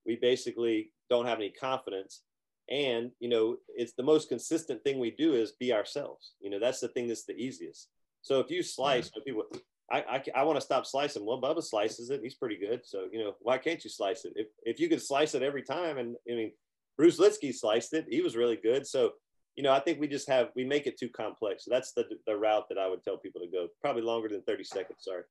we 0.07 0.15
basically 0.15 0.91
don't 1.09 1.27
have 1.27 1.37
any 1.37 1.51
confidence. 1.51 2.23
And 2.69 3.11
you 3.19 3.29
know 3.29 3.57
it's 3.75 3.93
the 3.93 4.03
most 4.03 4.29
consistent 4.29 4.83
thing 4.83 4.99
we 4.99 5.11
do 5.11 5.35
is 5.35 5.53
be 5.53 5.71
ourselves. 5.71 6.33
You 6.41 6.49
know 6.49 6.59
that's 6.59 6.79
the 6.79 6.89
thing 6.89 7.07
that's 7.07 7.25
the 7.25 7.35
easiest. 7.35 7.89
So 8.21 8.39
if 8.39 8.49
you 8.49 8.63
slice 8.63 9.11
yeah. 9.15 9.21
people 9.25 9.43
i 9.89 9.99
i, 9.99 10.23
I 10.35 10.43
want 10.43 10.57
to 10.57 10.65
stop 10.65 10.85
slicing. 10.85 11.25
Well 11.25 11.41
bubba 11.41 11.63
slices 11.63 12.09
it. 12.09 12.21
He's 12.23 12.35
pretty 12.35 12.57
good. 12.57 12.81
So 12.83 13.05
you 13.11 13.19
know 13.19 13.35
why 13.39 13.57
can't 13.57 13.83
you 13.83 13.89
slice 13.89 14.25
it? 14.25 14.33
If, 14.35 14.47
if 14.63 14.79
you 14.79 14.89
could 14.89 15.01
slice 15.01 15.33
it 15.33 15.43
every 15.43 15.63
time 15.63 15.97
and 15.97 16.15
i 16.29 16.35
mean 16.35 16.51
Bruce 16.97 17.19
Lietzke 17.19 17.53
sliced 17.53 17.93
it. 17.93 18.07
He 18.09 18.21
was 18.21 18.35
really 18.35 18.57
good. 18.57 18.85
So 18.85 19.11
you 19.55 19.63
know 19.63 19.71
i 19.71 19.79
think 19.79 19.99
we 19.99 20.07
just 20.07 20.27
have 20.27 20.49
we 20.55 20.65
make 20.65 20.87
it 20.87 20.99
too 20.99 21.09
complex. 21.09 21.63
So 21.63 21.71
that's 21.71 21.93
the 21.93 22.03
the 22.25 22.35
route 22.35 22.67
that 22.67 22.77
i 22.77 22.87
would 22.89 23.03
tell 23.03 23.17
people 23.17 23.39
to 23.39 23.47
go. 23.47 23.67
Probably 23.79 24.01
longer 24.01 24.27
than 24.27 24.41
30 24.41 24.65
seconds. 24.65 24.99
Sorry 25.03 25.23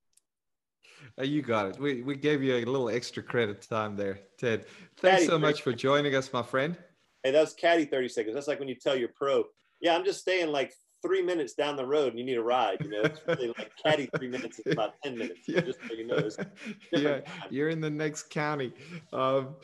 you 1.22 1.42
got 1.42 1.66
it. 1.66 1.78
We, 1.78 2.02
we 2.02 2.16
gave 2.16 2.42
you 2.42 2.56
a 2.56 2.64
little 2.64 2.88
extra 2.88 3.22
credit 3.22 3.62
time 3.62 3.96
there, 3.96 4.20
Ted. 4.38 4.66
Thanks 4.98 5.20
Caddy, 5.20 5.26
so 5.26 5.38
much 5.38 5.62
for 5.62 5.72
joining 5.72 6.14
us, 6.14 6.32
my 6.32 6.42
friend. 6.42 6.76
Hey, 7.22 7.30
that's 7.30 7.54
caddy 7.54 7.84
30 7.84 8.08
seconds. 8.08 8.34
That's 8.34 8.48
like 8.48 8.58
when 8.58 8.68
you 8.68 8.74
tell 8.74 8.96
your 8.96 9.08
pro, 9.08 9.44
yeah, 9.80 9.94
I'm 9.94 10.04
just 10.04 10.20
staying 10.20 10.52
like 10.52 10.72
three 11.02 11.22
minutes 11.22 11.54
down 11.54 11.76
the 11.76 11.86
road 11.86 12.08
and 12.08 12.18
you 12.18 12.24
need 12.24 12.36
a 12.36 12.42
ride. 12.42 12.78
You 12.82 12.90
know, 12.90 13.02
it's 13.02 13.20
really 13.26 13.48
like 13.48 13.70
caddy 13.82 14.08
three 14.16 14.28
minutes 14.28 14.58
is 14.58 14.72
about 14.72 14.94
10 15.02 15.16
minutes. 15.16 15.40
Yeah. 15.48 15.60
Just 15.60 15.78
so 15.86 15.94
you 15.94 16.06
know. 16.06 16.28
yeah, 16.92 17.20
you're 17.50 17.68
in 17.68 17.80
the 17.80 17.90
next 17.90 18.30
county. 18.30 18.72
Um, 19.12 19.56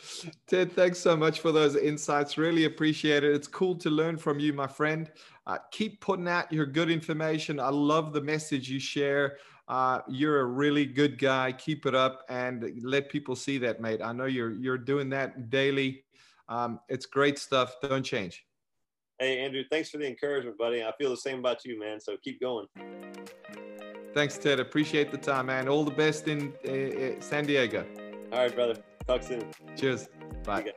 Ted, 0.47 0.73
thanks 0.73 0.99
so 0.99 1.17
much 1.17 1.41
for 1.41 1.51
those 1.51 1.75
insights. 1.75 2.39
Really 2.39 2.67
appreciate 2.67 3.25
it. 3.25 3.35
It's 3.35 3.49
cool 3.49 3.75
to 3.77 3.91
learn 3.91 4.17
from 4.17 4.39
you, 4.39 4.53
my 4.53 4.69
friend. 4.69 5.11
Uh, 5.47 5.59
keep 5.73 6.01
putting 6.01 6.29
out 6.29 6.53
your 6.53 6.67
good 6.67 6.91
information. 6.91 7.59
I 7.59 7.71
love 7.71 8.13
the 8.13 8.21
message 8.21 8.71
you 8.71 8.79
share. 8.79 9.39
Uh, 9.73 10.03
you're 10.07 10.41
a 10.41 10.45
really 10.45 10.85
good 10.85 11.19
guy. 11.19 11.51
Keep 11.51 11.87
it 11.87 11.95
up 11.95 12.27
and 12.29 12.79
let 12.83 13.09
people 13.09 13.35
see 13.35 13.57
that, 13.57 13.81
mate. 13.81 14.03
I 14.05 14.13
know 14.13 14.27
you're 14.27 14.53
you're 14.53 14.77
doing 14.77 15.09
that 15.11 15.49
daily. 15.49 16.05
Um, 16.51 16.79
it's 16.91 17.07
great 17.07 17.39
stuff. 17.39 17.77
Don't 17.81 18.03
change. 18.03 18.45
Hey, 19.19 19.41
Andrew, 19.41 19.63
thanks 19.71 19.89
for 19.89 19.97
the 19.97 20.07
encouragement, 20.07 20.59
buddy. 20.59 20.85
I 20.85 20.93
feel 20.99 21.09
the 21.09 21.17
same 21.17 21.39
about 21.39 21.65
you, 21.65 21.81
man. 21.81 21.99
So 22.03 22.19
keep 22.23 22.39
going. 22.39 22.67
Thanks, 24.13 24.37
Ted. 24.37 24.61
Appreciate 24.61 25.11
the 25.11 25.17
time, 25.17 25.47
man. 25.47 25.69
All 25.69 25.85
the 25.85 25.91
best 25.91 26.29
in 26.29 26.53
uh, 26.69 27.23
San 27.23 27.47
Diego. 27.47 27.87
All 28.31 28.41
right, 28.41 28.55
brother. 28.55 28.77
Talk 29.07 29.23
soon. 29.23 29.51
Cheers. 29.75 30.11
Bye. 30.45 30.71